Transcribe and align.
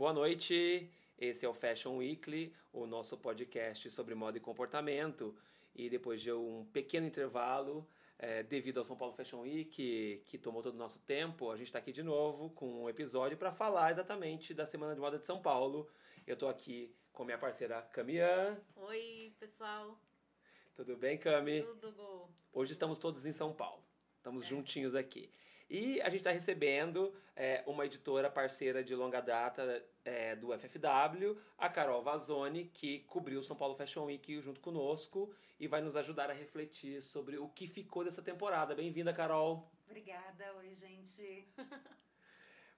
Boa 0.00 0.14
noite, 0.14 0.90
esse 1.18 1.44
é 1.44 1.48
o 1.50 1.52
Fashion 1.52 1.98
Weekly, 1.98 2.56
o 2.72 2.86
nosso 2.86 3.18
podcast 3.18 3.90
sobre 3.90 4.14
moda 4.14 4.38
e 4.38 4.40
comportamento. 4.40 5.36
E 5.74 5.90
depois 5.90 6.22
de 6.22 6.32
um 6.32 6.64
pequeno 6.72 7.06
intervalo, 7.06 7.86
é, 8.18 8.42
devido 8.42 8.78
ao 8.78 8.84
São 8.86 8.96
Paulo 8.96 9.12
Fashion 9.12 9.40
Week, 9.40 9.66
que, 9.66 10.22
que 10.24 10.38
tomou 10.38 10.62
todo 10.62 10.72
o 10.72 10.78
nosso 10.78 10.98
tempo, 11.00 11.50
a 11.50 11.56
gente 11.58 11.66
está 11.66 11.80
aqui 11.80 11.92
de 11.92 12.02
novo 12.02 12.48
com 12.48 12.84
um 12.84 12.88
episódio 12.88 13.36
para 13.36 13.52
falar 13.52 13.90
exatamente 13.90 14.54
da 14.54 14.64
Semana 14.64 14.94
de 14.94 15.00
Moda 15.02 15.18
de 15.18 15.26
São 15.26 15.42
Paulo. 15.42 15.86
Eu 16.26 16.32
estou 16.32 16.48
aqui 16.48 16.96
com 17.12 17.22
minha 17.22 17.36
parceira 17.36 17.82
Camian. 17.82 18.58
Oi, 18.76 19.34
pessoal. 19.38 20.00
Tudo 20.74 20.96
bem, 20.96 21.18
Cami? 21.18 21.62
Tudo. 21.78 22.26
Hoje 22.54 22.72
estamos 22.72 22.98
todos 22.98 23.26
em 23.26 23.32
São 23.32 23.52
Paulo. 23.52 23.84
Estamos 24.16 24.44
é. 24.44 24.46
juntinhos 24.46 24.94
aqui. 24.94 25.30
E 25.70 26.02
a 26.02 26.06
gente 26.06 26.18
está 26.18 26.32
recebendo 26.32 27.14
é, 27.36 27.62
uma 27.64 27.86
editora 27.86 28.28
parceira 28.28 28.82
de 28.82 28.92
longa 28.92 29.20
data 29.20 29.86
é, 30.04 30.34
do 30.34 30.48
FFW, 30.58 31.40
a 31.56 31.68
Carol 31.68 32.02
Vazoni, 32.02 32.64
que 32.64 32.98
cobriu 33.04 33.38
o 33.38 33.42
São 33.44 33.54
Paulo 33.54 33.76
Fashion 33.76 34.06
Week 34.06 34.40
junto 34.40 34.60
conosco 34.60 35.32
e 35.60 35.68
vai 35.68 35.80
nos 35.80 35.94
ajudar 35.94 36.28
a 36.28 36.32
refletir 36.32 37.00
sobre 37.00 37.38
o 37.38 37.48
que 37.48 37.68
ficou 37.68 38.02
dessa 38.02 38.20
temporada. 38.20 38.74
Bem-vinda, 38.74 39.12
Carol. 39.12 39.70
Obrigada. 39.86 40.52
Oi, 40.56 40.74
gente. 40.74 41.46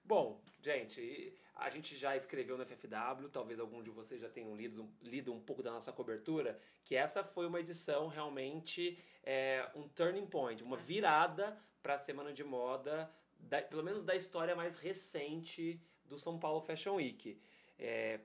Bom, 0.05 0.39
gente, 0.61 1.33
a 1.55 1.71
gente 1.71 1.97
já 1.97 2.15
escreveu 2.15 2.59
no 2.59 2.65
FFW, 2.65 3.27
talvez 3.31 3.59
algum 3.59 3.81
de 3.81 3.89
vocês 3.89 4.21
já 4.21 4.29
tenham 4.29 4.55
lido, 4.55 4.87
lido 5.01 5.33
um 5.33 5.41
pouco 5.41 5.63
da 5.63 5.71
nossa 5.71 5.91
cobertura, 5.91 6.59
que 6.83 6.95
essa 6.95 7.23
foi 7.23 7.47
uma 7.47 7.59
edição 7.59 8.07
realmente 8.07 9.03
é, 9.23 9.67
um 9.73 9.87
turning 9.87 10.27
point, 10.27 10.61
uma 10.61 10.77
virada 10.77 11.59
para 11.83 11.95
a 11.95 11.99
semana 11.99 12.33
de 12.33 12.43
moda, 12.43 13.11
da, 13.37 13.61
pelo 13.61 13.83
menos 13.83 14.03
da 14.03 14.15
história 14.15 14.55
mais 14.55 14.79
recente 14.79 15.79
do 16.05 16.17
São 16.17 16.39
Paulo 16.39 16.61
Fashion 16.61 16.95
Week. 16.95 17.39
É, 17.77 18.21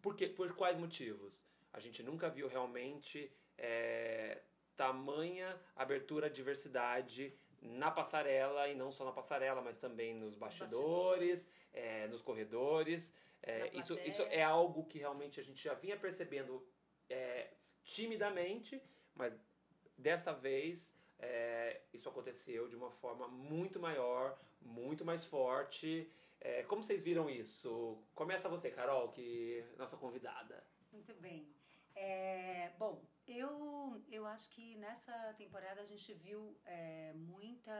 por, 0.00 0.16
por 0.30 0.56
quais 0.56 0.78
motivos? 0.78 1.44
A 1.72 1.78
gente 1.78 2.02
nunca 2.02 2.30
viu 2.30 2.48
realmente 2.48 3.30
é, 3.58 4.40
tamanha 4.76 5.60
abertura 5.76 6.26
à 6.26 6.30
diversidade 6.30 7.36
na 7.60 7.90
passarela 7.90 8.68
e 8.68 8.74
não 8.74 8.90
só 8.90 9.04
na 9.04 9.12
passarela, 9.12 9.60
mas 9.60 9.76
também 9.76 10.14
nos 10.14 10.34
bastidores, 10.34 11.44
bastidores. 11.44 11.52
É, 11.72 12.06
nos 12.08 12.22
corredores. 12.22 13.14
É, 13.42 13.70
isso, 13.76 13.98
isso 14.00 14.22
é 14.22 14.42
algo 14.42 14.84
que 14.86 14.98
realmente 14.98 15.38
a 15.38 15.42
gente 15.42 15.62
já 15.62 15.74
vinha 15.74 15.96
percebendo 15.96 16.66
é, 17.08 17.50
timidamente, 17.82 18.80
mas 19.14 19.38
dessa 19.96 20.32
vez 20.32 20.96
é, 21.24 21.82
isso 21.92 22.08
aconteceu 22.08 22.68
de 22.68 22.76
uma 22.76 22.90
forma 22.90 23.26
muito 23.28 23.80
maior, 23.80 24.38
muito 24.60 25.04
mais 25.04 25.24
forte. 25.24 26.10
É, 26.40 26.62
como 26.64 26.82
vocês 26.82 27.02
viram 27.02 27.28
isso? 27.30 27.98
Começa 28.14 28.48
você, 28.48 28.70
Carol, 28.70 29.08
que 29.08 29.64
é 29.74 29.76
nossa 29.78 29.96
convidada. 29.96 30.62
Muito 30.92 31.14
bem. 31.14 31.48
É, 31.94 32.72
bom, 32.78 33.02
eu, 33.26 34.02
eu 34.10 34.26
acho 34.26 34.50
que 34.50 34.74
nessa 34.76 35.32
temporada 35.34 35.80
a 35.80 35.84
gente 35.84 36.12
viu 36.12 36.58
é, 36.64 37.12
muita. 37.14 37.72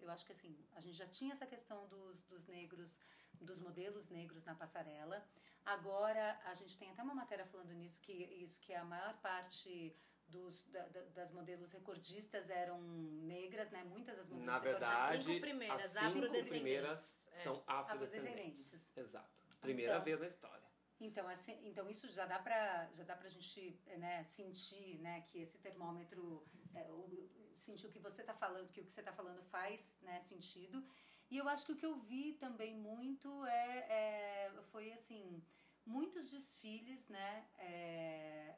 Eu 0.00 0.10
acho 0.10 0.24
que 0.26 0.32
assim, 0.32 0.58
a 0.74 0.80
gente 0.80 0.96
já 0.96 1.06
tinha 1.06 1.32
essa 1.32 1.46
questão 1.46 1.86
dos, 1.86 2.22
dos 2.22 2.46
negros, 2.46 2.98
dos 3.40 3.60
modelos 3.60 4.08
negros 4.08 4.44
na 4.44 4.54
passarela. 4.54 5.24
Agora 5.64 6.40
a 6.44 6.54
gente 6.54 6.78
tem 6.78 6.90
até 6.90 7.02
uma 7.02 7.14
matéria 7.14 7.44
falando 7.46 7.72
nisso, 7.74 8.00
que 8.00 8.12
isso 8.12 8.60
que 8.60 8.74
a 8.74 8.84
maior 8.84 9.14
parte 9.20 9.94
dos, 10.28 10.66
da, 10.66 10.86
das 11.14 11.32
modelos 11.32 11.72
recordistas 11.72 12.50
eram 12.50 12.80
negras, 12.80 13.70
né? 13.70 13.84
Muitas 13.84 14.16
das 14.16 14.28
modelos 14.28 14.46
Na 14.46 14.58
verdade, 14.58 15.18
as 15.18 15.24
cinco 15.24 15.40
primeiras, 15.40 15.96
as 15.96 16.12
cinco 16.12 16.48
primeiras 16.48 17.28
é. 17.32 17.42
são 17.42 17.62
afrodescendentes. 17.66 18.66
afrodescendentes. 18.66 18.96
Exato. 18.96 19.38
Primeira 19.60 19.94
então, 19.94 20.04
vez 20.04 20.20
na 20.20 20.26
história. 20.26 20.68
Então, 21.00 21.28
assim, 21.28 21.58
então 21.62 21.88
isso 21.88 22.08
já 22.08 22.26
dá 22.26 22.38
para 22.38 22.88
já 22.92 23.04
dá 23.04 23.16
para 23.16 23.26
a 23.26 23.30
gente 23.30 23.80
né, 23.98 24.24
sentir 24.24 24.98
né, 24.98 25.20
que 25.28 25.38
esse 25.38 25.58
termômetro 25.58 26.44
é, 26.74 26.90
o, 26.90 27.30
sentir 27.56 27.86
o 27.86 27.90
que 27.90 28.00
você 28.00 28.22
está 28.22 28.34
falando 28.34 28.68
que 28.72 28.80
o 28.80 28.84
que 28.84 28.92
você 28.92 29.00
está 29.00 29.12
falando 29.12 29.42
faz 29.44 29.96
né, 30.02 30.20
sentido 30.22 30.84
e 31.30 31.36
eu 31.36 31.48
acho 31.48 31.66
que 31.66 31.72
o 31.72 31.76
que 31.76 31.86
eu 31.86 31.96
vi 31.96 32.32
também 32.34 32.74
muito 32.74 33.28
é, 33.46 33.78
é 34.00 34.52
foi 34.72 34.92
assim 34.92 35.40
muitos 35.86 36.28
desfiles 36.30 37.08
né 37.08 37.46
é 37.58 38.56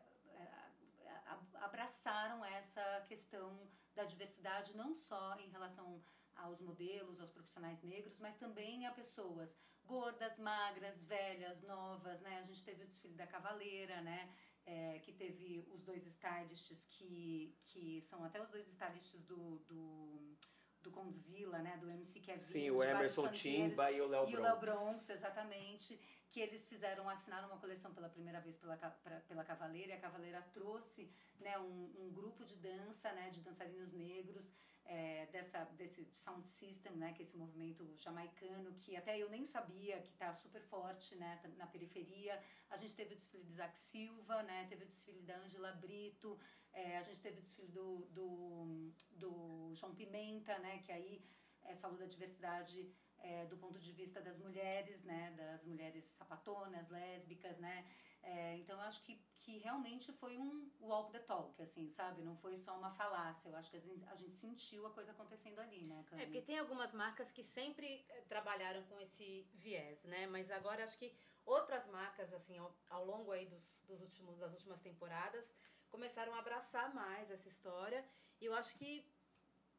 abraçaram 1.61 2.45
essa 2.45 3.05
questão 3.09 3.69
da 3.95 4.05
diversidade 4.05 4.77
não 4.77 4.95
só 4.95 5.37
em 5.41 5.49
relação 5.49 6.03
aos 6.37 6.61
modelos, 6.61 7.21
aos 7.21 7.31
profissionais 7.31 7.83
negros, 7.83 8.19
mas 8.19 8.37
também 8.37 8.87
a 8.87 8.93
pessoas 8.93 9.55
gordas, 9.85 10.39
magras, 10.39 11.03
velhas, 11.03 11.63
novas, 11.63 12.21
né? 12.21 12.39
A 12.39 12.43
gente 12.43 12.65
teve 12.65 12.83
o 12.83 12.87
desfile 12.87 13.15
da 13.15 13.27
Cavaleira, 13.27 14.01
né? 14.01 14.33
É, 14.65 14.99
que 15.01 15.13
teve 15.13 15.67
os 15.73 15.85
dois 15.85 16.07
stylists 16.07 16.85
que, 16.87 17.57
que 17.59 18.01
são 18.03 18.23
até 18.23 18.41
os 18.41 18.49
dois 18.51 18.69
stylists 18.69 19.23
do, 19.25 19.59
do, 19.61 20.37
do 20.81 20.91
Condzilla, 20.91 21.59
né? 21.59 21.77
Do 21.79 21.91
MC 21.91 22.21
Kevin. 22.21 22.39
Sim, 22.39 22.71
o 22.71 22.83
Emerson 22.83 23.29
Timba 23.29 23.91
e 23.91 24.01
o 24.01 24.07
Léo 24.07 24.27
Bronx. 24.27 24.33
E 24.33 24.37
o 24.37 24.43
Léo 24.43 24.61
Bronx, 24.61 25.11
exatamente. 25.11 26.01
Que 26.31 26.41
eles 26.41 26.65
fizeram, 26.67 27.09
assinaram 27.09 27.49
uma 27.49 27.59
coleção 27.59 27.93
pela 27.93 28.09
primeira 28.09 28.41
vez 28.41 28.57
pela, 28.57 28.77
pra, 28.77 29.21
pela 29.29 29.45
Cavaleira. 29.45 29.93
E 29.93 29.97
a 29.97 30.01
Cavaleira 30.01 30.41
trouxe 30.53 31.13
né, 31.39 31.59
um, 31.59 31.93
um 31.99 32.13
grupo 32.13 32.45
de 32.45 32.57
dança, 32.57 33.13
né? 33.13 33.31
De 33.31 33.41
dançarinos 33.41 33.93
negros 33.93 34.53
é, 34.91 35.27
dessa, 35.27 35.65
desse 35.77 36.05
sound 36.13 36.47
system, 36.47 36.93
né, 36.97 37.13
que 37.13 37.23
é 37.23 37.25
esse 37.25 37.37
movimento 37.37 37.89
jamaicano, 37.97 38.73
que 38.75 38.97
até 38.97 39.17
eu 39.17 39.31
nem 39.31 39.45
sabia 39.45 40.01
que 40.01 40.11
está 40.11 40.33
super 40.33 40.63
forte 40.63 41.15
né, 41.15 41.41
na 41.57 41.67
periferia. 41.67 42.43
A 42.69 42.77
gente 42.77 42.97
teve 42.97 43.13
o 43.13 43.17
desfile 43.17 43.45
de 43.45 43.53
Isaac 43.53 43.79
Silva, 43.79 44.43
né, 44.43 44.67
teve 44.69 44.83
o 44.83 44.87
desfile 44.87 45.23
da 45.23 45.37
Angela 45.39 45.73
Brito, 45.73 46.39
é, 46.73 46.97
a 46.97 47.03
gente 47.03 47.21
teve 47.21 47.39
o 47.39 47.43
desfile 47.43 47.69
do, 47.69 48.09
do, 48.11 48.93
do 49.13 49.73
João 49.75 49.95
Pimenta, 49.95 50.59
né, 50.59 50.79
que 50.79 50.91
aí 50.91 51.23
é, 51.63 51.77
falou 51.77 51.97
da 51.97 52.07
diversidade 52.07 52.93
é, 53.23 53.47
do 53.47 53.57
ponto 53.57 53.79
de 53.79 53.93
vista 53.93 54.21
das 54.21 54.39
mulheres, 54.39 55.03
né, 55.05 55.33
das 55.37 55.65
mulheres 55.65 56.05
sapatonas, 56.05 56.89
lésbicas, 56.89 57.59
né, 57.59 57.87
é, 58.23 58.57
então 58.59 58.77
eu 58.77 58.83
acho 58.83 59.03
que, 59.03 59.17
que 59.39 59.59
realmente 59.59 60.13
foi 60.13 60.37
um 60.37 60.71
walk 60.81 61.11
the 61.11 61.19
talk, 61.21 61.61
assim, 61.61 61.89
sabe? 61.89 62.23
Não 62.23 62.37
foi 62.37 62.57
só 62.57 62.77
uma 62.77 62.91
falácia. 62.91 63.49
Eu 63.49 63.57
acho 63.57 63.71
que 63.71 63.77
a 63.77 63.81
gente, 63.81 64.05
a 64.05 64.15
gente 64.15 64.35
sentiu 64.35 64.87
a 64.87 64.91
coisa 64.91 65.13
acontecendo 65.13 65.59
ali, 65.59 65.85
né, 65.85 66.05
Cami? 66.07 66.23
É, 66.23 66.27
porque 66.27 66.43
tem 66.43 66.59
algumas 66.59 66.93
marcas 66.93 67.33
que 67.33 67.43
sempre 67.43 68.05
eh, 68.09 68.21
trabalharam 68.29 68.83
com 68.85 69.01
esse 69.01 69.49
viés, 69.55 70.05
né? 70.05 70.27
Mas 70.27 70.51
agora 70.51 70.85
acho 70.85 70.99
que 70.99 71.15
outras 71.47 71.87
marcas, 71.87 72.33
assim, 72.33 72.59
ao, 72.59 72.77
ao 72.91 73.05
longo 73.05 73.33
aí 73.33 73.47
dos, 73.47 73.83
dos 73.87 74.03
últimos, 74.03 74.39
das 74.39 74.53
últimas 74.53 74.81
temporadas, 74.81 75.55
começaram 75.89 76.35
a 76.35 76.39
abraçar 76.39 76.95
mais 76.95 77.31
essa 77.31 77.49
história. 77.49 78.05
E 78.41 78.45
eu 78.45 78.55
acho 78.55 78.75
que 78.77 79.07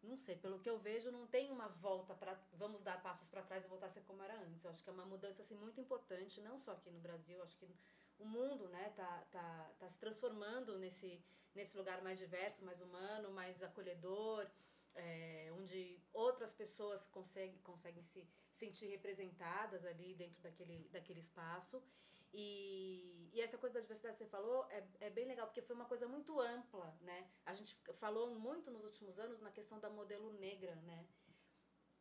não 0.04 0.18
sei, 0.18 0.36
pelo 0.36 0.60
que 0.60 0.70
eu 0.70 0.78
vejo, 0.80 1.12
não 1.12 1.28
tem 1.28 1.52
uma 1.52 1.68
volta 1.68 2.14
para 2.16 2.34
vamos 2.54 2.82
dar 2.82 3.02
passos 3.02 3.28
para 3.28 3.44
trás 3.44 3.66
e 3.66 3.68
voltar 3.68 3.88
a 3.88 3.90
ser 3.90 4.02
como 4.02 4.24
era 4.24 4.36
antes. 4.42 4.64
Eu 4.64 4.72
acho 4.72 4.84
que 4.84 4.90
é 4.90 4.94
uma 4.94 5.06
mudança 5.06 5.42
assim 5.42 5.56
muito 5.56 5.80
importante, 5.80 6.42
não 6.42 6.58
só 6.58 6.72
aqui 6.72 6.90
no 6.90 7.00
Brasil, 7.00 7.42
acho 7.44 7.56
que 7.58 7.70
o 8.20 8.26
mundo 8.26 8.68
né 8.70 8.90
tá, 8.96 9.28
tá, 9.32 9.72
tá 9.80 9.88
se 9.88 9.98
transformando 9.98 10.78
nesse, 10.80 11.24
nesse 11.54 11.78
lugar 11.78 12.02
mais 12.02 12.18
diverso, 12.20 12.66
mais 12.66 12.82
humano, 12.82 13.32
mais 13.32 13.62
acolhedor, 13.62 14.48
é, 14.96 15.50
onde 15.54 16.02
outras 16.14 16.54
pessoas 16.54 17.06
conseguem, 17.08 17.58
conseguem 17.60 18.04
se 18.04 18.28
sentir 18.52 18.88
representadas 18.88 19.86
ali 19.86 20.14
dentro 20.16 20.42
daquele, 20.42 20.90
daquele 20.90 21.20
espaço. 21.20 21.82
E, 22.34 23.30
e 23.34 23.42
essa 23.42 23.58
coisa 23.58 23.76
da 23.76 23.82
diversidade 23.82 24.18
que 24.18 24.24
você 24.24 24.30
falou 24.30 24.66
é, 24.70 24.88
é 25.02 25.10
bem 25.10 25.26
legal, 25.26 25.48
porque 25.48 25.62
foi 25.62 25.76
uma 25.76 25.86
coisa 25.86 26.08
muito 26.08 26.40
ampla, 26.40 26.98
né? 27.02 27.30
A 27.46 27.54
gente 27.54 27.76
falou 28.00 28.34
muito 28.36 28.72
nos 28.72 28.84
últimos 28.86 29.20
anos 29.20 29.42
na 29.42 29.52
questão 29.52 29.80
da 29.80 29.90
modelo 29.90 30.32
negra, 30.34 30.76
né? 30.76 31.06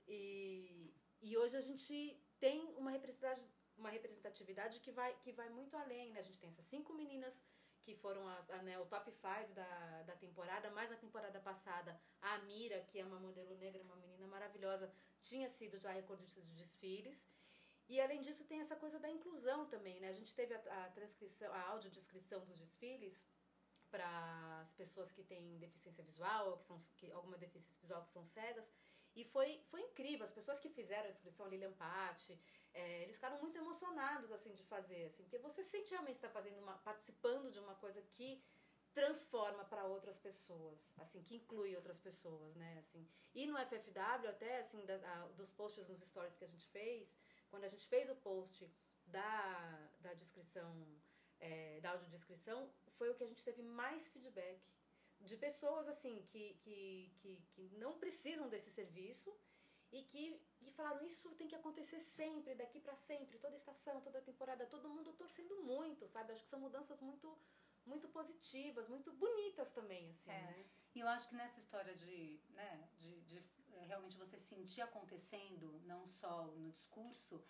E, 0.07 0.95
e 1.21 1.37
hoje 1.37 1.57
a 1.57 1.61
gente 1.61 2.21
tem 2.39 2.75
uma 2.77 2.91
representatividade 2.91 3.61
uma 3.81 3.89
representatividade 3.89 4.79
que 4.81 4.93
vai, 4.93 5.17
que 5.23 5.33
vai 5.33 5.49
muito 5.49 5.75
além, 5.75 6.13
né? 6.13 6.21
A 6.21 6.23
gente 6.23 6.39
tem 6.39 6.51
essas 6.51 6.67
cinco 6.67 6.93
meninas 6.93 7.43
que 7.83 7.95
foram 7.95 8.29
as, 8.29 8.47
né, 8.63 8.79
o 8.79 8.85
top 8.87 9.11
5 9.11 9.55
da, 9.55 10.03
da 10.03 10.15
temporada, 10.17 10.71
mais 10.71 10.91
na 10.91 10.97
temporada 10.97 11.41
passada, 11.41 11.99
a 12.21 12.35
Amira, 12.35 12.81
que 12.83 12.99
é 12.99 13.05
uma 13.05 13.19
modelo 13.19 13.57
negra, 13.57 13.83
uma 13.83 13.97
menina 13.97 14.27
maravilhosa, 14.27 14.93
tinha 15.23 15.49
sido 15.49 15.79
já 15.79 15.91
recordista 15.91 16.41
de 16.43 16.53
desfiles. 16.53 17.29
E 17.93 18.01
além 18.01 18.21
disso 18.25 18.45
tem 18.51 18.61
essa 18.61 18.77
coisa 18.77 18.99
da 19.05 19.11
inclusão 19.11 19.67
também, 19.67 19.99
né? 19.99 20.09
A 20.09 20.19
gente 20.19 20.33
teve 20.33 20.55
a, 20.55 20.59
a 20.85 20.91
transcrição, 20.91 21.53
a 21.53 21.63
audiodescrição 21.71 22.41
dos 22.45 22.57
desfiles 22.57 23.17
para 23.91 24.61
as 24.63 24.73
pessoas 24.73 25.11
que 25.11 25.25
têm 25.25 25.59
deficiência 25.59 26.05
visual 26.05 26.51
ou 26.51 26.57
que 26.59 26.65
são 26.65 26.79
que, 26.97 27.11
alguma 27.11 27.37
deficiência 27.37 27.75
visual 27.83 28.05
que 28.05 28.13
são 28.13 28.25
cegas. 28.25 28.71
E 29.17 29.25
foi, 29.25 29.61
foi 29.71 29.81
incrível, 29.89 30.25
as 30.25 30.31
pessoas 30.31 30.61
que 30.61 30.69
fizeram 30.69 31.09
a 31.09 31.11
inscrição, 31.11 31.49
Lilian 31.49 31.73
Patti, 31.73 32.39
é, 32.73 33.03
eles 33.03 33.17
ficaram 33.17 33.41
muito 33.41 33.59
emocionados 33.59 34.31
assim 34.31 34.55
de 34.55 34.63
fazer, 34.63 35.07
assim, 35.07 35.25
porque 35.25 35.39
você 35.39 35.65
sente 35.65 35.91
realmente 35.91 36.15
estar 36.15 36.29
fazendo 36.29 36.61
uma, 36.61 36.79
participando 36.91 37.51
de 37.51 37.59
uma 37.59 37.75
coisa 37.75 38.01
que 38.03 38.41
transforma 38.95 39.65
para 39.65 39.85
outras 39.85 40.17
pessoas, 40.17 40.93
assim, 40.99 41.25
que 41.25 41.35
inclui 41.37 41.75
outras 41.75 41.99
pessoas, 41.99 42.55
né, 42.55 42.79
assim. 42.79 43.05
E 43.35 43.47
no 43.47 43.59
FFW 43.59 44.29
até 44.29 44.59
assim 44.59 44.87
da, 44.87 44.95
a, 44.95 45.27
dos 45.39 45.51
posts 45.51 45.89
nos 45.89 46.01
stories 46.01 46.37
que 46.37 46.45
a 46.45 46.49
gente 46.49 46.67
fez, 46.69 47.17
quando 47.51 47.65
a 47.65 47.69
gente 47.69 47.87
fez 47.87 48.09
o 48.09 48.17
post 48.17 48.71
da, 49.07 49.89
da 50.01 50.15
descrição, 50.15 50.73
é, 51.39 51.81
da 51.81 51.91
audiodescrição, 51.91 52.71
foi 52.97 53.11
o 53.11 53.15
que 53.15 53.25
a 53.25 53.27
gente 53.27 53.45
teve 53.45 53.63
mais 53.63 54.07
feedback 54.09 54.61
de 55.21 55.37
pessoas 55.37 55.87
assim 55.89 56.23
que, 56.31 56.55
que, 56.63 57.13
que, 57.19 57.43
que 57.53 57.69
não 57.77 57.99
precisam 57.99 58.49
desse 58.49 58.71
serviço 58.71 59.31
e 59.93 60.03
que, 60.03 60.41
que 60.59 60.71
falaram 60.71 61.05
isso 61.05 61.35
tem 61.35 61.49
que 61.49 61.55
acontecer 61.55 62.01
sempre, 62.01 62.55
daqui 62.55 62.81
para 62.81 62.95
sempre, 62.95 63.39
toda 63.39 63.57
estação, 63.57 64.01
toda 64.01 64.21
temporada, 64.23 64.67
todo 64.67 64.89
mundo 64.89 65.13
torcendo 65.13 65.63
muito, 65.63 66.07
sabe? 66.07 66.33
Acho 66.33 66.45
que 66.45 66.51
são 66.51 66.61
mudanças 66.61 67.01
muito 67.01 67.37
muito 67.87 68.09
positivas, 68.09 68.89
muito 68.89 69.11
bonitas 69.13 69.71
também, 69.71 70.11
assim, 70.11 70.31
é. 70.31 70.43
né? 70.43 70.67
E 70.95 71.01
eu 71.01 71.09
acho 71.09 71.29
que 71.29 71.35
nessa 71.35 71.59
história 71.59 71.95
de, 71.95 72.41
né, 72.51 72.89
de, 72.99 73.21
de 73.23 73.41
realmente 73.87 74.17
você 74.17 74.37
sentir 74.39 74.81
acontecendo, 74.83 75.81
não 75.85 76.07
só 76.07 76.47
no 76.47 76.71
discurso, 76.71 77.43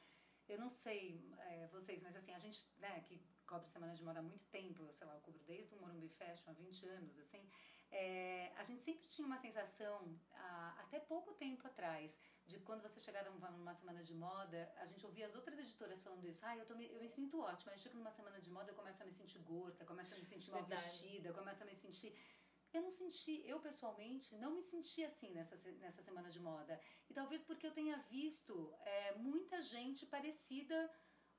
eu 0.48 0.58
não 0.58 0.68
sei 0.68 1.24
é, 1.38 1.66
vocês, 1.68 2.02
mas 2.02 2.16
assim, 2.16 2.32
a 2.32 2.38
gente, 2.38 2.68
né, 2.78 3.00
que 3.06 3.22
cobre 3.46 3.68
Semana 3.68 3.94
de 3.94 4.02
Moda 4.02 4.20
há 4.20 4.22
muito 4.22 4.46
tempo, 4.48 4.82
eu 4.82 4.92
sei 4.92 5.06
lá, 5.06 5.14
eu 5.14 5.20
cubro 5.20 5.42
desde 5.44 5.74
o 5.74 5.80
Morumbi 5.80 6.08
Fashion 6.08 6.50
há 6.50 6.52
20 6.52 6.86
anos, 6.86 7.18
assim, 7.18 7.48
é, 7.92 8.52
a 8.56 8.62
gente 8.62 8.82
sempre 8.82 9.08
tinha 9.08 9.26
uma 9.26 9.36
sensação, 9.36 10.16
a, 10.32 10.76
até 10.82 11.00
pouco 11.00 11.32
tempo 11.34 11.66
atrás, 11.66 12.18
de 12.46 12.58
quando 12.60 12.82
você 12.82 12.98
chegar 13.00 13.24
numa 13.24 13.74
semana 13.74 14.02
de 14.02 14.14
moda, 14.14 14.72
a 14.76 14.86
gente 14.86 15.04
ouvia 15.04 15.26
as 15.26 15.34
outras 15.34 15.58
editoras 15.58 16.00
falando 16.00 16.24
isso. 16.26 16.44
Ah, 16.44 16.56
eu, 16.56 16.66
tô 16.66 16.74
me, 16.74 16.86
eu 16.92 17.00
me 17.00 17.08
sinto 17.08 17.40
ótima. 17.40 17.72
Aí 17.72 17.78
chego 17.78 17.96
numa 17.96 18.10
semana 18.10 18.40
de 18.40 18.50
moda, 18.50 18.70
eu 18.70 18.74
começo 18.74 19.02
a 19.02 19.06
me 19.06 19.12
sentir 19.12 19.38
gorda, 19.40 19.84
começo 19.84 20.14
a 20.14 20.16
me 20.16 20.24
sentir 20.24 20.50
mal 20.50 20.60
Verdade. 20.60 20.82
vestida, 20.82 21.32
começo 21.32 21.62
a 21.62 21.66
me 21.66 21.74
sentir. 21.74 22.12
Eu 22.72 22.82
não 22.82 22.90
senti, 22.90 23.42
eu 23.44 23.58
pessoalmente, 23.60 24.34
não 24.36 24.52
me 24.56 24.62
senti 24.62 25.02
assim 25.04 25.30
nessa, 25.32 25.56
nessa 25.84 26.02
semana 26.02 26.30
de 26.30 26.40
moda. 26.40 26.80
E 27.08 27.14
talvez 27.14 27.42
porque 27.42 27.66
eu 27.66 27.72
tenha 27.72 27.96
visto 28.16 28.72
é, 28.84 29.14
muita 29.16 29.60
gente 29.60 30.06
parecida 30.06 30.78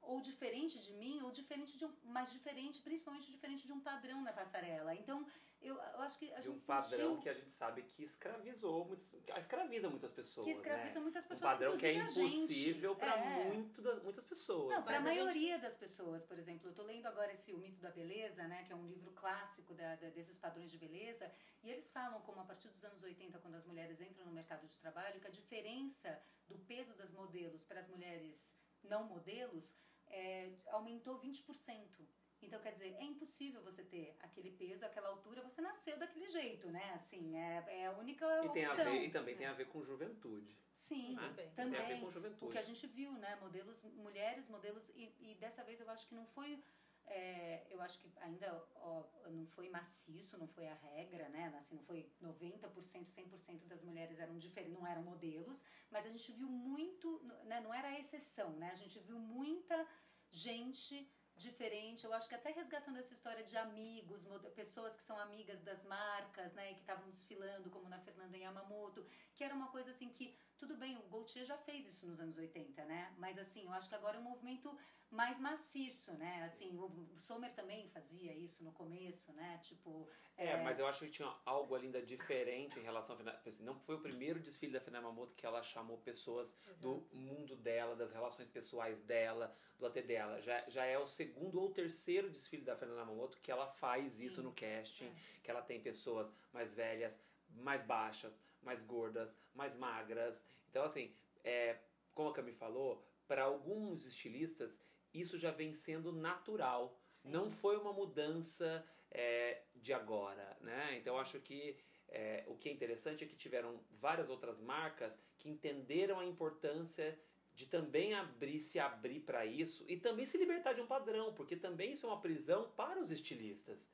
ou 0.02 0.20
diferente 0.20 0.80
de 0.80 0.94
mim, 0.94 1.22
ou 1.22 1.32
diferente 1.32 1.78
de 1.78 1.86
um, 1.86 1.94
mais 2.04 2.32
diferente, 2.32 2.82
principalmente 2.82 3.32
diferente 3.32 3.68
de 3.68 3.74
um 3.74 3.80
padrão 3.80 4.22
na 4.22 4.34
passarela. 4.34 4.96
Então, 4.96 5.26
eu, 5.62 5.76
eu 5.76 6.02
acho 6.02 6.18
que 6.18 6.32
a 6.34 6.40
de 6.40 6.48
gente 6.48 6.64
um 6.64 6.66
padrão 6.66 7.10
sentiu... 7.10 7.22
que 7.22 7.30
a 7.30 7.34
gente 7.34 7.52
sabe 7.52 7.84
que 7.84 8.04
escravizou 8.04 8.86
muitas, 8.86 9.14
escraviza 9.38 9.90
muitas 9.90 10.12
pessoas. 10.12 10.46
Que 10.46 10.54
escraviza 10.54 10.96
né? 10.96 11.02
muitas 11.02 11.24
pessoas. 11.26 11.42
Um 11.42 11.54
padrão 11.54 11.78
que 11.78 11.86
é 11.86 11.94
impossível 11.94 12.96
para 12.96 13.16
é. 13.16 13.54
muito 13.54 13.82
muitas 14.04 14.26
pessoas. 14.26 14.76
Não, 14.76 14.84
para 14.84 14.98
a 14.98 15.02
maioria 15.02 15.54
gente... 15.54 15.62
das 15.62 15.76
pessoas, 15.76 16.24
por 16.24 16.38
exemplo. 16.40 16.68
Eu 16.68 16.72
estou 16.72 16.86
lendo 16.86 17.06
agora 17.06 17.32
esse 17.32 17.54
O 17.54 17.58
Mito 17.58 17.80
da 17.80 17.92
Beleza, 17.92 18.48
né, 18.48 18.64
que 18.64 18.74
é 18.74 18.76
um 18.76 18.88
livro 18.88 19.12
clássico 19.12 19.74
da, 19.76 19.96
da, 19.96 20.10
desses 20.10 20.38
padrões 20.38 20.72
de 20.72 20.78
beleza, 20.78 21.32
e 21.64 21.70
eles 21.70 21.92
falam 21.92 22.22
como 22.22 22.42
a 22.42 22.46
partir 22.46 22.68
dos 22.70 22.84
anos 22.84 23.04
80, 23.04 23.38
quando 23.40 23.56
as 23.56 23.66
mulheres 23.66 24.02
entram 24.02 24.26
no 24.26 24.32
mercado 24.32 24.68
de 24.68 24.80
trabalho, 24.80 25.20
que 25.20 25.28
a 25.28 25.32
diferença 25.32 26.20
do 26.48 26.58
peso 26.60 26.96
das 26.96 27.12
modelos 27.12 27.64
para 27.66 27.80
as 27.80 27.88
mulheres 27.88 28.56
não 28.84 29.04
modelos 29.04 29.76
é, 30.08 30.52
aumentou 30.72 31.20
20%. 31.20 32.08
Então, 32.42 32.60
quer 32.60 32.72
dizer, 32.72 32.96
é 33.00 33.04
impossível 33.04 33.62
você 33.62 33.84
ter 33.84 34.16
aquele 34.20 34.52
peso, 34.52 34.86
aquela 34.86 35.10
altura, 35.10 35.44
você 35.44 35.62
nasceu 35.62 35.98
daquele 35.98 36.28
jeito, 36.28 36.70
né? 36.70 36.92
Assim, 36.94 37.38
é, 37.38 37.64
é 37.68 37.88
a 37.88 37.92
única 37.92 38.26
e 38.26 38.48
opção. 38.48 38.54
Tem 38.54 38.66
a 38.66 38.74
ver, 38.74 39.06
e 39.06 39.12
também 39.12 39.36
tem 39.36 39.46
a 39.46 39.54
ver 39.54 39.68
com 39.68 39.84
juventude. 39.84 40.58
Sim, 40.74 41.16
né? 41.16 41.28
também. 41.30 41.50
também. 41.52 41.74
Tem 41.74 41.82
a 41.82 41.88
ver 41.88 42.02
com 42.02 42.12
juventude. 42.12 42.46
O 42.46 42.50
que 42.50 42.58
a 42.58 42.64
gente 42.64 42.88
viu, 42.88 43.12
né? 43.14 43.38
Modelos, 43.40 43.84
mulheres, 43.96 44.48
modelos, 44.48 44.90
e, 44.96 45.14
e 45.20 45.36
dessa 45.36 45.64
vez 45.64 45.80
eu 45.80 45.90
acho 45.90 46.08
que 46.08 46.16
não 46.16 46.26
foi... 46.26 46.64
É, 47.06 47.68
eu 47.70 47.82
acho 47.82 48.00
que 48.00 48.10
ainda 48.22 48.64
ó, 48.76 49.04
não 49.30 49.46
foi 49.48 49.68
maciço, 49.70 50.38
não 50.38 50.48
foi 50.48 50.68
a 50.68 50.76
regra, 50.76 51.28
né? 51.30 51.54
Assim, 51.58 51.76
não 51.76 51.84
foi 51.84 52.10
90%, 52.22 53.08
100% 53.08 53.68
das 53.68 53.82
mulheres 53.82 54.20
eram 54.20 54.38
diferentes, 54.38 54.78
não 54.78 54.88
eram 54.88 55.04
modelos, 55.04 55.64
mas 55.90 56.06
a 56.06 56.10
gente 56.10 56.32
viu 56.32 56.48
muito, 56.48 57.22
né? 57.44 57.60
não 57.60 57.74
era 57.74 57.90
a 57.90 58.00
exceção, 58.00 58.52
né? 58.52 58.70
A 58.72 58.76
gente 58.76 58.98
viu 59.00 59.20
muita 59.20 59.86
gente 60.30 61.12
diferente. 61.48 62.06
Eu 62.06 62.14
acho 62.18 62.28
que 62.30 62.36
até 62.36 62.52
resgatando 62.62 62.98
essa 62.98 63.14
história 63.18 63.44
de 63.52 63.58
amigos, 63.58 64.28
pessoas 64.62 64.96
que 64.96 65.04
são 65.10 65.18
amigas 65.28 65.60
das 65.70 65.84
marcas, 65.84 66.54
né, 66.54 66.74
que 66.76 66.82
estavam 66.82 67.08
desfilando, 67.14 67.70
como 67.76 67.90
na 67.90 68.00
Fernanda 68.08 68.38
Yamamoto, 68.38 69.06
que 69.36 69.44
era 69.44 69.56
uma 69.60 69.70
coisa 69.76 69.90
assim 69.92 70.10
que, 70.10 70.26
tudo 70.62 70.76
bem, 70.76 70.96
o 70.96 71.10
Gaultier 71.10 71.44
já 71.44 71.58
fez 71.58 71.88
isso 71.88 72.06
nos 72.06 72.20
anos 72.20 72.38
80, 72.38 72.86
né? 72.86 73.12
Mas 73.18 73.36
assim, 73.40 73.66
eu 73.66 73.74
acho 73.74 73.90
que 73.90 73.96
agora 73.96 74.18
é 74.18 74.20
um 74.20 74.24
movimento 74.24 74.72
mais 75.10 75.40
maciço, 75.40 76.14
né? 76.14 76.44
Assim, 76.44 76.78
o 76.78 77.18
Sommer 77.18 77.52
também 77.56 77.90
fazia 77.90 78.32
isso 78.32 78.64
no 78.64 78.72
começo, 78.72 79.34
né? 79.34 79.60
Tipo. 79.64 80.08
É, 80.38 80.50
é... 80.50 80.64
mas 80.64 80.78
eu 80.78 80.86
acho 80.86 81.04
que 81.04 81.10
tinha 81.10 81.36
algo 81.46 81.74
ainda 81.74 82.00
diferente 82.00 82.80
em 82.80 82.84
relação 82.84 83.18
a 83.18 83.64
Não 83.64 83.76
foi 83.80 83.96
o 83.96 84.02
primeiro 84.02 84.40
desfile 84.40 84.72
da 84.72 84.80
Fernanda 84.80 85.08
Yamamoto 85.08 85.34
que 85.34 85.48
ela 85.48 85.64
chamou 85.64 85.98
pessoas 85.98 86.56
Exato. 86.64 86.80
do 86.80 87.08
mundo 87.12 87.56
dela, 87.56 87.96
das 87.96 88.12
relações 88.12 88.48
pessoais 88.48 89.02
dela, 89.02 89.58
do 89.80 89.88
AT 89.88 90.00
dela. 90.04 90.40
Já, 90.40 90.64
já 90.70 90.86
é 90.86 91.00
o 91.00 91.08
segundo 91.08 91.60
ou 91.60 91.72
terceiro 91.72 92.30
desfile 92.30 92.64
da 92.64 92.76
Fernanda 92.76 93.02
Yamamoto 93.02 93.40
que 93.42 93.52
ela 93.52 93.66
faz 93.66 94.06
Sim. 94.06 94.26
isso 94.26 94.44
no 94.44 94.52
casting, 94.54 95.06
é. 95.06 95.14
que 95.42 95.50
ela 95.50 95.64
tem 95.64 95.82
pessoas 95.82 96.32
mais 96.54 96.72
velhas, 96.72 97.20
mais 97.50 97.82
baixas, 97.82 98.40
mais 98.62 98.82
gordas, 98.82 99.38
mais 99.54 99.76
magras. 99.76 100.46
Então, 100.70 100.84
assim, 100.84 101.14
é, 101.44 101.78
como 102.14 102.30
a 102.30 102.34
Cami 102.34 102.54
falou, 102.54 103.04
para 103.28 103.44
alguns 103.44 104.06
estilistas 104.06 104.78
isso 105.14 105.38
já 105.38 105.52
vem 105.52 105.74
sendo 105.74 106.12
natural. 106.12 106.98
Sim. 107.08 107.32
Não 107.32 107.50
foi 107.50 107.78
uma 107.78 107.92
mudança 107.92 108.86
é, 109.10 109.64
de 109.76 109.94
agora, 109.94 110.58
né? 110.62 110.98
Então 110.98 111.18
acho 111.18 111.40
que 111.40 111.78
é, 112.08 112.44
o 112.48 112.56
que 112.56 112.70
é 112.70 112.72
interessante 112.72 113.24
é 113.24 113.28
que 113.28 113.36
tiveram 113.36 113.80
várias 113.92 114.30
outras 114.30 114.62
marcas 114.62 115.20
que 115.38 115.50
entenderam 115.50 116.20
a 116.20 116.26
importância 116.26 117.18
de 117.54 117.66
também 117.66 118.14
abrir, 118.14 118.62
se 118.62 118.80
abrir 118.80 119.20
para 119.20 119.46
isso 119.46 119.86
e 119.88 119.98
também 119.98 120.26
se 120.26 120.38
libertar 120.38 120.74
de 120.74 120.82
um 120.82 120.88
padrão, 120.88 121.34
porque 121.34 121.56
também 121.56 121.92
isso 121.92 122.06
é 122.06 122.10
uma 122.10 122.22
prisão 122.22 122.72
para 122.72 123.00
os 123.00 123.12
estilistas. 123.12 123.90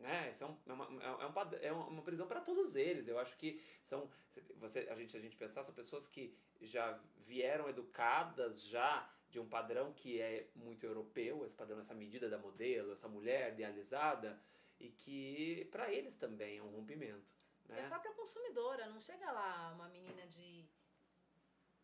Né? 0.00 0.30
Isso 0.30 0.44
é, 0.44 0.46
um, 0.46 0.56
é, 0.66 0.72
uma, 0.72 0.84
é, 0.84 1.26
um, 1.26 1.58
é 1.60 1.72
uma 1.72 2.02
prisão 2.02 2.26
para 2.26 2.40
todos 2.40 2.74
eles. 2.74 3.06
Eu 3.06 3.18
acho 3.18 3.36
que 3.36 3.62
são. 3.82 4.10
Você, 4.56 4.88
a, 4.90 4.94
gente, 4.94 5.16
a 5.16 5.20
gente 5.20 5.36
pensar, 5.36 5.62
são 5.62 5.74
pessoas 5.74 6.08
que 6.08 6.34
já 6.60 6.98
vieram 7.18 7.68
educadas 7.68 8.62
já 8.62 9.08
de 9.28 9.38
um 9.38 9.48
padrão 9.48 9.92
que 9.92 10.20
é 10.20 10.48
muito 10.56 10.84
europeu, 10.84 11.44
esse 11.44 11.54
padrão, 11.54 11.78
essa 11.78 11.94
medida 11.94 12.28
da 12.28 12.38
modelo, 12.38 12.92
essa 12.92 13.08
mulher 13.08 13.52
idealizada, 13.52 14.40
e 14.78 14.88
que 14.90 15.68
para 15.70 15.92
eles 15.92 16.16
também 16.16 16.58
é 16.58 16.62
um 16.62 16.70
rompimento. 16.70 17.32
Né? 17.68 17.80
E 17.80 17.84
a 17.84 17.88
própria 17.88 18.12
consumidora, 18.14 18.86
não 18.86 18.98
chega 18.98 19.30
lá 19.30 19.72
uma 19.74 19.88
menina 19.88 20.26
de 20.26 20.66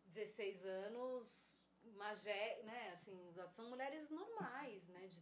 16 0.07 0.65
anos, 0.65 1.63
magé, 1.95 2.63
né, 2.65 2.91
assim, 2.95 3.33
são 3.51 3.69
mulheres 3.69 4.11
normais, 4.11 4.89
né, 4.89 5.07
de, 5.07 5.21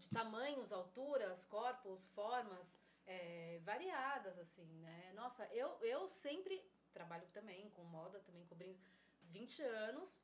de 0.00 0.08
tamanhos, 0.08 0.72
alturas, 0.72 1.44
corpos, 1.44 2.06
formas 2.08 2.74
é, 3.06 3.60
variadas, 3.62 4.38
assim, 4.38 4.66
né. 4.78 5.12
Nossa, 5.14 5.46
eu, 5.52 5.68
eu 5.82 6.08
sempre 6.08 6.64
trabalho 6.92 7.26
também 7.32 7.68
com 7.70 7.84
moda, 7.84 8.18
também 8.20 8.44
cobrindo 8.46 8.78
20 9.22 9.62
anos, 9.62 10.18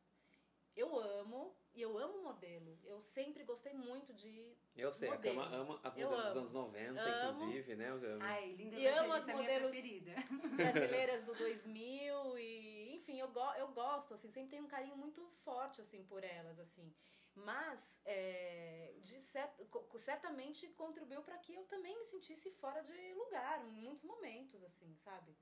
eu 0.75 0.99
amo 0.99 1.55
e 1.75 1.81
eu 1.81 1.97
amo 1.97 2.23
modelo. 2.23 2.79
Eu 2.85 3.01
sempre 3.01 3.45
gostei 3.45 3.73
muito 3.73 4.13
de 4.13 4.55
Eu 4.75 4.93
sei, 4.93 5.11
modelo. 5.11 5.41
a 5.41 5.45
Cama 5.45 5.57
ama 5.57 5.81
as 5.83 5.95
modelos 5.95 6.25
dos 6.25 6.37
anos 6.37 6.53
90, 6.53 7.01
amo. 7.01 7.35
inclusive, 7.35 7.77
né? 7.77 7.89
Eu 7.89 8.15
amo. 8.15 8.23
Ai, 8.23 8.53
linda 8.53 8.77
e 8.77 8.87
amo 8.87 9.13
as 9.13 9.27
modelos 9.27 9.73
brasileiras 10.57 11.25
do 11.25 11.35
2000 11.35 12.39
e, 12.39 12.95
enfim, 12.97 13.19
eu, 13.19 13.29
go 13.29 13.53
eu 13.55 13.69
gosto, 13.69 14.15
assim, 14.15 14.31
sempre 14.31 14.51
tenho 14.51 14.65
um 14.65 14.69
carinho 14.69 14.97
muito 14.97 15.27
forte, 15.45 15.81
assim, 15.81 16.03
por 16.05 16.23
elas, 16.25 16.59
assim. 16.59 16.95
Mas, 17.37 18.01
é, 18.07 18.95
de 19.03 19.21
certo, 19.21 19.69
certamente 19.99 20.67
contribuiu 20.69 21.23
para 21.23 21.39
que 21.39 21.55
eu 21.55 21.65
também 21.67 21.97
me 21.99 22.07
sentisse 22.07 22.51
fora 22.53 22.83
de 22.83 23.13
lugar, 23.13 23.63
em 23.63 23.71
muitos 23.71 24.05
momentos, 24.05 24.65
assim, 24.65 24.97
sabe? 24.97 25.37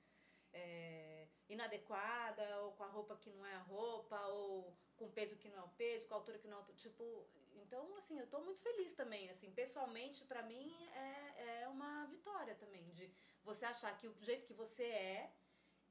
É, 0.53 1.29
inadequada, 1.49 2.63
ou 2.63 2.73
com 2.73 2.83
a 2.83 2.89
roupa 2.89 3.17
que 3.17 3.31
não 3.31 3.47
é 3.47 3.55
a 3.55 3.63
roupa, 3.63 4.21
ou 4.27 4.77
com 4.97 5.11
peso 5.11 5.39
que 5.39 5.49
não 5.49 5.59
é 5.59 5.63
o 5.63 5.69
peso, 5.69 6.09
com 6.09 6.15
altura 6.15 6.39
que 6.39 6.49
não 6.49 6.57
é 6.57 6.61
altura. 6.61 6.77
Tipo, 6.77 7.29
então, 7.55 7.97
assim, 7.97 8.19
eu 8.19 8.27
tô 8.27 8.41
muito 8.41 8.61
feliz 8.61 8.93
também. 8.93 9.31
Assim, 9.31 9.53
pessoalmente, 9.53 10.25
para 10.25 10.43
mim, 10.43 10.73
é, 10.93 11.63
é 11.63 11.69
uma 11.69 12.07
vitória 12.07 12.57
também. 12.57 12.91
De 12.91 13.13
você 13.43 13.65
achar 13.65 13.97
que 13.99 14.09
o 14.09 14.17
jeito 14.21 14.47
que 14.47 14.53
você 14.53 14.85
é 14.85 15.33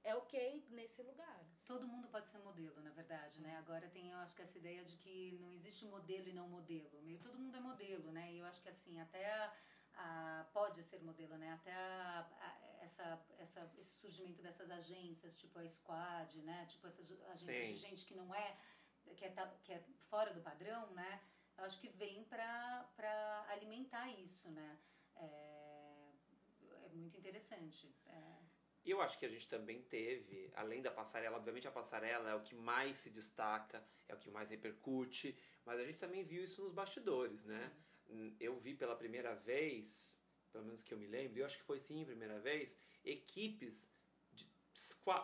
é 0.03 0.15
ok 0.15 0.65
nesse 0.69 1.01
lugar. 1.01 1.45
Todo 1.65 1.88
mundo 1.88 2.07
pode 2.10 2.27
ser 2.27 2.39
modelo, 2.39 2.81
na 2.81 2.91
verdade, 2.91 3.39
né? 3.41 3.55
Agora 3.57 3.88
tem, 3.88 4.10
eu 4.10 4.17
acho 4.19 4.36
que 4.36 4.41
essa 4.41 4.57
ideia 4.57 4.83
de 4.83 4.98
que 4.98 5.38
não 5.39 5.51
existe 5.51 5.86
modelo 5.86 6.27
e 6.27 6.33
não 6.33 6.48
modelo. 6.48 7.01
Meio 7.01 7.19
todo 7.19 7.39
mundo 7.39 7.55
é 7.55 7.60
modelo, 7.60 8.12
né? 8.12 8.33
E 8.33 8.39
eu 8.39 8.45
acho 8.45 8.62
que 8.62 8.69
assim, 8.69 9.00
até 9.00 9.31
a, 9.31 9.53
a 9.95 10.50
pode 10.51 10.83
ser 10.83 11.01
modelo, 11.01 11.38
né? 11.38 11.53
Até 11.53 11.74
a, 11.74 12.29
a, 12.39 12.63
essa, 12.81 13.25
essa, 13.38 13.72
esse 13.77 14.01
surgimento 14.01 14.41
dessas 14.41 14.69
agências, 14.69 15.36
tipo 15.36 15.57
a 15.57 15.67
Squad, 15.67 16.41
né? 16.41 16.65
Tipo 16.65 16.88
essas 16.88 17.10
agências 17.29 17.65
Sim. 17.65 17.74
de 17.74 17.79
gente 17.79 18.05
que 18.05 18.15
não 18.15 18.36
é 18.36 18.57
que 19.15 19.25
é, 19.25 19.31
que 19.63 19.74
é 19.74 19.83
fora 20.10 20.33
do 20.33 20.41
padrão, 20.41 20.91
né? 20.91 21.22
Eu 21.57 21.63
acho 21.63 21.79
que 21.79 21.88
vem 21.88 22.24
para 22.25 23.45
alimentar 23.50 24.10
isso, 24.10 24.50
né? 24.51 24.79
É, 25.15 26.12
é 26.83 26.89
muito 26.89 27.17
interessante. 27.17 27.95
É. 28.07 28.32
E 28.85 28.91
eu 28.91 29.01
acho 29.01 29.17
que 29.17 29.25
a 29.25 29.29
gente 29.29 29.47
também 29.47 29.81
teve, 29.83 30.51
além 30.55 30.81
da 30.81 30.91
passarela, 30.91 31.37
obviamente 31.37 31.67
a 31.67 31.71
passarela 31.71 32.29
é 32.29 32.35
o 32.35 32.41
que 32.41 32.53
mais 32.53 32.97
se 32.97 33.09
destaca, 33.09 33.83
é 34.09 34.13
o 34.13 34.17
que 34.17 34.29
mais 34.29 34.49
repercute, 34.49 35.37
mas 35.65 35.79
a 35.79 35.85
gente 35.85 35.97
também 35.97 36.23
viu 36.23 36.43
isso 36.43 36.61
nos 36.61 36.73
bastidores, 36.73 37.45
né? 37.45 37.71
Sim. 38.07 38.35
Eu 38.39 38.57
vi 38.57 38.73
pela 38.73 38.95
primeira 38.95 39.33
vez, 39.35 40.21
pelo 40.51 40.65
menos 40.65 40.83
que 40.83 40.93
eu 40.93 40.97
me 40.97 41.07
lembro, 41.07 41.39
eu 41.39 41.45
acho 41.45 41.57
que 41.57 41.63
foi 41.63 41.79
sim 41.79 42.03
a 42.03 42.05
primeira 42.05 42.39
vez, 42.39 42.77
equipes 43.05 43.89
de 44.33 44.45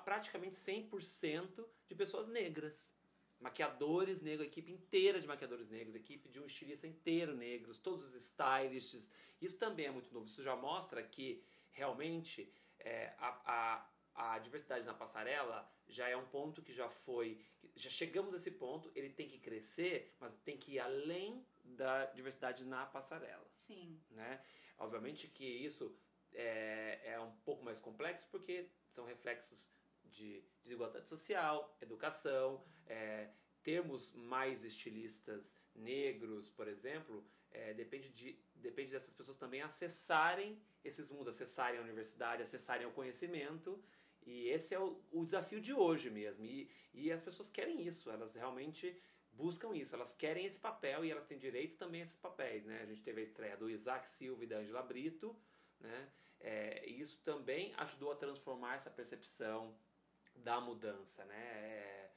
praticamente 0.05 0.55
100% 0.55 1.65
de 1.87 1.95
pessoas 1.95 2.27
negras. 2.27 2.97
Maquiadores 3.41 4.21
negros, 4.21 4.47
equipe 4.47 4.71
inteira 4.71 5.19
de 5.19 5.27
maquiadores 5.27 5.69
negros, 5.69 5.95
equipe 5.95 6.27
de 6.27 6.41
um 6.41 6.45
estilista 6.45 6.85
inteiro 6.85 7.33
negros, 7.35 7.77
todos 7.77 8.05
os 8.05 8.13
stylists. 8.13 9.09
Isso 9.41 9.57
também 9.57 9.85
é 9.85 9.91
muito 9.91 10.13
novo. 10.13 10.25
Isso 10.25 10.43
já 10.43 10.57
mostra 10.57 11.01
que 11.01 11.41
realmente 11.71 12.51
é, 12.79 13.13
a, 13.17 13.89
a, 14.15 14.33
a 14.33 14.39
diversidade 14.39 14.85
na 14.85 14.93
passarela 14.93 15.69
já 15.87 16.07
é 16.07 16.15
um 16.15 16.25
ponto 16.25 16.61
que 16.61 16.73
já 16.73 16.89
foi. 16.89 17.39
Já 17.75 17.89
chegamos 17.89 18.33
a 18.33 18.37
esse 18.37 18.51
ponto, 18.51 18.91
ele 18.95 19.09
tem 19.09 19.27
que 19.27 19.39
crescer, 19.39 20.15
mas 20.19 20.33
tem 20.33 20.57
que 20.57 20.73
ir 20.73 20.79
além 20.79 21.45
da 21.63 22.05
diversidade 22.05 22.65
na 22.65 22.85
passarela. 22.85 23.47
Sim. 23.51 23.99
Né? 24.11 24.41
Obviamente 24.77 25.27
que 25.27 25.45
isso 25.45 25.97
é, 26.33 27.13
é 27.13 27.19
um 27.19 27.31
pouco 27.45 27.63
mais 27.63 27.79
complexo 27.79 28.27
porque 28.29 28.69
são 28.89 29.05
reflexos 29.05 29.69
de 30.05 30.43
desigualdade 30.63 31.07
social, 31.07 31.77
educação, 31.81 32.63
é, 32.87 33.29
termos 33.63 34.11
mais 34.13 34.63
estilistas 34.63 35.55
negros, 35.75 36.49
por 36.49 36.67
exemplo, 36.67 37.25
é, 37.51 37.73
depende, 37.73 38.09
de, 38.09 38.39
depende 38.55 38.91
dessas 38.91 39.13
pessoas 39.13 39.37
também 39.37 39.61
acessarem 39.61 40.59
esses 40.83 41.09
mundos, 41.11 41.35
acessarem 41.35 41.79
a 41.79 41.83
universidade, 41.83 42.41
acessarem 42.41 42.87
o 42.87 42.91
conhecimento. 42.91 43.81
E 44.25 44.47
esse 44.49 44.73
é 44.73 44.79
o, 44.79 45.01
o 45.11 45.25
desafio 45.25 45.59
de 45.59 45.73
hoje 45.73 46.09
mesmo. 46.09 46.45
E, 46.45 46.69
e 46.93 47.11
as 47.11 47.21
pessoas 47.21 47.49
querem 47.49 47.81
isso, 47.81 48.09
elas 48.09 48.33
realmente 48.33 48.99
buscam 49.31 49.75
isso, 49.75 49.95
elas 49.95 50.13
querem 50.13 50.45
esse 50.45 50.59
papel 50.59 51.05
e 51.05 51.11
elas 51.11 51.25
têm 51.25 51.37
direito 51.37 51.77
também 51.77 52.01
a 52.01 52.03
esses 52.03 52.17
papéis. 52.17 52.65
Né? 52.65 52.81
A 52.81 52.85
gente 52.85 53.01
teve 53.01 53.21
a 53.21 53.23
estreia 53.23 53.57
do 53.57 53.69
Isaac 53.69 54.09
Silva 54.09 54.43
e 54.43 54.47
da 54.47 54.57
Angela 54.57 54.81
Brito. 54.81 55.35
Né? 55.79 56.09
É, 56.39 56.85
isso 56.87 57.19
também 57.23 57.73
ajudou 57.77 58.11
a 58.11 58.15
transformar 58.15 58.75
essa 58.75 58.89
percepção 58.89 59.75
da 60.35 60.59
mudança. 60.59 61.23
Né? 61.25 61.35
É, 61.35 62.11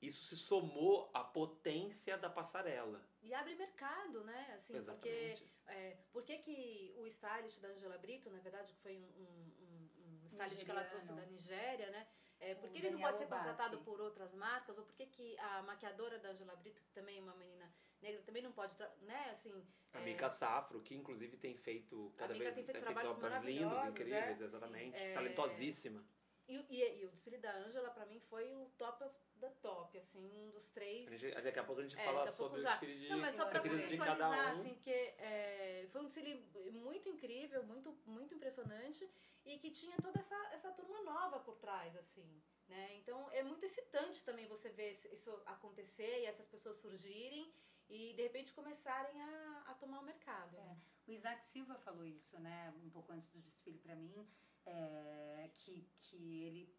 isso 0.00 0.24
se 0.24 0.36
somou 0.36 1.10
à 1.14 1.24
potência 1.24 2.18
da 2.18 2.28
passarela. 2.28 3.00
E 3.22 3.32
abre 3.32 3.54
mercado, 3.54 4.22
né? 4.24 4.52
Assim, 4.54 4.76
Exatamente. 4.76 5.40
Porque, 5.40 5.53
é, 5.68 5.96
por 6.12 6.22
que, 6.22 6.38
que 6.38 6.94
o 6.96 7.06
stylist 7.06 7.60
da 7.60 7.68
Angela 7.68 7.98
Brito, 7.98 8.30
na 8.30 8.38
verdade, 8.38 8.72
que 8.72 8.78
foi 8.78 8.96
um, 8.96 9.02
um, 9.02 9.90
um 10.04 10.26
stylist 10.26 10.56
Nigeriano. 10.56 10.64
que 10.64 10.70
ela 10.70 10.84
trouxe 10.84 11.12
da 11.12 11.26
Nigéria, 11.26 11.90
né? 11.90 12.06
É, 12.40 12.54
por 12.54 12.68
que 12.68 12.78
ele 12.78 12.90
não 12.90 13.00
pode 13.00 13.18
ser 13.18 13.26
contratado 13.26 13.78
por 13.78 14.00
outras 14.00 14.34
marcas? 14.34 14.76
Ou 14.78 14.84
por 14.84 14.94
que, 14.94 15.06
que 15.06 15.38
a 15.38 15.62
maquiadora 15.62 16.18
da 16.18 16.30
Angela 16.30 16.54
Brito, 16.56 16.82
que 16.82 16.90
também 16.90 17.18
é 17.18 17.22
uma 17.22 17.34
menina 17.36 17.72
negra, 18.02 18.22
também 18.22 18.42
não 18.42 18.52
pode, 18.52 18.76
né? 19.02 19.30
Assim, 19.30 19.66
a 19.92 20.00
é... 20.00 20.04
Mica 20.04 20.28
Safro, 20.28 20.82
que 20.82 20.94
inclusive 20.94 21.36
tem 21.36 21.54
feito 21.54 22.12
cada 22.16 22.34
vez 22.34 22.54
tem 22.54 22.64
feito, 22.64 22.72
tem 22.72 22.82
trabalhos, 22.82 23.18
trabalhos 23.18 23.46
lindos, 23.46 23.88
incríveis, 23.88 24.40
é? 24.40 24.44
exatamente. 24.44 24.96
É... 24.96 25.14
Talentosíssima. 25.14 26.04
E, 26.46 26.56
e, 26.68 27.00
e, 27.00 27.04
o 27.06 27.10
desfile 27.10 27.38
da 27.38 27.56
Ângela, 27.56 27.90
pra 27.90 28.04
mim, 28.04 28.20
foi 28.20 28.54
o 28.54 28.66
top 28.76 29.02
of 29.02 29.14
the 29.40 29.48
top, 29.62 29.96
assim, 29.98 30.20
um 30.20 30.50
dos 30.50 30.70
três. 30.70 31.10
Gente, 31.18 31.40
daqui 31.40 31.58
a 31.58 31.64
pouco 31.64 31.80
a 31.80 31.84
gente 31.84 31.98
é, 31.98 32.04
fala 32.04 32.30
sobre 32.30 32.60
o 32.60 32.62
desfile 32.62 32.98
de 32.98 33.08
Não, 33.08 33.18
mas 33.18 33.34
só 33.34 33.46
pra 33.46 33.60
contextualizar, 33.60 34.56
um. 34.56 34.60
assim, 34.60 34.74
porque 34.74 34.90
é, 34.90 35.86
foi 35.90 36.02
um 36.02 36.06
desfile 36.06 36.34
muito 36.72 37.08
incrível, 37.08 37.62
muito, 37.64 37.96
muito 38.04 38.34
impressionante, 38.34 39.08
e 39.44 39.58
que 39.58 39.70
tinha 39.70 39.96
toda 39.96 40.18
essa, 40.18 40.36
essa 40.52 40.72
turma 40.72 41.00
nova 41.02 41.40
por 41.40 41.56
trás, 41.56 41.96
assim. 41.96 42.42
Né? 42.68 42.96
Então 42.96 43.30
é 43.32 43.42
muito 43.42 43.64
excitante 43.64 44.24
também 44.24 44.46
você 44.46 44.70
ver 44.70 44.92
isso 45.12 45.30
acontecer 45.44 46.20
e 46.20 46.26
essas 46.26 46.48
pessoas 46.48 46.76
surgirem 46.76 47.52
e 47.90 48.14
de 48.14 48.22
repente 48.22 48.54
começarem 48.54 49.20
a, 49.20 49.64
a 49.66 49.74
tomar 49.74 50.00
o 50.00 50.02
mercado. 50.02 50.56
É. 50.56 50.76
O 51.06 51.12
Isaac 51.12 51.44
Silva 51.44 51.76
falou 51.76 52.06
isso, 52.06 52.38
né, 52.40 52.72
um 52.82 52.88
pouco 52.88 53.12
antes 53.12 53.28
do 53.28 53.38
desfile 53.38 53.78
para 53.78 53.94
mim 53.94 54.26
é, 54.66 55.50
que, 55.54 55.86
que 56.00 56.42
ele 56.44 56.74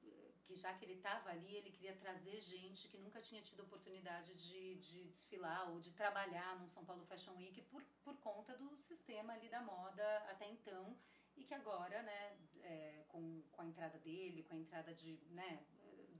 que 0.45 0.55
já 0.55 0.73
que 0.73 0.85
ele 0.85 0.93
estava 0.93 1.29
ali, 1.31 1.55
ele 1.55 1.71
queria 1.71 1.95
trazer 1.95 2.39
gente 2.39 2.87
que 2.87 2.97
nunca 2.97 3.19
tinha 3.19 3.41
tido 3.41 3.61
oportunidade 3.63 4.33
de, 4.35 4.75
de 4.75 5.03
desfilar 5.05 5.71
ou 5.71 5.79
de 5.79 5.91
trabalhar 5.91 6.59
no 6.59 6.69
São 6.69 6.85
Paulo 6.85 7.03
Fashion 7.05 7.35
Week 7.35 7.61
por, 7.63 7.83
por 8.03 8.15
conta 8.19 8.55
do 8.55 8.75
sistema 8.77 9.33
ali 9.33 9.49
da 9.49 9.61
moda 9.61 10.17
até 10.29 10.47
então. 10.47 10.95
E 11.35 11.43
que 11.43 11.53
agora, 11.53 12.01
né, 12.03 12.37
é, 12.61 13.05
com, 13.07 13.41
com 13.51 13.61
a 13.61 13.65
entrada 13.65 13.97
dele, 13.99 14.43
com 14.43 14.53
a 14.53 14.57
entrada 14.57 14.93
de, 14.93 15.19
né, 15.31 15.65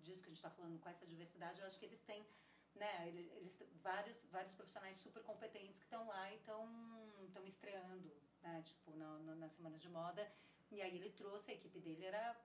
disso 0.01 0.21
que 0.21 0.29
a 0.29 0.33
gente 0.33 0.37
está 0.37 0.49
falando, 0.49 0.79
com 0.79 0.89
essa 0.89 1.05
diversidade, 1.05 1.61
eu 1.61 1.67
acho 1.67 1.79
que 1.79 1.85
eles 1.85 2.01
têm, 2.01 2.27
né, 2.73 3.07
eles, 3.07 3.57
vários, 3.75 4.25
vários 4.25 4.53
profissionais 4.53 4.97
super 4.97 5.23
competentes 5.23 5.79
que 5.79 5.85
estão 5.85 6.05
lá 6.07 6.31
e 6.31 6.35
estão 6.35 7.45
estreando, 7.45 8.11
né, 8.41 8.61
tipo, 8.63 8.95
na, 8.97 9.35
na 9.35 9.47
semana 9.47 9.77
de 9.77 9.89
moda 9.89 10.29
e 10.71 10.81
aí 10.81 10.95
ele 10.95 11.09
trouxe, 11.09 11.51
a 11.51 11.53
equipe 11.53 11.79
dele 11.79 12.05
era, 12.05 12.35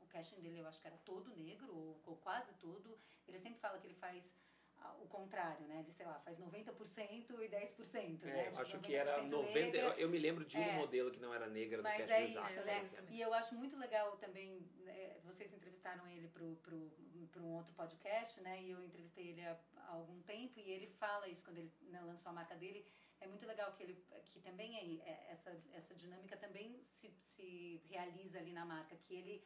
o 0.00 0.06
casting 0.06 0.40
dele 0.40 0.58
eu 0.58 0.66
acho 0.66 0.80
que 0.80 0.86
era 0.86 0.96
todo 0.98 1.34
negro, 1.36 1.74
ou, 1.74 2.00
ou 2.06 2.16
quase 2.16 2.52
todo. 2.54 2.98
Ele 3.28 3.38
sempre 3.38 3.60
fala 3.60 3.78
que 3.78 3.86
ele 3.86 3.94
faz 3.94 4.34
o 5.00 5.06
contrário, 5.06 5.66
né? 5.66 5.80
Ele, 5.80 5.90
sei 5.90 6.06
lá, 6.06 6.18
faz 6.20 6.38
90% 6.38 7.30
e 7.40 7.48
10%, 7.48 8.24
é, 8.24 8.26
né? 8.26 8.48
Tipo, 8.48 8.62
acho 8.62 8.80
que 8.80 8.94
era 8.94 9.22
90%. 9.24 9.74
Eu, 9.74 9.92
eu, 9.92 10.08
me 10.08 10.18
lembro 10.18 10.44
de 10.44 10.58
um 10.58 10.62
é, 10.62 10.76
modelo 10.76 11.10
que 11.10 11.20
não 11.20 11.32
era 11.32 11.48
negra 11.48 11.78
do 11.78 11.82
Mas 11.82 12.08
é 12.08 12.24
isso, 12.24 12.60
né? 12.64 12.90
E 13.10 13.20
eu 13.20 13.32
acho 13.34 13.54
muito 13.54 13.76
legal 13.76 14.16
também, 14.16 14.60
né, 14.80 15.16
vocês 15.24 15.52
entrevistaram 15.52 16.06
ele 16.08 16.28
para 16.28 16.44
pro, 16.62 16.90
pro 17.30 17.42
um 17.42 17.54
outro 17.54 17.74
podcast, 17.74 18.40
né? 18.40 18.62
E 18.62 18.70
eu 18.70 18.82
entrevistei 18.82 19.28
ele 19.28 19.42
há, 19.42 19.56
há 19.76 19.92
algum 19.92 20.20
tempo 20.22 20.58
e 20.58 20.70
ele 20.70 20.86
fala 20.86 21.28
isso 21.28 21.44
quando 21.44 21.58
ele 21.58 21.72
né, 21.82 22.00
lançou 22.02 22.30
a 22.30 22.32
marca 22.32 22.56
dele 22.56 22.84
é 23.22 23.26
muito 23.26 23.46
legal 23.46 23.72
que 23.72 23.82
ele 23.82 23.94
que 24.30 24.40
também 24.40 24.70
é, 24.76 25.10
é, 25.10 25.30
essa 25.30 25.50
essa 25.72 25.94
dinâmica 25.94 26.36
também 26.36 26.80
se, 26.82 27.08
se 27.18 27.80
realiza 27.88 28.38
ali 28.38 28.52
na 28.52 28.64
marca 28.64 28.96
que 28.96 29.14
ele 29.14 29.44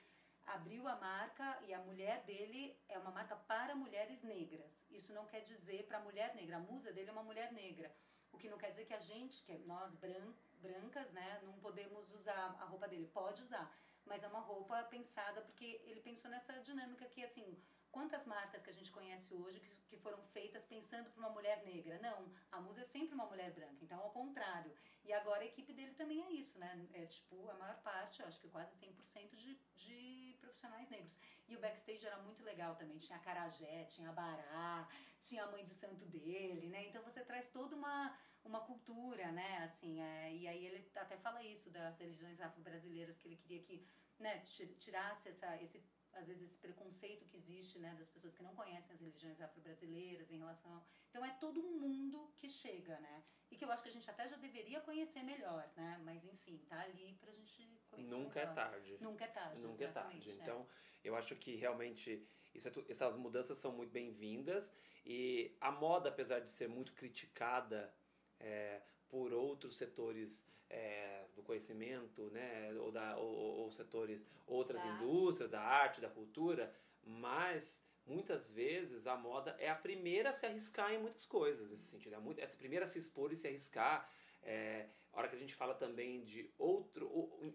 abriu 0.56 0.86
a 0.86 0.96
marca 0.96 1.46
e 1.66 1.74
a 1.74 1.80
mulher 1.80 2.22
dele 2.24 2.62
é 2.88 2.96
uma 2.98 3.10
marca 3.10 3.34
para 3.34 3.74
mulheres 3.74 4.22
negras. 4.22 4.86
Isso 4.90 5.12
não 5.12 5.26
quer 5.26 5.40
dizer 5.40 5.86
para 5.86 5.98
mulher 6.00 6.34
negra 6.34 6.56
a 6.56 6.60
musa 6.60 6.92
dele 6.92 7.10
é 7.10 7.12
uma 7.12 7.28
mulher 7.30 7.52
negra. 7.52 7.92
O 8.32 8.38
que 8.38 8.48
não 8.48 8.58
quer 8.58 8.70
dizer 8.70 8.84
que 8.86 8.94
a 8.94 8.98
gente 8.98 9.42
que 9.44 9.56
nós 9.72 9.94
bran, 9.94 10.32
brancas 10.66 11.12
né 11.12 11.40
não 11.42 11.54
podemos 11.66 12.12
usar 12.12 12.56
a 12.60 12.64
roupa 12.64 12.86
dele. 12.88 13.10
Pode 13.12 13.42
usar 13.42 13.66
mas 14.06 14.22
é 14.22 14.28
uma 14.28 14.40
roupa 14.40 14.82
pensada 14.84 15.42
porque 15.42 15.80
ele 15.84 16.00
pensou 16.00 16.30
nessa 16.30 16.52
dinâmica 16.60 17.04
que 17.06 17.22
assim 17.24 17.58
Quantas 17.96 18.26
marcas 18.26 18.62
que 18.62 18.68
a 18.68 18.74
gente 18.74 18.92
conhece 18.92 19.32
hoje 19.32 19.58
que, 19.58 19.70
que 19.88 19.96
foram 19.96 20.20
feitas 20.34 20.66
pensando 20.66 21.08
para 21.10 21.18
uma 21.18 21.30
mulher 21.30 21.64
negra? 21.64 21.98
Não, 22.00 22.30
a 22.52 22.60
musa 22.60 22.82
é 22.82 22.84
sempre 22.84 23.14
uma 23.14 23.24
mulher 23.24 23.50
branca, 23.54 23.82
então 23.82 23.98
ao 23.98 24.10
contrário. 24.10 24.70
E 25.02 25.14
agora 25.14 25.40
a 25.42 25.46
equipe 25.46 25.72
dele 25.72 25.94
também 25.94 26.22
é 26.22 26.30
isso, 26.30 26.58
né? 26.58 26.86
É 26.92 27.06
tipo 27.06 27.48
a 27.48 27.54
maior 27.54 27.80
parte, 27.80 28.22
acho 28.22 28.38
que 28.38 28.50
quase 28.50 28.76
100% 28.78 29.34
de, 29.34 29.58
de 29.74 30.36
profissionais 30.42 30.90
negros. 30.90 31.18
E 31.48 31.56
o 31.56 31.58
backstage 31.58 32.06
era 32.06 32.18
muito 32.18 32.44
legal 32.44 32.76
também, 32.76 32.98
tinha 32.98 33.16
a 33.16 33.22
Carajé, 33.22 33.84
tinha 33.84 34.10
a 34.10 34.12
Bará, 34.12 34.86
tinha 35.18 35.44
a 35.44 35.50
mãe 35.50 35.64
de 35.64 35.72
santo 35.72 36.04
dele, 36.04 36.68
né? 36.68 36.86
Então 36.88 37.02
você 37.02 37.24
traz 37.24 37.48
toda 37.48 37.74
uma 37.74 38.14
uma 38.44 38.60
cultura, 38.60 39.32
né? 39.32 39.58
Assim, 39.64 40.00
é, 40.00 40.34
e 40.34 40.46
aí 40.46 40.66
ele 40.66 40.90
até 40.94 41.16
fala 41.16 41.42
isso 41.42 41.70
das 41.70 41.98
religiões 41.98 42.40
afro-brasileiras 42.40 43.18
que 43.18 43.26
ele 43.26 43.36
queria 43.36 43.60
que, 43.60 43.84
né, 44.20 44.38
tirasse 44.84 45.30
essa 45.30 45.56
esse 45.62 45.82
às 46.16 46.28
vezes 46.28 46.42
esse 46.42 46.58
preconceito 46.58 47.26
que 47.26 47.36
existe, 47.36 47.78
né, 47.78 47.94
das 47.98 48.08
pessoas 48.08 48.34
que 48.34 48.42
não 48.42 48.54
conhecem 48.54 48.94
as 48.94 49.00
religiões 49.00 49.40
afro-brasileiras 49.40 50.30
em 50.30 50.38
relação. 50.38 50.82
Então 51.10 51.24
é 51.24 51.30
todo 51.34 51.60
um 51.60 51.78
mundo 51.78 52.32
que 52.36 52.48
chega, 52.48 52.98
né? 53.00 53.24
E 53.50 53.56
que 53.56 53.64
eu 53.64 53.70
acho 53.70 53.82
que 53.82 53.88
a 53.88 53.92
gente 53.92 54.08
até 54.10 54.26
já 54.26 54.36
deveria 54.36 54.80
conhecer 54.80 55.22
melhor, 55.22 55.70
né? 55.76 56.00
Mas 56.04 56.24
enfim, 56.24 56.58
tá 56.68 56.80
ali 56.80 57.16
pra 57.20 57.30
gente 57.32 57.80
conhecer 57.88 58.14
Nunca 58.14 58.40
é 58.40 58.46
melhor. 58.46 58.52
é 58.52 58.54
tarde. 58.54 58.98
Nunca 59.00 59.24
é 59.24 59.28
tarde, 59.28 59.62
Nunca 59.62 59.84
é 59.84 59.88
tarde. 59.88 60.30
Então, 60.30 60.66
eu 61.04 61.14
acho 61.14 61.36
que 61.36 61.54
realmente 61.54 62.26
isso 62.54 62.68
é 62.68 62.72
essas 62.88 63.16
mudanças 63.16 63.58
são 63.58 63.72
muito 63.72 63.92
bem-vindas 63.92 64.72
e 65.04 65.56
a 65.60 65.70
moda, 65.70 66.08
apesar 66.08 66.40
de 66.40 66.50
ser 66.50 66.68
muito 66.68 66.92
criticada 66.94 67.94
é, 68.40 68.82
por 69.08 69.32
outros 69.32 69.76
setores 69.76 70.44
é, 70.68 71.24
do 71.34 71.42
conhecimento, 71.42 72.30
né, 72.30 72.72
ou, 72.78 72.90
da, 72.90 73.16
ou, 73.16 73.60
ou 73.60 73.72
setores, 73.72 74.26
outras 74.46 74.82
da 74.82 74.88
indústrias, 74.88 75.52
arte. 75.52 75.52
da 75.52 75.60
arte, 75.60 76.00
da 76.00 76.08
cultura, 76.08 76.74
mas 77.04 77.82
muitas 78.04 78.50
vezes 78.50 79.06
a 79.06 79.16
moda 79.16 79.56
é 79.58 79.68
a 79.68 79.74
primeira 79.74 80.30
a 80.30 80.32
se 80.32 80.46
arriscar 80.46 80.92
em 80.92 80.98
muitas 80.98 81.26
coisas 81.26 81.70
nesse 81.70 81.84
sentido, 81.84 82.14
é, 82.14 82.18
muito, 82.18 82.40
é 82.40 82.44
a 82.44 82.48
primeira 82.48 82.84
a 82.84 82.88
se 82.88 82.98
expor 82.98 83.32
e 83.32 83.36
se 83.36 83.46
arriscar. 83.46 84.10
É, 84.42 84.88
a 85.12 85.18
hora 85.18 85.28
que 85.28 85.36
a 85.36 85.38
gente 85.38 85.54
fala 85.54 85.74
também 85.74 86.22
de 86.22 86.50
outro, 86.58 87.10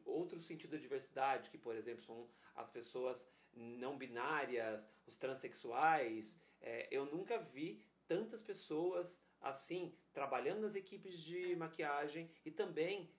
outro 0.06 0.42
sentido 0.42 0.76
de 0.76 0.82
diversidade, 0.82 1.50
que 1.50 1.58
por 1.58 1.76
exemplo 1.76 2.04
são 2.04 2.28
as 2.56 2.70
pessoas 2.70 3.30
não 3.54 3.98
binárias, 3.98 4.88
os 5.06 5.18
transexuais, 5.18 6.40
é, 6.62 6.88
eu 6.92 7.06
nunca 7.06 7.38
vi 7.38 7.82
tantas 8.08 8.42
pessoas 8.42 9.24
assim, 9.42 9.94
trabalhando 10.14 10.62
nas 10.62 10.76
equipes 10.76 11.20
de 11.20 11.56
maquiagem 11.56 12.30
e 12.46 12.52
também 12.52 13.10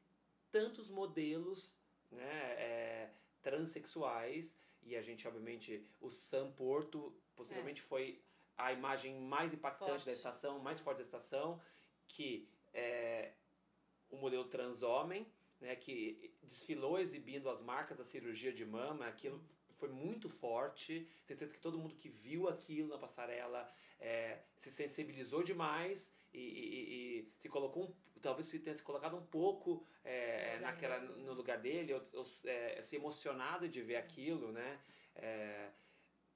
tantos 0.50 0.88
modelos 0.88 1.79
né, 2.11 2.55
é, 2.59 3.11
transexuais. 3.43 4.59
E 4.83 4.97
a 4.97 5.02
gente, 5.02 5.26
obviamente, 5.26 5.85
o 6.00 6.11
Sam 6.11 6.52
Porto 6.52 7.14
possivelmente 7.35 7.81
é. 7.81 7.85
foi 7.85 8.23
a 8.57 8.73
imagem 8.73 9.21
mais 9.21 9.52
impactante 9.52 9.91
Forte. 9.91 10.07
da 10.07 10.12
estação, 10.12 10.59
mais 10.59 10.81
forte 10.81 10.99
da 10.99 11.02
estação, 11.02 11.61
que 12.07 12.49
é 12.73 13.33
o 14.11 14.17
modelo 14.17 14.45
transhomem, 14.45 15.26
né, 15.61 15.75
que 15.75 16.35
desfilou 16.43 16.99
exibindo 16.99 17.49
as 17.49 17.61
marcas 17.62 17.97
da 17.97 18.05
cirurgia 18.05 18.52
de 18.52 18.64
mama, 18.64 19.07
aquilo 19.07 19.43
foi 19.83 19.89
muito 19.91 20.29
forte. 20.29 20.93
Tenho 21.27 21.37
certeza 21.39 21.55
que 21.55 21.61
todo 21.61 21.77
mundo 21.83 21.97
que 21.97 22.09
viu 22.09 22.49
aquilo 22.49 22.89
na 22.89 22.99
passarela 22.99 23.61
é, 23.99 24.39
se 24.57 24.71
sensibilizou 24.71 25.43
demais 25.43 25.99
e, 26.33 26.39
e- 26.39 26.85
e 27.21 27.33
se 27.41 27.49
colocou, 27.49 27.83
um- 27.87 28.21
talvez 28.21 28.47
se 28.47 28.61
tenha 28.61 28.77
se 28.77 28.83
colocado 28.91 29.17
um 29.17 29.27
pouco 29.27 29.85
é, 30.05 30.15
No 30.53 30.59
lugar 30.59 30.61
naquela, 30.73 30.99
no 31.01 31.33
lugar 31.35 31.59
dele, 31.59 31.93
ou, 31.95 32.03
ou 32.15 32.25
é, 32.45 32.81
se 32.81 32.95
emocionado 32.97 33.69
de 33.69 33.83
ver 33.83 33.97
aquilo, 33.97 34.53
né? 34.53 34.81
É, 35.17 35.71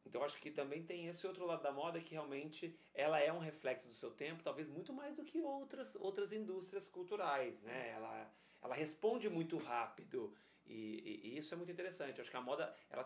então 0.04 0.22
acho 0.24 0.38
que 0.38 0.50
também 0.50 0.82
tem 0.84 1.06
esse 1.06 1.24
outro 1.26 1.44
lado 1.46 1.62
da 1.62 1.70
moda 1.72 2.00
que 2.00 2.14
realmente 2.14 2.76
ela 2.94 3.18
é 3.20 3.32
um 3.32 3.38
reflexo 3.38 3.86
do 3.88 3.94
seu 3.94 4.10
tempo, 4.10 4.42
talvez 4.42 4.68
muito 4.68 4.92
mais 4.92 5.14
do 5.16 5.24
que 5.24 5.40
outras 5.40 5.94
outras 5.96 6.32
indústrias 6.32 6.88
culturais, 6.88 7.62
né? 7.62 7.90
Ela 7.90 8.14
ela 8.62 8.74
responde 8.74 9.28
muito 9.28 9.56
rápido 9.58 10.34
e, 10.64 10.74
e- 10.74 11.20
e 11.28 11.38
isso 11.38 11.54
é 11.54 11.56
muito 11.56 11.70
interessante. 11.70 12.20
Acho 12.20 12.30
que 12.30 12.36
a 12.36 12.40
moda 12.50 12.74
ela 12.90 13.04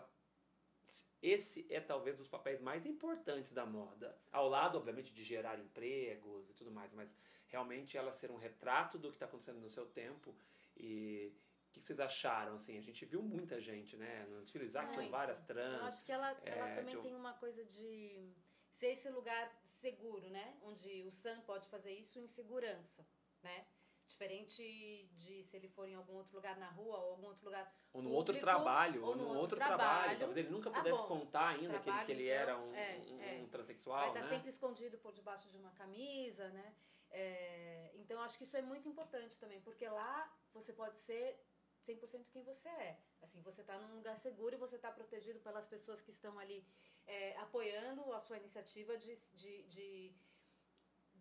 esse 1.21 1.65
é 1.69 1.79
talvez 1.79 2.17
dos 2.17 2.27
papéis 2.27 2.61
mais 2.61 2.85
importantes 2.85 3.53
da 3.53 3.65
moda, 3.65 4.17
ao 4.31 4.47
lado 4.49 4.77
obviamente 4.77 5.13
de 5.13 5.23
gerar 5.23 5.59
empregos 5.59 6.49
e 6.49 6.53
tudo 6.53 6.71
mais, 6.71 6.91
mas 6.93 7.15
realmente 7.47 7.97
ela 7.97 8.11
ser 8.11 8.31
um 8.31 8.37
retrato 8.37 8.97
do 8.97 9.09
que 9.09 9.15
está 9.15 9.25
acontecendo 9.25 9.59
no 9.59 9.69
seu 9.69 9.85
tempo 9.85 10.35
e 10.77 11.31
o 11.69 11.71
que 11.73 11.81
vocês 11.81 11.99
acharam? 11.99 12.55
Assim, 12.55 12.77
a 12.77 12.81
gente 12.81 13.05
viu 13.05 13.21
muita 13.21 13.59
gente, 13.61 13.95
né? 13.95 14.25
No 14.29 14.41
desfile 14.41 14.65
Isaac 14.65 14.91
tinham 14.93 15.09
várias 15.09 15.39
Eu 15.39 15.45
trans. 15.45 15.81
acho 15.83 16.05
que 16.05 16.11
ela, 16.11 16.29
ela 16.43 16.69
é, 16.69 16.75
também 16.75 16.91
de 16.91 16.97
um- 16.97 17.01
tem 17.01 17.15
uma 17.15 17.33
coisa 17.33 17.63
de 17.65 18.29
ser 18.71 18.87
esse 18.87 19.09
lugar 19.09 19.45
seguro, 19.63 20.29
né? 20.29 20.57
Onde 20.63 21.03
o 21.03 21.11
Sam 21.11 21.39
pode 21.41 21.67
fazer 21.69 21.93
isso 21.93 22.19
em 22.19 22.27
segurança, 22.27 23.05
né? 23.41 23.65
Diferente 24.11 25.09
de 25.13 25.41
se 25.43 25.55
ele 25.55 25.69
for 25.69 25.87
em 25.87 25.95
algum 25.95 26.15
outro 26.15 26.35
lugar 26.35 26.57
na 26.57 26.69
rua 26.69 26.97
ou 26.97 27.11
algum 27.11 27.27
outro 27.27 27.45
lugar. 27.45 27.73
Ou 27.93 28.01
no 28.01 28.11
outro 28.11 28.33
público, 28.33 28.45
trabalho, 28.45 29.05
ou 29.05 29.15
no 29.15 29.23
outro, 29.23 29.39
outro 29.41 29.57
trabalho. 29.57 29.79
trabalho. 29.79 30.19
Talvez 30.19 30.37
ele 30.37 30.49
nunca 30.49 30.69
Ah, 30.69 30.73
pudesse 30.73 31.01
bom. 31.01 31.07
contar 31.07 31.47
ainda 31.49 31.67
que 31.67 31.67
ele, 31.67 31.81
Trabalho, 31.83 32.05
que 32.05 32.11
ele 32.11 32.25
então, 32.29 32.41
era 32.41 32.57
um, 32.57 32.75
é, 32.75 32.97
um- 33.09 33.21
é. 33.21 33.33
um 33.41 33.47
transexual, 33.47 33.99
vai 33.99 34.09
estar 34.09 34.21
né? 34.23 34.29
sempre 34.29 34.49
escondido 34.49 34.97
por 34.97 35.13
debaixo 35.13 35.49
de 35.49 35.57
uma 35.57 35.71
camisa, 35.71 36.49
né? 36.49 36.75
É, 37.09 37.91
então 37.95 38.21
acho 38.21 38.37
que 38.37 38.43
isso 38.43 38.55
é 38.57 38.61
muito 38.61 38.87
importante 38.87 39.39
também, 39.39 39.59
porque 39.61 39.87
lá 39.87 40.29
você 40.53 40.71
pode 40.73 40.97
ser 40.99 41.39
100% 41.85 42.29
quem 42.31 42.43
você 42.43 42.67
é. 42.69 42.99
Assim, 43.21 43.41
você 43.41 43.61
está 43.61 43.77
num 43.79 43.95
lugar 43.95 44.17
seguro 44.17 44.55
e 44.55 44.57
você 44.57 44.75
está 44.75 44.91
protegido 44.91 45.39
pelas 45.39 45.67
pessoas 45.67 46.01
que 46.01 46.11
estão 46.11 46.37
ali 46.37 46.65
é, 47.05 47.35
apoiando 47.37 48.11
a 48.13 48.19
sua 48.19 48.37
iniciativa 48.37 48.97
de, 48.97 49.13
de, 49.33 49.63
de, 49.63 50.15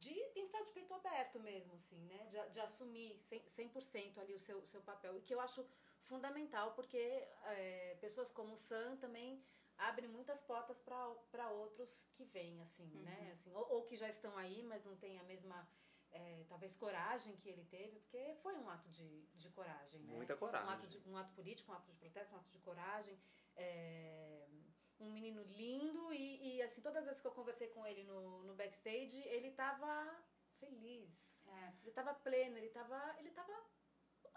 de 0.01 0.17
entrar 0.35 0.63
de 0.63 0.71
peito 0.71 0.93
aberto 0.95 1.39
mesmo, 1.41 1.75
assim, 1.75 2.03
né? 2.07 2.27
De, 2.31 2.53
de 2.55 2.61
assumir 2.61 3.21
100%, 3.31 3.45
100% 3.47 4.19
ali 4.19 4.35
o 4.35 4.41
seu, 4.41 4.67
seu 4.67 4.81
papel. 4.81 5.17
E 5.17 5.21
que 5.21 5.35
eu 5.35 5.41
acho 5.41 5.65
fundamental, 6.05 6.73
porque 6.73 6.99
é, 6.99 7.97
pessoas 8.01 8.31
como 8.31 8.55
o 8.55 8.57
Sam 8.57 8.97
também 8.97 9.43
abrem 9.77 10.09
muitas 10.09 10.41
portas 10.43 10.79
para 10.79 11.51
outros 11.51 12.09
que 12.15 12.25
vêm, 12.25 12.61
assim, 12.61 12.91
né? 13.03 13.31
Assim, 13.33 13.53
ou, 13.55 13.67
ou 13.75 13.83
que 13.85 13.97
já 13.97 14.09
estão 14.09 14.37
aí, 14.37 14.63
mas 14.63 14.85
não 14.85 14.97
têm 14.97 15.19
a 15.19 15.25
mesma, 15.25 15.69
é, 16.11 16.45
talvez, 16.49 16.75
coragem 16.77 17.37
que 17.37 17.49
ele 17.49 17.65
teve, 17.65 17.99
porque 18.01 18.35
foi 18.43 18.57
um 18.57 18.69
ato 18.69 18.89
de, 18.91 19.27
de 19.35 19.51
coragem, 19.51 20.01
né? 20.03 20.17
Muita 20.17 20.37
coragem. 20.37 20.67
Um 20.67 20.71
ato, 20.71 20.87
de, 20.87 21.09
um 21.09 21.17
ato 21.17 21.33
político, 21.35 21.71
um 21.73 21.75
ato 21.75 21.91
de 21.91 21.97
protesto, 21.99 22.35
um 22.35 22.39
ato 22.39 22.51
de 22.51 22.59
coragem. 22.59 23.19
É, 23.57 24.49
um 25.01 25.11
menino 25.11 25.43
lindo 25.45 26.13
e, 26.13 26.57
e, 26.57 26.63
assim, 26.63 26.81
todas 26.83 26.99
as 26.99 27.07
vezes 27.07 27.21
que 27.21 27.27
eu 27.27 27.33
conversei 27.33 27.69
com 27.69 27.87
ele 27.87 28.05
no, 28.05 28.45
no 28.45 28.55
backstage, 28.55 29.19
ele 29.19 29.51
tava 29.53 29.93
feliz. 30.59 31.11
É. 31.47 31.73
Ele 31.83 31.93
tava 31.93 32.15
pleno, 32.15 32.57
ele 32.59 32.69
tava, 32.69 33.17
ele 33.19 33.31
tava 33.31 33.53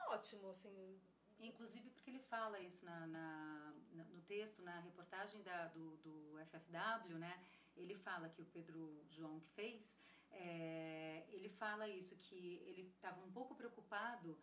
ótimo, 0.07 0.49
assim. 0.49 1.01
Inclusive 1.39 1.89
porque 1.89 2.09
ele 2.09 2.19
fala 2.19 2.59
isso 2.59 2.85
na, 2.85 3.05
na- 3.07 3.73
no 3.91 4.21
texto, 4.21 4.61
na 4.61 4.79
reportagem 4.79 5.41
da- 5.43 5.67
do, 5.67 5.97
do 5.97 6.39
FFW, 6.39 7.17
né? 7.19 7.43
Ele 7.75 7.95
fala 7.95 8.29
que 8.29 8.41
o 8.41 8.45
Pedro 8.45 9.03
João 9.07 9.39
que 9.39 9.49
fez, 9.49 9.99
é, 10.31 11.25
ele 11.29 11.49
fala 11.49 11.87
isso, 11.87 12.15
que 12.17 12.61
ele 12.65 12.83
estava 12.83 13.19
um 13.21 13.31
pouco 13.31 13.55
preocupado 13.55 14.39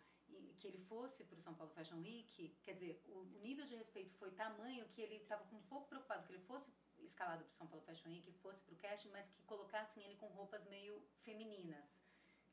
que 0.59 0.67
ele 0.69 0.79
fosse 0.79 1.25
para 1.25 1.39
o 1.39 1.41
São 1.41 1.55
Paulo 1.55 1.73
Fashion 1.73 2.01
Week, 2.01 2.55
quer 2.63 2.75
dizer, 2.75 3.03
o, 3.07 3.19
o 3.19 3.41
nível 3.41 3.65
de 3.65 3.75
respeito 3.75 4.13
foi 4.15 4.31
tamanho 4.31 4.87
que 4.89 5.01
ele 5.01 5.17
estava 5.17 5.43
um 5.55 5.63
pouco 5.63 5.89
preocupado 5.89 6.25
que 6.27 6.33
ele 6.33 6.43
fosse 6.43 6.71
escalado 6.99 7.45
para 7.45 7.53
o 7.53 7.57
São 7.57 7.67
Paulo 7.67 7.85
Fashion 7.85 8.09
Week, 8.11 8.31
fosse 8.33 8.63
para 8.63 8.75
o 8.75 8.77
casting, 8.79 9.09
mas 9.11 9.29
que 9.29 9.43
colocassem 9.45 10.05
ele 10.05 10.17
com 10.17 10.27
roupas 10.27 10.65
meio 10.67 11.03
femininas, 11.23 12.03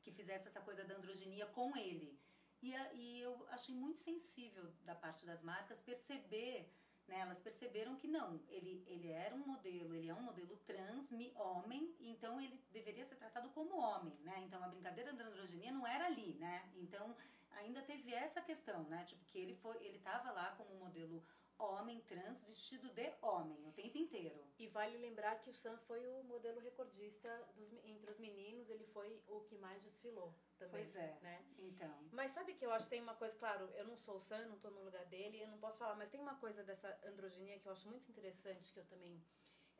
que 0.02 0.10
fizesse 0.10 0.48
essa 0.48 0.60
coisa 0.60 0.84
da 0.84 0.94
androginia 0.96 1.46
com 1.46 1.76
ele. 1.76 2.18
E, 2.62 2.74
a- 2.74 2.92
e 2.94 3.20
eu 3.20 3.46
achei 3.50 3.74
muito 3.74 3.98
sensível 3.98 4.64
da 4.84 4.94
parte 4.94 5.24
das 5.26 5.42
marcas 5.42 5.80
perceber, 5.80 6.68
né, 7.06 7.20
elas 7.20 7.40
perceberam 7.40 7.96
que 7.96 8.06
não, 8.08 8.40
ele, 8.48 8.82
ele 8.86 9.08
era 9.10 9.34
um 9.34 9.46
modelo, 9.46 9.94
ele 9.94 10.08
é 10.08 10.14
um 10.14 10.22
modelo 10.22 10.56
trans, 10.58 11.10
homem, 11.36 11.94
então 12.00 12.40
ele 12.40 12.58
deveria 12.70 13.04
ser 13.04 13.16
tratado 13.16 13.48
como 13.50 13.76
homem, 13.78 14.14
né? 14.20 14.42
Então 14.44 14.62
a 14.62 14.68
brincadeira 14.68 15.12
da 15.12 15.24
androginia 15.24 15.72
não 15.72 15.86
era 15.86 16.06
ali, 16.06 16.34
né? 16.34 16.70
Então 16.76 17.16
ainda 17.58 17.82
teve 17.82 18.12
essa 18.12 18.40
questão, 18.40 18.84
né? 18.84 19.04
Tipo 19.04 19.24
que 19.24 19.38
ele 19.38 19.54
foi, 19.54 19.76
ele 19.84 19.98
tava 19.98 20.30
lá 20.30 20.52
como 20.56 20.74
um 20.74 20.78
modelo 20.78 21.24
homem 21.58 22.00
trans 22.02 22.42
vestido 22.44 22.88
de 22.90 23.12
homem 23.20 23.66
o 23.66 23.72
tempo 23.72 23.98
inteiro. 23.98 24.40
E 24.58 24.68
vale 24.68 24.96
lembrar 24.98 25.40
que 25.40 25.50
o 25.50 25.54
Sam 25.54 25.76
foi 25.78 26.06
o 26.06 26.22
modelo 26.22 26.60
recordista 26.60 27.28
dos, 27.56 27.72
entre 27.84 28.10
os 28.10 28.18
meninos, 28.18 28.70
ele 28.70 28.84
foi 28.86 29.20
o 29.26 29.40
que 29.40 29.56
mais 29.56 29.82
desfilou 29.82 30.32
também. 30.56 30.84
Pois 30.84 30.96
é. 30.96 31.18
Né? 31.20 31.44
Então, 31.58 32.08
Mas 32.12 32.30
sabe 32.32 32.54
que 32.54 32.64
eu 32.64 32.70
acho 32.70 32.84
que 32.84 32.90
tem 32.90 33.02
uma 33.02 33.16
coisa, 33.16 33.36
claro, 33.36 33.68
eu 33.74 33.84
não 33.86 33.96
sou 33.96 34.16
o 34.16 34.20
Sam, 34.20 34.46
não 34.46 34.58
tô 34.58 34.70
no 34.70 34.84
lugar 34.84 35.04
dele, 35.06 35.42
eu 35.42 35.48
não 35.48 35.58
posso 35.58 35.78
falar, 35.78 35.96
mas 35.96 36.10
tem 36.10 36.20
uma 36.20 36.36
coisa 36.36 36.62
dessa 36.62 36.96
androginia 37.04 37.58
que 37.58 37.66
eu 37.66 37.72
acho 37.72 37.88
muito 37.88 38.08
interessante, 38.08 38.72
que 38.72 38.78
eu 38.78 38.86
também 38.86 39.20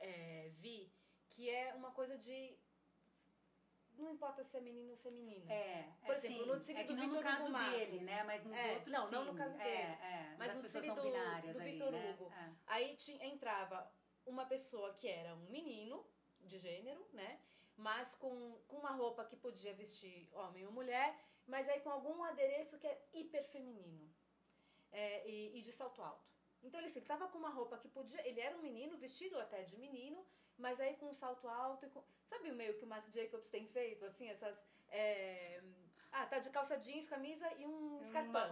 é, 0.01 0.51
vi, 0.57 0.93
que 1.29 1.49
é 1.49 1.75
uma 1.75 1.93
coisa 1.93 2.19
de. 2.19 2.59
Não 3.99 4.13
importa 4.13 4.45
se 4.45 4.57
é 4.57 4.61
menino 4.61 4.91
ou 4.91 4.97
se 4.97 5.09
é 5.09 5.11
menina. 5.11 5.53
é, 5.53 5.93
Por 6.07 6.15
assim, 6.15 6.27
exemplo, 6.29 6.47
no 6.47 6.57
desfile 6.57 6.79
é 6.81 6.85
do 6.85 6.95
não 6.95 7.03
no 7.07 7.09
Vitor 7.11 7.23
caso 7.25 7.43
Hugo 7.43 7.53
Marcos. 7.53 7.73
dele, 7.79 8.01
né? 8.05 8.23
Mas 8.25 8.45
nos 8.45 8.57
É, 8.57 8.73
outros 8.75 8.93
não, 8.93 9.07
sim. 9.07 9.13
não 9.15 9.25
no 9.25 9.35
caso 9.35 9.57
É, 9.57 9.65
dele. 9.65 9.77
é, 10.03 10.35
Mas 10.39 10.49
das 10.49 10.57
no 10.57 10.63
desfile 10.63 10.91
do- 10.95 11.03
binárias 11.03 11.57
do 11.57 11.63
ali, 11.63 11.73
Vitor 11.73 11.93
né? 11.93 12.11
Hugo. 12.13 12.33
É. 12.33 12.51
Aí 12.69 12.97
entrava 13.23 13.93
uma 14.25 14.47
pessoa 14.47 14.95
que 14.95 15.09
era 15.09 15.35
um 15.35 15.47
menino 15.51 16.07
de 16.41 16.59
gênero, 16.59 17.05
né? 17.13 17.41
Mas 17.77 18.15
com, 18.15 18.59
com 18.69 18.77
uma 18.77 18.91
roupa 18.93 19.25
que 19.25 19.37
podia 19.37 19.75
vestir 19.75 20.29
homem 20.33 20.65
ou 20.67 20.73
mulher, 20.73 21.17
mas 21.47 21.69
aí 21.69 21.81
com 21.81 21.91
algum 21.91 22.23
adereço 22.25 22.79
que 22.79 22.87
é 22.87 23.09
hiper 23.13 23.45
feminino 23.45 24.13
é, 24.93 25.29
e, 25.29 25.59
e 25.59 25.63
de 25.63 25.73
salto 25.73 26.03
alto. 26.03 26.27
Então 26.63 26.81
ele 26.81 26.89
assim, 26.89 27.01
tava 27.03 27.29
com 27.29 27.39
uma 27.39 27.51
roupa 27.51 27.79
que 27.79 27.89
podia. 27.89 28.27
Ele 28.27 28.41
era 28.41 28.57
um 28.57 28.61
menino, 28.63 28.97
vestido 28.97 29.39
até 29.39 29.63
de 29.63 29.77
menino, 29.77 30.25
mas 30.59 30.81
aí 30.81 30.97
com 30.97 31.07
um 31.07 31.15
salto 31.15 31.49
alto 31.49 31.87
e 31.87 31.89
com. 31.89 32.03
Sabe 32.25 32.51
o 32.51 32.55
meio 32.55 32.75
que 32.75 32.85
o 32.85 32.89
Marc 32.89 33.09
Jacobs 33.13 33.49
tem 33.49 33.67
feito? 33.67 34.05
Assim, 34.05 34.29
essas. 34.29 34.57
é, 34.91 35.61
ah, 36.13 36.27
tá 36.27 36.39
de 36.39 36.51
calça 36.51 36.77
jeans, 36.79 37.07
camisa 37.07 37.47
e 37.59 37.65
um 37.67 38.01
escarpão. 38.01 38.49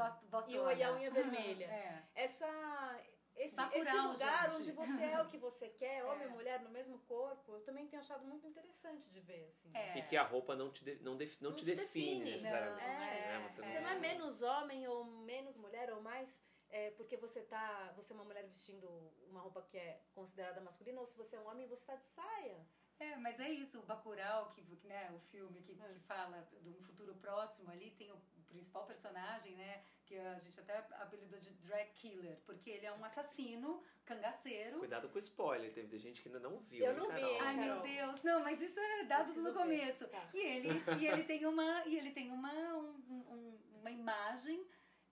E, 0.49 0.59
o- 0.59 0.71
e 0.71 0.83
a 0.83 0.93
unha 0.95 1.11
vermelha 1.11 1.65
É. 1.73 2.03
essa 2.15 3.01
esse, 3.35 3.55
Bacurau, 3.55 3.83
esse 3.83 3.97
lugar 4.25 4.51
gente. 4.51 4.61
onde 4.63 4.73
você 4.73 5.03
é 5.05 5.21
o 5.21 5.27
que 5.29 5.37
você 5.37 5.69
quer, 5.69 6.03
homem 6.09 6.23
É. 6.23 6.27
e 6.27 6.33
mulher 6.33 6.61
no 6.63 6.71
mesmo 6.71 6.99
corpo, 7.01 7.53
eu 7.55 7.61
também 7.61 7.87
tenho 7.87 8.01
achado 8.01 8.25
muito 8.25 8.47
interessante 8.47 9.11
de 9.11 9.21
ver, 9.21 9.47
assim. 9.51 9.71
É. 9.75 9.99
E 9.99 10.03
que 10.03 10.17
a 10.17 10.23
roupa 10.23 10.55
não 10.57 10.71
te, 10.73 10.83
de- 10.83 10.97
não 11.03 11.17
def- 11.19 11.39
não 11.43 11.51
Não 11.51 11.57
te 11.57 11.65
te 11.67 11.75
define, 11.75 12.21
define. 12.21 12.31
necessariamente. 12.33 12.83
Não, 12.83 12.99
né? 12.99 13.45
é, 13.45 13.49
Você, 13.49 13.63
Você 13.63 13.81
não 13.81 13.91
é 13.91 13.95
menos 13.99 14.41
homem 14.41 14.89
ou 14.89 15.05
menos 15.05 15.55
mulher 15.57 15.93
ou 15.93 16.01
mais 16.01 16.43
é, 16.71 16.91
porque 16.93 17.17
você 17.17 17.41
tá. 17.43 17.93
Você 17.97 18.13
é 18.13 18.17
uma 18.17 18.25
mulher 18.25 18.45
vestindo 18.47 18.89
uma 19.29 19.41
roupa 19.41 19.63
que 19.63 19.77
é 19.79 20.01
considerada 20.15 20.61
masculina, 20.61 21.01
ou 21.01 21.07
se 21.07 21.17
você 21.17 21.37
é 21.37 21.41
um 21.41 21.49
homem, 21.49 21.67
você 21.67 21.85
tá 21.85 21.97
de 21.97 22.07
saia. 22.09 22.67
É, 22.99 23.15
mas 23.17 23.39
é 23.41 23.51
isso, 23.51 23.79
o 23.79 23.83
Bacurau, 23.83 24.49
que, 24.49 24.63
né, 24.85 25.11
o 25.15 25.19
filme 25.19 25.61
que, 25.61 25.73
É. 25.73 25.89
que 25.89 26.01
fala 26.01 26.49
de 26.63 26.71
um 26.71 26.81
futuro 26.81 27.15
próximo 27.17 27.71
ali, 27.71 27.91
tem 27.91 28.11
o 28.11 28.17
principal 28.49 28.87
personagem, 28.87 29.55
né, 29.55 29.85
que 30.07 30.17
a 30.17 30.39
gente 30.39 30.59
até 30.59 30.79
apelidou 30.93 31.39
de 31.39 31.51
drag 31.51 31.91
killer, 31.93 32.39
porque 32.47 32.71
ele 32.71 32.87
é 32.87 32.93
um 32.93 33.05
assassino, 33.05 33.83
cangaceiro. 34.07 34.79
Cuidado 34.79 35.11
com 35.11 35.17
o 35.17 35.19
spoiler, 35.19 35.71
teve 35.75 35.99
gente 35.99 36.23
que 36.23 36.29
ainda 36.29 36.41
não 36.41 36.59
viu. 36.61 36.83
Eu 36.87 36.93
hein, 36.93 36.97
não 36.99 37.09
vi, 37.11 37.21
Carol? 37.21 37.41
Ai, 37.43 37.57
meu. 37.57 37.83
Deus, 37.83 38.23
não, 38.23 38.43
mas 38.43 38.63
isso 38.63 38.81
é 38.81 39.05
dado 39.05 39.25
preciso 39.25 39.47
no 39.53 39.53
começo. 39.59 40.09
Tá. 40.09 40.31
E 40.33 40.39
ele, 40.41 40.69
e 40.99 41.07
ele 41.07 41.25
tem 41.25 41.45
uma, 41.45 41.87
e 41.87 41.99
ele 41.99 42.11
tem 42.13 42.31
uma, 42.31 42.51
um- 42.79 42.95
um- 43.11 43.59
uma 43.81 43.91
imagem 43.91 44.67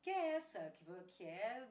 que 0.04 0.10
é 0.10 0.34
essa, 0.34 0.70
que, 0.70 0.84
que 1.14 1.24
é 1.24 1.66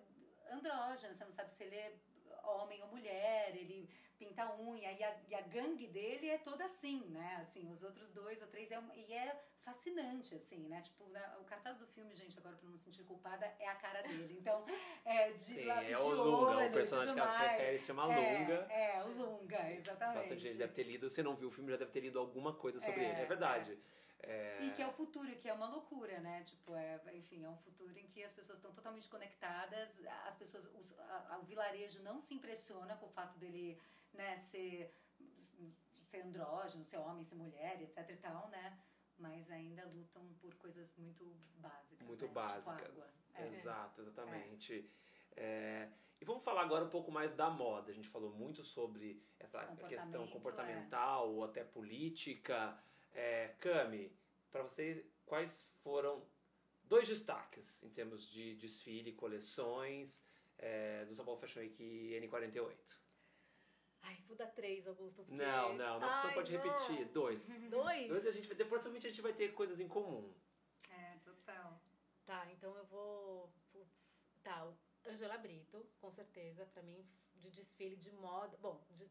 andrógena, 0.51 1.13
você 1.13 1.23
não 1.23 1.31
sabe 1.31 1.53
se 1.53 1.63
ele 1.63 1.75
é 1.75 1.95
homem 2.43 2.81
ou 2.81 2.87
mulher, 2.87 3.55
ele 3.55 3.87
pinta 4.17 4.43
a 4.43 4.59
unha 4.59 4.91
e 4.91 5.03
a, 5.03 5.15
e 5.29 5.35
a 5.35 5.41
gangue 5.41 5.85
dele 5.87 6.29
é 6.29 6.39
toda 6.39 6.65
assim, 6.65 7.05
né? 7.09 7.37
Assim, 7.39 7.71
os 7.71 7.83
outros 7.83 8.09
dois 8.09 8.41
ou 8.41 8.47
três 8.47 8.71
é 8.71 8.81
e 8.95 9.13
é 9.13 9.39
fascinante 9.61 10.33
assim, 10.33 10.67
né? 10.67 10.81
Tipo, 10.81 11.07
né, 11.09 11.21
o 11.39 11.43
cartaz 11.43 11.77
do 11.77 11.85
filme, 11.85 12.15
gente, 12.15 12.37
agora 12.39 12.55
para 12.55 12.65
não 12.65 12.71
me 12.71 12.79
sentir 12.79 13.03
culpada, 13.03 13.45
é 13.59 13.67
a 13.67 13.75
cara 13.75 14.01
dele. 14.01 14.35
Então, 14.39 14.65
é 15.05 15.31
de 15.31 15.39
Sim, 15.39 15.65
lápis 15.65 15.91
é 15.91 15.97
o 15.99 16.09
Lunga, 16.09 16.57
olho, 16.57 16.69
o 16.69 16.71
personagem 16.71 17.13
que 17.13 17.19
ela 17.19 17.31
se 17.31 17.37
refere 17.37 17.79
se 17.79 17.85
chama 17.85 18.11
é, 18.11 18.39
Lunga. 18.39 18.53
É, 18.71 19.03
o 19.03 19.07
Lunga, 19.09 19.71
exatamente. 19.71 20.17
Bastante 20.17 20.41
gente 20.41 20.57
deve 20.57 20.73
ter 20.73 20.83
lido. 20.83 21.07
Se 21.07 21.21
não 21.21 21.35
viu 21.35 21.49
o 21.49 21.51
filme, 21.51 21.69
já 21.69 21.77
deve 21.77 21.91
ter 21.91 21.99
lido 21.99 22.17
alguma 22.17 22.53
coisa 22.53 22.79
sobre 22.79 23.03
É, 23.05 23.11
ele. 23.11 23.21
É 23.21 23.25
verdade. 23.25 23.73
É. 23.73 24.02
E 24.61 24.71
que 24.71 24.81
é 24.81 24.87
o 24.87 24.91
futuro, 24.93 25.29
que 25.35 25.49
é 25.49 25.53
uma 25.53 25.67
loucura, 25.67 26.19
né? 26.21 26.41
Tipo, 26.43 26.73
é, 26.75 26.99
enfim, 27.15 27.43
é 27.43 27.49
um 27.49 27.57
futuro 27.57 27.97
em 27.97 28.07
que 28.07 28.23
as 28.23 28.33
pessoas 28.33 28.57
estão 28.57 28.71
totalmente 28.73 29.09
conectadas, 29.09 30.01
as 30.25 30.35
pessoas, 30.35 30.65
os, 30.75 30.97
a- 30.99 31.39
o 31.41 31.43
vilarejo 31.45 32.01
não 32.03 32.19
se 32.19 32.33
impressiona 32.33 32.95
com 32.95 33.07
o 33.07 33.09
fato 33.09 33.37
dele, 33.37 33.77
né, 34.13 34.37
ser, 34.37 34.93
ser 36.05 36.21
andrógeno, 36.21 36.83
ser 36.85 36.97
homem, 36.97 37.23
ser 37.23 37.35
mulher, 37.35 37.81
etc 37.81 38.09
e 38.09 38.15
tal, 38.17 38.47
né? 38.49 38.79
Mas 39.17 39.49
ainda 39.51 39.85
lutam 39.87 40.33
por 40.41 40.53
coisas 40.55 40.95
muito 40.97 41.25
básicas. 41.57 42.07
muito 42.07 42.21
né? 42.21 42.27
Tipo 42.27 42.33
básicas. 42.33 43.23
água. 43.35 43.45
É. 43.45 43.47
Exato, 43.55 44.01
exatamente. 44.01 44.89
É, 45.35 45.89
e 46.21 46.25
vamos 46.25 46.43
falar 46.43 46.61
agora 46.61 46.85
um 46.85 46.89
pouco 46.89 47.11
mais 47.11 47.33
da 47.35 47.49
moda. 47.49 47.91
A 47.91 47.93
gente 47.93 48.07
falou 48.07 48.31
muito 48.31 48.63
sobre 48.63 49.21
essa 49.39 49.59
questão 49.87 50.25
Comportamento, 50.25 50.31
comportamental 50.31 51.29
ou 51.33 51.43
até 51.43 51.63
política. 51.63 52.77
É, 53.13 53.49
Cami, 53.59 54.11
para 54.51 54.63
você, 54.63 55.05
quais 55.25 55.71
foram 55.83 56.25
dois 56.83 57.07
destaques 57.07 57.81
em 57.83 57.89
termos 57.89 58.27
de 58.29 58.55
desfile, 58.55 59.13
coleções 59.13 60.25
é, 60.57 61.05
do 61.05 61.15
São 61.15 61.23
Paulo 61.25 61.39
Fashion 61.39 61.59
Week 61.61 61.81
N48? 62.21 62.75
Ai, 64.01 64.17
vou 64.27 64.35
dar 64.35 64.47
três, 64.47 64.85
Augusto. 64.87 65.23
Porque... 65.23 65.33
Não, 65.33 65.73
não, 65.77 65.99
não, 65.99 66.09
Ai, 66.09 66.33
pode 66.33 66.51
não. 66.51 66.61
repetir. 66.61 67.05
Dois. 67.09 67.47
Dois? 67.69 68.07
Dois 68.09 68.27
a 68.27 68.31
gente, 68.31 68.47
vai- 68.47 68.57
depois 68.57 68.81
provavelmente 68.81 69.07
a 69.07 69.09
gente 69.09 69.21
vai 69.21 69.33
ter 69.33 69.53
coisas 69.53 69.79
em 69.79 69.87
comum. 69.87 70.33
É, 70.89 71.17
total. 71.23 71.81
Tá, 72.25 72.49
então 72.51 72.75
eu 72.77 72.85
vou. 72.85 73.53
Putz. 73.71 74.25
Tá, 74.43 74.65
o 74.65 74.75
Angela 75.05 75.37
Brito, 75.37 75.87
com 75.99 76.11
certeza, 76.11 76.65
pra 76.65 76.83
mim, 76.83 77.07
de 77.35 77.49
desfile 77.49 77.95
de 77.95 78.11
moda. 78.11 78.57
Bom, 78.57 78.85
de- 78.91 79.07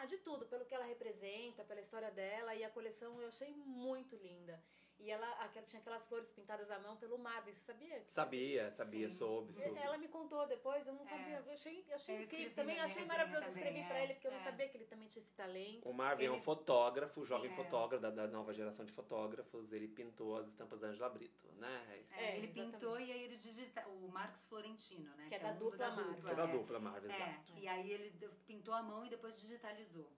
ah, 0.00 0.06
de 0.06 0.16
tudo, 0.18 0.46
pelo 0.46 0.64
que 0.64 0.74
ela 0.74 0.84
representa, 0.84 1.62
pela 1.62 1.80
história 1.80 2.10
dela 2.10 2.54
e 2.54 2.64
a 2.64 2.70
coleção 2.70 3.20
eu 3.20 3.28
achei 3.28 3.52
muito 3.52 4.16
linda. 4.16 4.62
E 5.00 5.10
ela 5.10 5.26
aquela, 5.42 5.64
tinha 5.64 5.80
aquelas 5.80 6.06
flores 6.06 6.30
pintadas 6.30 6.70
à 6.70 6.78
mão 6.78 6.94
pelo 6.96 7.16
Marvin, 7.18 7.52
você 7.54 7.60
sabia? 7.72 8.00
que 8.00 8.12
Sabia, 8.12 8.70
sabia, 8.70 9.08
Sim. 9.10 9.16
soube, 9.16 9.54
soube. 9.54 9.78
Ela 9.78 9.96
me 9.96 10.08
contou 10.08 10.46
depois, 10.46 10.86
eu 10.86 10.92
não 10.92 11.00
É. 11.02 11.06
sabia. 11.06 11.42
Eu 11.46 11.52
achei, 11.54 11.84
eu 11.88 11.94
achei 11.96 12.16
Eu 12.18 12.22
incrível. 12.22 12.54
Também 12.54 12.78
achei 12.78 13.04
maravilhoso. 13.06 13.48
também, 13.48 13.62
escrevi 13.64 13.86
pra 13.88 13.98
é. 13.98 14.02
ele, 14.04 14.12
porque 14.14 14.26
eu 14.26 14.30
não 14.32 14.38
É. 14.40 14.42
sabia 14.44 14.68
que 14.68 14.76
ele 14.76 14.84
também 14.84 15.08
tinha 15.08 15.22
esse 15.22 15.32
talento. 15.34 15.88
O 15.88 15.94
Marvin 15.94 16.26
é 16.26 16.30
um 16.30 16.34
Ele- 16.34 16.42
fotógrafo, 16.42 17.24
jovem 17.24 17.48
Sim, 17.48 17.54
é. 17.54 17.64
fotógrafo 17.64 18.02
da, 18.02 18.10
da 18.10 18.26
nova 18.28 18.52
geração 18.52 18.84
de 18.84 18.92
fotógrafos. 18.92 19.72
Ele 19.72 19.88
pintou 19.88 20.36
as 20.36 20.48
estampas 20.48 20.78
da 20.80 20.88
Angela 20.88 21.08
Brito, 21.08 21.48
né? 21.54 22.04
É, 22.10 22.24
É, 22.24 22.36
ele 22.36 22.46
exatamente. 22.48 22.72
pintou 22.72 23.00
e 23.00 23.10
aí 23.10 23.22
ele 23.22 23.36
digita 23.38 23.88
o 23.88 24.08
Marcos 24.08 24.44
Florentino, 24.44 25.08
né? 25.16 25.28
Que 25.28 25.34
é 25.34 25.38
o 25.38 25.42
da 25.42 25.48
mundo 25.52 25.58
dupla 25.60 25.90
Marvel. 25.90 26.22
Que 26.22 26.30
é 26.30 26.34
da 26.34 26.44
é. 26.44 26.46
dupla 26.52 26.78
Marvel, 26.78 27.10
É, 27.10 27.16
exato. 27.16 27.52
e 27.56 27.66
aí 27.68 27.90
ele 27.90 28.10
pintou 28.46 28.74
a 28.74 28.82
mão 28.82 29.06
e 29.06 29.08
depois 29.08 29.40
digitalizou. 29.40 30.10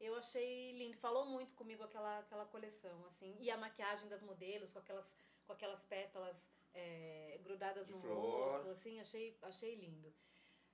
Eu 0.00 0.14
achei 0.16 0.72
lindo, 0.72 0.96
falou 0.98 1.26
muito 1.26 1.54
comigo 1.54 1.82
aquela, 1.82 2.20
aquela 2.20 2.46
coleção, 2.46 3.04
assim. 3.06 3.36
E 3.40 3.50
a 3.50 3.56
maquiagem 3.56 4.08
das 4.08 4.22
modelos, 4.22 4.72
com 4.72 4.78
aquelas, 4.78 5.14
com 5.46 5.52
aquelas 5.52 5.84
pétalas 5.84 6.48
é, 6.72 7.40
grudadas 7.42 7.86
De 7.86 7.92
no 7.92 7.98
flor. 8.00 8.52
rosto, 8.52 8.68
assim, 8.70 9.00
achei, 9.00 9.36
achei 9.42 9.74
lindo. 9.74 10.14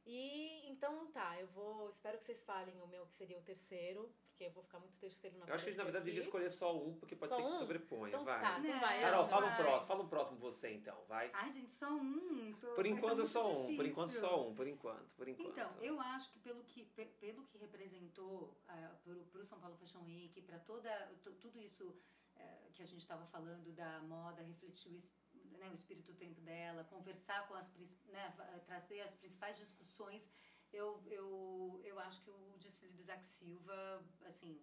E 0.07 0.69
então 0.71 1.07
tá, 1.13 1.41
eu 1.41 1.47
vou. 1.49 1.89
Espero 1.91 2.19
que 2.19 2.25
vocês 2.25 2.43
falem 2.43 2.79
o 2.83 2.87
meu 2.87 3.07
que 3.07 3.15
seria 3.15 3.39
o 3.39 3.43
terceiro, 3.43 4.13
porque 4.29 4.45
eu 4.45 4.51
vou 4.51 4.63
ficar 4.63 4.79
muito 4.79 4.99
terceiro 4.99 5.39
na 5.39 5.47
Eu 5.47 5.55
acho 5.55 5.65
que 5.65 5.71
a 5.71 5.73
gente, 5.73 5.79
na 5.79 5.85
verdade, 5.85 6.05
devia 6.05 6.21
escolher 6.21 6.51
só 6.51 6.77
um, 6.77 6.95
porque 6.99 7.17
pode 7.17 7.31
Só 7.31 7.37
ser 7.37 7.43
que 7.43 7.49
um? 7.49 7.59
sobreponha. 7.59 8.09
Então 8.13 8.25
vai. 8.25 8.41
tá, 8.43 8.59
então 8.59 8.71
Não. 8.73 8.81
vai. 8.81 9.01
Carol, 9.01 9.27
fala 9.27 9.47
um 9.47 9.57
próximo, 9.57 9.87
fala 9.89 10.03
um 10.05 10.09
próximo 10.09 10.39
você 10.39 10.75
então, 10.75 11.03
vai. 11.09 11.31
Ai, 11.33 11.51
gente, 11.51 11.71
só 11.73 11.89
um. 11.91 12.53
Tô- 12.61 12.67
Por 12.69 12.75
vai 12.77 12.85
ser 12.85 12.91
enquanto 12.91 13.25
só 13.27 13.51
um, 13.51 13.55
por 13.55 13.67
difícil. 13.69 13.87
enquanto 13.87 14.11
só 14.11 14.49
um, 14.49 14.55
por 14.55 14.67
enquanto, 14.69 15.15
por 15.15 15.29
enquanto. 15.29 15.49
Então, 15.51 15.71
eu 15.81 15.99
acho 16.01 16.31
que 16.33 16.39
pelo 16.39 16.63
que, 16.65 16.85
pe- 16.85 17.07
pelo 17.19 17.45
que 17.47 17.57
representou 17.57 18.55
uh, 18.69 19.25
para 19.31 19.41
o 19.41 19.45
São 19.45 19.59
Paulo 19.59 19.77
Fashion 19.77 20.05
Week, 20.05 20.39
para 20.43 20.59
toda 20.59 20.91
tu- 21.23 21.33
tudo 21.37 21.59
isso 21.59 21.97
eh, 22.37 22.69
que 22.75 22.83
a 22.83 22.87
gente 22.87 22.99
estava 23.01 23.25
falando 23.27 23.73
da 23.73 24.01
moda, 24.01 24.43
refletir 24.43 24.93
o, 24.93 24.97
es- 24.97 25.15
né, 25.59 25.69
o 25.71 25.75
espírito 25.75 26.13
do 26.13 26.19
tempo 26.19 26.41
dela, 26.41 26.85
conversar 26.85 27.47
com 27.49 27.55
as 27.55 27.69
né, 28.07 28.35
trazer 28.67 29.01
as 29.01 29.15
principais 29.15 29.57
discussões, 29.59 30.29
eu, 30.73 31.03
eu, 31.07 31.81
eu 31.85 31.99
acho 32.01 32.23
que 32.23 32.31
o 32.31 32.57
desfile 32.59 32.93
do 32.93 33.01
Isaac 33.01 33.25
Silva, 33.25 34.05
assim, 34.25 34.61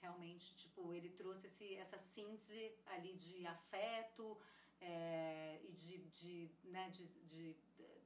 realmente, 0.00 0.54
tipo, 0.56 0.94
ele 0.94 1.10
trouxe 1.10 1.46
esse, 1.46 1.74
essa 1.76 1.98
síntese 1.98 2.74
ali 2.86 3.14
de 3.14 3.46
afeto 3.46 4.40
eh, 4.80 5.60
e 5.62 5.72
de, 5.72 5.98
de, 6.08 6.50
né, 6.64 6.88
de, 6.90 7.04
de- 7.30 7.56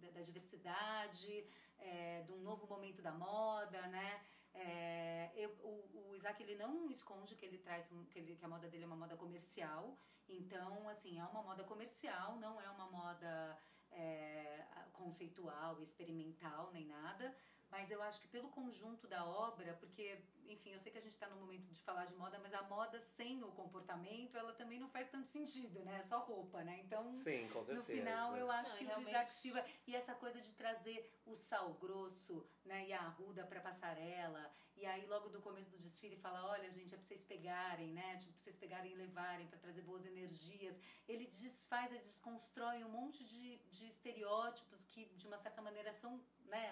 da- 0.01 0.11
da 0.11 0.21
diversidade, 0.23 1.47
é, 1.79 2.23
de 2.23 2.33
um 2.33 2.41
novo 2.43 2.67
momento 2.67 3.01
da 3.01 3.13
moda, 3.13 3.81
né? 3.89 4.25
É, 4.53 5.33
eu- 5.37 5.51
o, 5.63 6.09
o 6.11 6.15
Isaac 6.17 6.43
ele 6.43 6.57
não 6.57 6.91
esconde 6.91 7.35
que 7.37 7.45
ele 7.45 7.59
traz 7.59 7.91
um- 7.93 8.05
que, 8.07 8.19
ele- 8.19 8.37
que 8.37 8.45
a 8.45 8.49
moda 8.49 8.69
dele 8.69 8.85
é 8.85 8.87
uma 8.87 8.97
moda 8.97 9.17
comercial. 9.17 9.97
Então, 10.29 10.89
assim, 10.89 11.19
é 11.19 11.25
uma 11.25 11.43
moda 11.43 11.65
comercial, 11.65 12.37
não 12.37 12.61
é 12.61 12.69
uma 12.71 12.87
moda 12.91 13.59
é, 13.91 14.65
conceitual, 14.93 15.81
experimental, 15.81 16.71
nem 16.73 16.87
nada. 16.87 17.35
Mas 17.71 17.91
eu 17.91 18.01
acho 18.03 18.21
que 18.21 18.29
pelo 18.29 18.51
conjunto 18.51 19.09
da 19.09 19.25
obra, 19.25 19.75
porque, 19.81 20.21
enfim, 20.47 20.71
eu 20.71 20.79
sei 20.79 20.93
que 20.93 20.99
a 20.99 21.01
gente 21.01 21.11
está 21.13 21.29
no 21.29 21.37
momento 21.37 21.73
de 21.73 21.81
falar 21.83 22.05
de 22.05 22.15
moda, 22.15 22.39
mas 22.39 22.55
a 22.55 22.63
moda 22.63 23.01
sem 23.01 23.43
o 23.43 23.51
comportamento, 23.51 24.37
ela 24.39 24.53
também 24.53 24.79
não 24.79 24.89
faz 24.89 25.09
tanto 25.09 25.27
sentido, 25.27 25.81
né? 25.85 25.97
É 25.99 26.03
só 26.03 26.21
roupa, 26.21 26.63
né? 26.63 26.79
Então, 26.85 27.13
Sim, 27.13 27.49
com 27.49 27.65
certeza. 27.65 27.75
no 27.75 27.85
final, 27.85 28.37
eu 28.37 28.49
acho 28.51 28.71
Não, 28.71 28.79
que 28.79 28.85
e 28.85 28.87
o 28.87 28.91
do 28.91 28.93
realmente- 28.95 29.11
Isaac 29.11 29.33
Silva 29.33 29.65
e 29.89 29.97
essa 29.97 30.15
coisa 30.15 30.41
de 30.41 30.53
trazer 30.55 31.21
o 31.27 31.35
sal 31.35 31.75
grosso, 31.75 32.47
né, 32.65 32.87
e 32.87 32.93
a 32.93 33.01
arruda 33.01 33.45
para 33.45 33.61
passarela, 33.61 34.55
e 34.77 34.85
aí 34.87 35.05
logo 35.07 35.29
do 35.29 35.41
começo 35.41 35.71
do 35.71 35.79
desfile 35.79 36.17
fala, 36.17 36.47
olha, 36.55 36.69
gente, 36.71 36.95
é 36.95 36.97
para 36.97 37.07
vocês 37.07 37.23
pegarem, 37.23 37.93
né, 37.93 38.17
tipo, 38.19 38.33
pra 38.33 38.43
vocês 38.43 38.57
pegarem 38.57 38.93
e 38.93 38.97
levarem 38.97 39.47
para 39.47 39.59
trazer 39.59 39.83
boas 39.83 40.05
energias. 40.05 40.81
Ele 41.07 41.27
desfaz, 41.27 41.91
ele 41.93 42.01
desconstrói 42.01 42.83
um 42.85 42.91
monte 42.91 43.25
de, 43.25 43.59
de 43.77 43.87
estereótipos 43.87 44.85
que 44.85 45.07
de 45.21 45.27
uma 45.27 45.39
certa 45.39 45.63
maneira 45.63 45.93
são, 45.93 46.21
né, 46.47 46.65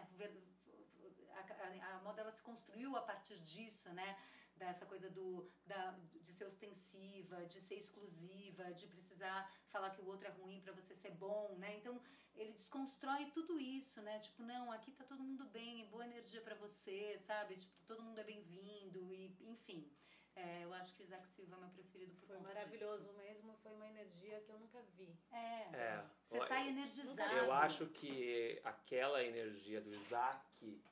a, 1.35 1.41
a, 1.41 1.97
a 1.97 2.01
moda 2.03 2.21
ela 2.23 2.33
se 2.33 2.43
construiu 2.43 2.97
a 2.97 3.03
partir 3.03 3.39
disso, 3.43 3.93
né? 3.93 4.19
Dessa 4.57 4.85
coisa 4.87 5.09
do, 5.11 5.51
da, 5.67 5.99
de 6.21 6.33
ser 6.33 6.45
ostensiva, 6.45 7.45
de 7.47 7.59
ser 7.61 7.77
exclusiva, 7.77 8.73
de 8.75 8.87
precisar 8.87 9.51
falar 9.69 9.91
que 9.91 10.01
o 10.01 10.07
outro 10.07 10.29
é 10.29 10.31
ruim 10.31 10.61
para 10.61 10.73
você 10.73 10.95
ser 10.95 11.11
bom, 11.13 11.57
né? 11.57 11.77
Então 11.79 12.01
ele 12.37 12.53
desconstrói 12.53 13.27
tudo 13.33 13.59
isso, 13.59 14.01
né? 14.03 14.19
Tipo, 14.21 14.43
não, 14.43 14.71
aqui 14.73 14.91
tá 14.93 15.05
todo 15.05 15.23
mundo 15.23 15.45
bem, 15.47 15.87
boa 15.87 16.05
energia 16.05 16.41
para 16.41 16.55
você, 16.55 17.17
sabe? 17.19 17.57
Tipo, 17.57 17.73
todo 17.87 18.03
mundo 18.03 18.19
é 18.19 18.25
bem-vindo 18.25 19.13
e, 19.13 19.35
enfim. 19.43 19.91
É, 20.35 20.65
eu 20.65 20.73
acho 20.73 20.95
que 20.97 21.03
o 21.03 21.05
Isaac 21.05 21.27
Silva 21.29 21.57
é 21.57 21.61
meu 21.61 21.69
preferido 21.69 22.15
por 22.15 22.27
Foi 22.29 22.37
conta 22.39 22.49
maravilhoso 22.49 23.03
disso. 23.05 23.19
mesmo, 23.19 23.55
foi 23.63 23.71
uma 23.73 23.87
energia 23.87 24.41
que 24.41 24.51
eu 24.51 24.59
nunca 24.59 24.81
vi. 24.97 25.15
É. 25.31 25.69
É. 25.75 26.05
Você 26.25 26.39
Eu- 26.39 26.47
sai 26.47 26.69
energizado. 26.69 27.35
Eu 27.37 27.53
acho 27.53 27.87
que 27.89 28.59
aquela 28.65 29.23
energia 29.23 29.81
do 29.83 29.95
Isaac 29.95 30.83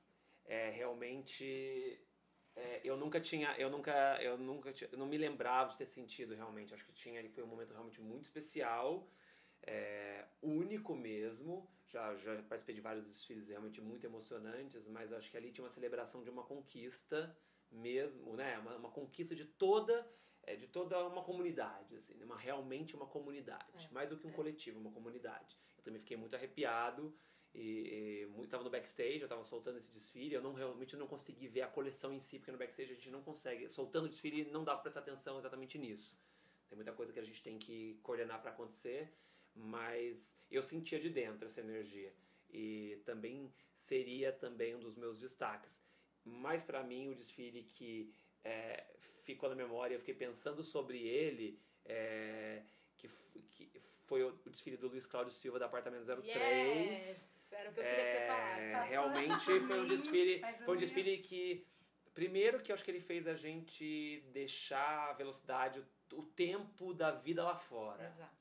é 0.44 0.68
realmente. 0.70 1.98
é, 2.54 2.80
eu 2.84 2.96
nunca 2.98 3.18
tinha. 3.18 3.52
Eu 3.56 3.70
nunca. 3.70 4.22
Eu 4.22 4.36
nunca 4.36 4.72
tinha, 4.74 4.90
eu 4.92 4.98
não 4.98 5.06
me 5.06 5.16
lembrava 5.16 5.70
de 5.70 5.78
ter 5.78 5.86
sentido 5.86 6.34
realmente. 6.34 6.74
Acho 6.74 6.84
que 6.84 6.92
tinha 6.92 7.18
ali 7.18 7.28
foi 7.30 7.42
um 7.42 7.46
momento 7.46 7.70
realmente 7.72 7.98
muito 8.00 8.24
especial. 8.24 9.08
É, 9.62 10.26
único 10.42 10.94
mesmo. 10.94 11.68
Já, 11.86 12.14
já 12.16 12.36
participei 12.42 12.74
de 12.74 12.80
vários 12.80 13.04
desfiles 13.04 13.48
realmente 13.48 13.80
muito 13.80 14.04
emocionantes, 14.04 14.86
mas 14.86 15.12
acho 15.12 15.30
que 15.30 15.36
ali 15.36 15.50
tinha 15.50 15.64
uma 15.64 15.70
celebração 15.70 16.22
de 16.22 16.30
uma 16.30 16.44
conquista 16.44 17.36
mesmo, 17.70 18.36
né? 18.36 18.58
Uma, 18.58 18.76
uma 18.76 18.90
conquista 18.90 19.34
de 19.34 19.44
toda 19.44 20.08
é, 20.42 20.56
de 20.56 20.66
toda 20.66 21.06
uma 21.06 21.22
comunidade, 21.22 21.96
assim, 21.96 22.14
né? 22.14 22.24
uma, 22.24 22.36
realmente 22.36 22.96
uma 22.96 23.06
comunidade, 23.06 23.86
É, 23.86 23.92
mais 23.92 24.08
do 24.08 24.16
que 24.16 24.26
um 24.26 24.30
é. 24.30 24.32
coletivo, 24.32 24.78
uma 24.80 24.90
comunidade. 24.90 25.56
Eu 25.76 25.82
também 25.82 26.00
fiquei 26.00 26.16
muito 26.16 26.34
arrepiado 26.34 27.14
e, 27.54 28.22
e 28.22 28.26
muito, 28.26 28.50
tava 28.50 28.64
no 28.64 28.70
backstage, 28.70 29.20
eu 29.20 29.28
tava 29.28 29.44
soltando 29.44 29.78
esse 29.78 29.92
desfile, 29.92 30.34
eu 30.34 30.42
não 30.42 30.52
realmente 30.54 30.96
não 30.96 31.06
consegui 31.06 31.48
ver 31.48 31.62
a 31.62 31.68
coleção 31.68 32.12
em 32.12 32.20
si, 32.20 32.38
porque 32.38 32.52
no 32.52 32.58
backstage 32.58 32.92
a 32.92 32.94
gente 32.94 33.10
não 33.10 33.22
consegue, 33.22 33.68
soltando 33.68 34.06
o 34.06 34.08
desfile 34.08 34.44
não 34.50 34.64
dá 34.64 34.72
pra 34.74 34.82
prestar 34.82 35.00
atenção 35.00 35.38
exatamente 35.38 35.78
nisso. 35.78 36.16
Tem 36.68 36.76
muita 36.76 36.92
coisa 36.92 37.12
que 37.12 37.18
a 37.18 37.24
gente 37.24 37.42
tem 37.42 37.58
que 37.58 37.98
coordenar 38.02 38.40
para 38.40 38.52
acontecer, 38.52 39.12
mas 39.54 40.36
eu 40.50 40.62
sentia 40.62 40.98
de 40.98 41.10
dentro 41.10 41.46
essa 41.46 41.60
energia 41.60 42.12
e 42.52 43.00
também 43.04 43.52
seria 43.74 44.32
também 44.32 44.74
um 44.74 44.80
dos 44.80 44.96
meus 44.96 45.18
destaques. 45.18 45.80
Mas 46.24 46.62
para 46.62 46.82
mim 46.82 47.08
o 47.08 47.14
desfile 47.14 47.62
que 47.62 48.12
é, 48.44 48.84
ficou 48.98 49.48
na 49.48 49.54
memória, 49.54 49.94
eu 49.94 49.98
fiquei 49.98 50.14
pensando 50.14 50.62
sobre 50.62 50.98
ele, 50.98 51.58
é, 51.84 52.62
que, 52.96 53.08
que 53.50 53.80
foi 54.06 54.22
o, 54.24 54.32
desfile 54.46 54.76
do 54.76 54.88
Luiz 54.88 55.06
Cláudio 55.06 55.32
Silva 55.32 55.58
da 55.58 55.66
Apartamento 55.66 56.04
03. 56.04 56.26
Yes! 56.26 57.30
Era 57.52 57.70
o 57.70 57.74
que 57.74 57.80
eu 57.80 57.84
queria 57.84 58.04
que 58.04 58.10
você 58.12 58.26
falasse. 58.26 58.60
É, 58.60 58.72
Passou 58.72 58.90
realmente 58.90 59.44
foi 59.44 59.80
um 59.80 59.88
desfile, 59.88 60.42
foi 60.64 60.74
um 60.76 60.78
desfile 60.78 61.18
que 61.18 61.66
primeiro 62.14 62.60
que 62.60 62.70
eu 62.70 62.74
acho 62.74 62.84
que 62.84 62.90
ele 62.90 63.00
fez 63.00 63.26
a 63.26 63.34
gente 63.34 64.22
deixar 64.32 65.10
a 65.10 65.12
velocidade, 65.14 65.80
o, 65.80 66.18
o 66.18 66.22
tempo 66.22 66.94
da 66.94 67.10
vida 67.10 67.42
lá 67.42 67.56
fora. 67.56 68.06
Exato. 68.06 68.39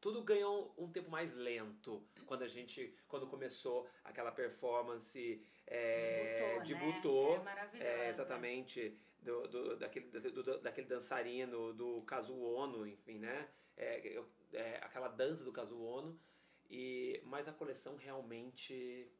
Tudo 0.00 0.22
ganhou 0.22 0.74
um 0.78 0.90
tempo 0.90 1.10
mais 1.10 1.34
lento 1.34 2.02
quando 2.26 2.42
a 2.42 2.48
gente, 2.48 2.94
quando 3.06 3.26
começou 3.26 3.86
aquela 4.02 4.32
performance 4.32 5.42
é, 5.66 6.58
de 6.64 6.74
Butô, 6.74 7.36
né? 7.38 7.78
É 7.80 8.06
é, 8.06 8.08
exatamente, 8.10 8.98
do, 9.20 9.46
do- 9.48 9.76
daquele, 9.76 10.06
do- 10.08 10.58
daquele 10.60 10.86
dançarino, 10.86 11.72
do 11.74 12.00
Kazuo 12.02 12.42
Ono, 12.54 12.86
enfim, 12.86 13.18
né? 13.18 13.48
É, 13.76 14.22
é, 14.52 14.76
aquela 14.82 15.08
dança 15.08 15.44
do 15.44 15.52
Kazuo 15.52 15.82
Ono. 15.84 16.18
E, 16.70 17.20
mas 17.24 17.48
a 17.48 17.52
coleção 17.52 17.96
realmente 17.96 19.10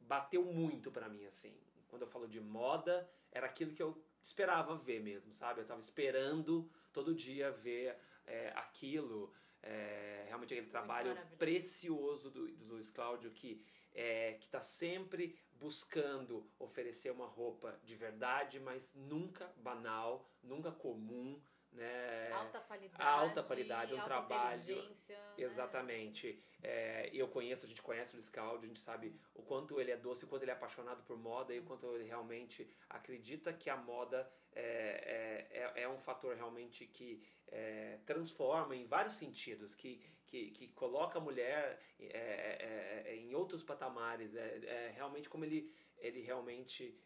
bateu 0.00 0.42
muito 0.44 0.90
pra 0.90 1.08
mim, 1.08 1.24
assim. 1.26 1.54
Quando 1.88 2.02
eu 2.02 2.08
falo 2.08 2.26
de 2.26 2.40
moda, 2.40 3.08
era 3.30 3.46
aquilo 3.46 3.72
que 3.74 3.82
eu 3.82 4.02
esperava 4.22 4.74
ver 4.76 5.00
mesmo, 5.00 5.32
sabe? 5.32 5.60
Eu 5.60 5.66
tava 5.66 5.80
esperando 5.80 6.68
todo 6.92 7.14
dia 7.14 7.50
ver 7.52 7.96
é, 8.26 8.48
aquilo. 8.56 9.32
É, 9.66 10.24
realmente 10.26 10.54
aquele 10.54 10.68
trabalho 10.68 11.16
precioso 11.38 12.30
do, 12.30 12.48
do 12.48 12.64
Luiz 12.66 12.90
Cláudio 12.90 13.30
que 13.30 13.62
é, 13.96 14.34
que 14.34 14.44
está 14.44 14.60
sempre 14.60 15.38
buscando 15.52 16.46
oferecer 16.58 17.10
uma 17.10 17.26
roupa 17.26 17.80
de 17.82 17.94
verdade, 17.94 18.60
mas 18.60 18.94
nunca 18.94 19.50
banal, 19.56 20.28
nunca 20.42 20.70
comum, 20.70 21.40
né? 21.76 22.32
Alta 22.32 22.60
qualidade. 22.60 23.02
alta 23.02 23.42
qualidade, 23.42 23.94
um 23.94 23.96
alta 23.96 24.08
trabalho- 24.08 24.60
né? 25.08 25.44
Exatamente. 25.44 26.42
É, 26.62 27.10
eu 27.12 27.28
conheço, 27.28 27.66
a 27.66 27.68
gente 27.68 27.82
conhece 27.82 28.14
o 28.14 28.16
Luiz 28.16 28.32
a 28.34 28.66
gente 28.66 28.80
sabe 28.80 29.14
o 29.34 29.42
quanto 29.42 29.78
ele 29.80 29.90
é 29.90 29.96
doce, 29.96 30.24
o 30.24 30.28
quanto 30.28 30.42
ele 30.42 30.50
é 30.50 30.54
apaixonado 30.54 31.02
por 31.04 31.18
moda 31.18 31.54
e 31.54 31.58
o 31.60 31.64
quanto 31.64 31.86
ele 31.94 32.04
realmente 32.04 32.68
acredita 32.88 33.52
que 33.52 33.68
a 33.68 33.76
moda 33.76 34.28
é, 34.52 35.46
é, 35.52 35.62
é, 35.78 35.82
é 35.82 35.88
um 35.88 35.98
fator 35.98 36.34
realmente 36.34 36.86
que 36.86 37.22
é, 37.48 37.98
transforma 38.06 38.74
em 38.74 38.86
vários 38.86 39.14
sentidos, 39.14 39.74
que, 39.74 40.02
que, 40.26 40.50
que 40.50 40.68
coloca 40.68 41.18
a 41.18 41.20
mulher 41.20 41.78
é, 42.00 43.04
é, 43.06 43.14
em 43.16 43.34
outros 43.34 43.62
patamares. 43.62 44.34
É, 44.34 44.92
realmente 44.94 45.28
como 45.28 45.44
ele, 45.44 45.72
ele 45.98 46.20
realmente 46.22 46.98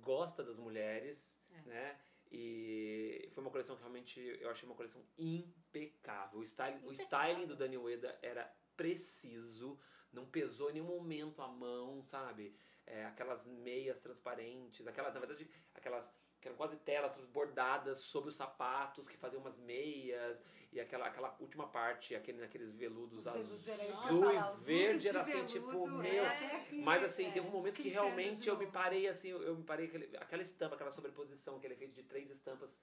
gosta 0.00 0.42
das 0.42 0.58
mulheres, 0.58 1.38
né? 1.66 1.98
E 2.34 3.28
foi 3.32 3.44
uma 3.44 3.50
coleção 3.50 3.76
que 3.76 3.82
realmente 3.82 4.18
eu 4.40 4.48
achei 4.50 4.66
uma 4.66 4.74
coleção 4.74 5.04
impecável. 5.18 6.38
O, 6.38 6.42
style, 6.42 6.76
o 6.76 6.90
Impecável. 6.90 6.92
styling 6.92 7.46
do 7.46 7.54
Dani 7.54 7.76
Ueda 7.76 8.18
era 8.22 8.50
preciso, 8.74 9.78
não 10.10 10.24
pesou 10.24 10.70
em 10.70 10.74
nenhum 10.74 10.86
momento 10.86 11.42
a 11.42 11.48
mão, 11.48 12.02
sabe? 12.02 12.56
É, 12.86 13.04
aquelas 13.04 13.46
meias 13.46 13.98
transparentes, 13.98 14.86
aquelas, 14.86 15.12
na 15.12 15.20
verdade, 15.20 15.48
aquelas 15.74 16.10
que 16.42 16.48
eram 16.48 16.56
quase 16.56 16.76
telas 16.78 17.14
bordadas 17.32 18.00
sobre 18.00 18.28
os 18.30 18.34
sapatos 18.34 19.06
que 19.06 19.16
faziam 19.16 19.40
umas 19.40 19.60
meias 19.60 20.42
e 20.72 20.80
aquela, 20.80 21.06
aquela 21.06 21.36
última 21.38 21.68
parte, 21.68 22.16
aquele, 22.16 22.40
naqueles 22.40 22.72
veludos 22.72 23.28
azul 23.28 24.32
e 24.32 24.64
verde, 24.64 25.06
era 25.08 25.20
assim, 25.20 25.44
tipo, 25.46 25.88
meu, 25.88 26.24
é, 26.24 26.68
mas 26.82 27.04
assim, 27.04 27.26
é, 27.26 27.30
teve 27.30 27.46
um 27.46 27.50
momento 27.50 27.80
que 27.80 27.88
realmente 27.88 28.48
eu 28.48 28.58
me 28.58 28.66
parei 28.66 29.06
assim, 29.06 29.28
eu, 29.28 29.54
me 29.54 29.62
parei 29.62 29.86
aquele, 29.86 30.16
aquela 30.16 30.42
estampa, 30.42 30.74
aquela 30.74 30.90
sobreposição 30.90 31.60
que 31.60 31.66
ele 31.66 31.74
é 31.74 31.76
feito 31.76 31.94
de 31.94 32.02
três 32.02 32.28
estampas 32.28 32.76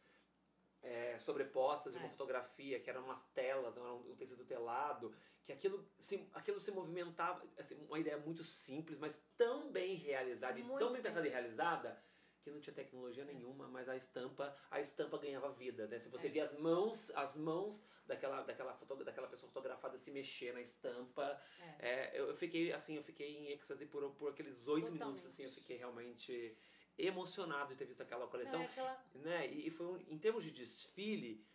é, 0.82 1.20
sobrepostas 1.20 1.92
de 1.92 2.00
uma 2.00 2.08
É. 2.08 2.10
fotografia, 2.12 2.80
que 2.80 2.90
eram 2.90 3.04
umas 3.04 3.22
telas, 3.34 3.76
era 3.76 3.94
um, 3.94 4.16
tecido 4.16 4.46
telado, 4.46 5.14
que 5.44 5.52
aquilo 5.52 5.86
se, 6.00 6.30
aquilo 6.34 6.60
se 6.62 6.72
movimentava, 6.72 7.44
assim, 7.58 7.76
uma 7.88 8.00
ideia 8.00 8.18
muito 8.18 8.42
simples, 8.44 8.98
mas 8.98 9.22
tão 9.38 9.70
bem 9.70 9.96
realizada 9.96 10.58
e 10.58 10.64
Muito 10.64 10.80
tão 10.80 10.94
bem 10.94 11.02
bem. 11.02 11.12
pensada 11.12 11.28
e 11.28 11.30
realizada 11.30 12.02
que 12.50 12.56
não 12.56 12.62
tinha 12.62 12.74
tecnologia 12.74 13.24
nenhuma, 13.24 13.68
mas 13.68 13.88
a 13.88 13.96
estampa, 13.96 14.56
a 14.70 14.80
estampa 14.80 15.18
ganhava 15.18 15.52
vida, 15.52 15.88
né? 15.88 16.00
Se 16.00 16.10
você 16.10 16.28
É. 16.28 16.30
via 16.32 16.44
as 16.44 16.58
mãos, 16.58 17.10
as 17.12 17.38
mãos 17.38 17.84
daquela 18.06 18.42
daquela 18.44 18.74
foto, 18.74 19.04
daquela 19.04 19.28
pessoa 19.28 19.52
fotografada 19.52 19.98
se 19.98 20.12
mexer 20.12 20.54
na 20.54 20.62
estampa, 20.62 21.40
É. 21.80 21.90
é, 21.90 22.20
eu, 22.20 22.28
eu 22.30 22.36
fiquei 22.36 22.74
assim, 22.74 22.96
eu 22.96 23.04
fiquei 23.04 23.30
em 23.38 23.52
êxtase 23.52 23.86
por, 23.86 24.10
por 24.16 24.32
aqueles 24.32 24.68
oito 24.68 24.92
minutos, 24.92 25.26
assim, 25.26 25.44
eu 25.46 25.52
fiquei 25.52 25.78
realmente 25.78 26.58
emocionado 26.98 27.70
de 27.70 27.76
ter 27.76 27.86
visto 27.86 28.02
aquela 28.02 28.28
coleção, 28.28 28.62
É 28.62 28.66
aquela- 28.66 29.06
né? 29.14 29.48
E, 29.48 29.68
e 29.68 29.72
foi 29.72 29.86
um, 29.88 29.98
em 30.10 30.18
termos 30.18 30.44
de 30.44 30.52
desfile, 30.52 31.48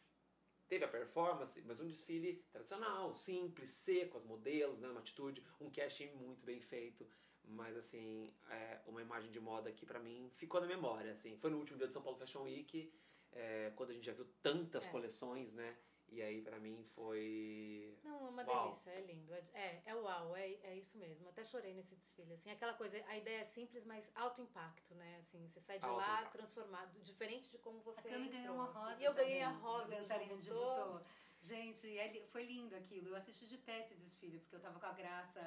teve 0.66 0.84
a 0.84 0.88
performance, 0.88 1.60
mas 1.62 1.80
um 1.80 1.86
desfile 1.86 2.42
tradicional, 2.50 3.12
simples, 3.12 3.68
seco, 3.68 4.16
as 4.16 4.24
modelos, 4.24 4.78
né? 4.78 4.88
Uma 4.88 5.00
atitude, 5.00 5.44
um 5.60 5.70
casting 5.70 6.10
muito 6.12 6.44
bem 6.46 6.60
feito. 6.60 7.06
Mas 7.46 7.76
assim, 7.76 8.32
é 8.50 8.80
uma 8.86 9.02
imagem 9.02 9.30
de 9.30 9.38
moda 9.40 9.70
que 9.70 9.84
pra 9.84 9.98
mim 10.00 10.30
ficou 10.36 10.60
na 10.60 10.66
memória. 10.66 11.12
Assim, 11.12 11.36
foi 11.36 11.50
no 11.50 11.58
último 11.58 11.78
dia 11.78 11.86
de 11.86 11.92
São 11.92 12.02
Paulo 12.02 12.18
Fashion 12.18 12.42
Week, 12.42 12.92
é, 13.32 13.72
quando 13.76 13.90
a 13.90 13.92
gente 13.94 14.06
já 14.06 14.12
viu 14.12 14.26
tantas 14.42 14.86
É. 14.86 14.90
coleções, 14.90 15.54
né? 15.54 15.76
E 16.08 16.20
aí 16.22 16.42
pra 16.42 16.58
mim 16.60 16.82
foi 16.94 17.98
Não, 18.04 18.26
é 18.26 18.28
uma 18.30 18.44
Uau. 18.44 18.68
delícia, 18.70 18.90
é 18.90 19.00
lindo. 19.00 19.32
É, 19.52 19.82
é, 19.86 19.94
uau, 19.94 20.36
é, 20.36 20.52
é 20.62 20.76
isso 20.76 20.96
mesmo. 20.98 21.28
Até 21.28 21.42
chorei 21.44 21.72
nesse 21.74 21.96
desfile, 21.96 22.34
assim. 22.34 22.50
Aquela 22.50 22.74
coisa, 22.74 22.96
a 23.08 23.16
ideia 23.16 23.40
é 23.40 23.44
simples, 23.44 23.84
mas 23.84 24.10
alto 24.14 24.40
impacto, 24.42 24.94
né? 24.94 25.16
Assim, 25.18 25.46
você 25.48 25.60
sai 25.60 25.78
de 25.78 25.86
Alto 25.86 25.96
lá 25.96 26.20
impacto. 26.20 26.32
transformado, 26.32 27.00
diferente 27.02 27.50
de 27.50 27.58
como 27.58 27.80
você 27.80 28.00
A 28.00 28.02
Cami 28.02 28.26
entrou. 28.26 28.40
ganhou 28.40 28.54
uma 28.54 28.64
assim. 28.64 28.78
rosa. 28.78 29.02
E 29.02 29.04
eu 29.04 29.14
ganhei 29.14 29.42
a 29.42 29.50
rosa 29.50 29.84
do 29.84 29.90
do 29.90 29.96
dançarino 29.96 30.36
de 30.38 30.50
Butô. 30.50 31.00
Gente, 31.40 31.98
é 31.98 32.26
foi 32.30 32.44
lindo 32.44 32.74
aquilo. 32.76 33.08
Eu 33.08 33.16
assisti 33.16 33.46
de 33.46 33.58
pé 33.58 33.80
esse 33.80 33.94
desfile, 33.94 34.38
porque 34.40 34.56
eu 34.56 34.60
tava 34.60 34.78
com 34.78 34.86
a 34.86 34.92
Graça 34.92 35.40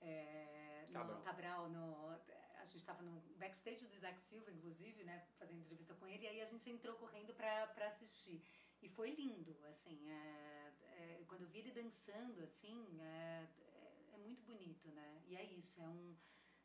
é, 0.00 0.65
no 0.92 1.20
Cabral. 1.22 1.68
No, 1.68 2.10
a 2.58 2.64
gente 2.64 2.78
estava 2.78 3.02
no 3.02 3.20
backstage 3.38 3.86
do 3.86 3.94
Isaac 3.94 4.20
Silva, 4.20 4.50
inclusive, 4.50 5.04
né, 5.04 5.24
fazendo 5.38 5.60
entrevista 5.60 5.94
com 5.94 6.06
ele, 6.06 6.24
e 6.24 6.28
aí 6.28 6.40
a 6.40 6.44
gente 6.44 6.68
entrou 6.68 6.96
correndo 6.96 7.32
pra 7.34 7.86
assistir. 7.86 8.42
E 8.82 8.88
foi 8.88 9.10
lindo, 9.10 9.56
assim, 9.68 10.10
é, 10.10 10.72
é, 10.92 11.24
quando 11.28 11.42
eu 11.42 11.48
vi 11.48 11.60
ele 11.60 11.70
dançando, 11.70 12.42
assim, 12.42 12.98
é, 13.00 13.46
é, 13.60 14.14
é 14.14 14.18
muito 14.18 14.42
bonito, 14.44 14.88
né? 14.90 15.22
E 15.26 15.36
é 15.36 15.44
isso, 15.44 15.80
é 15.80 15.88
um... 15.88 16.16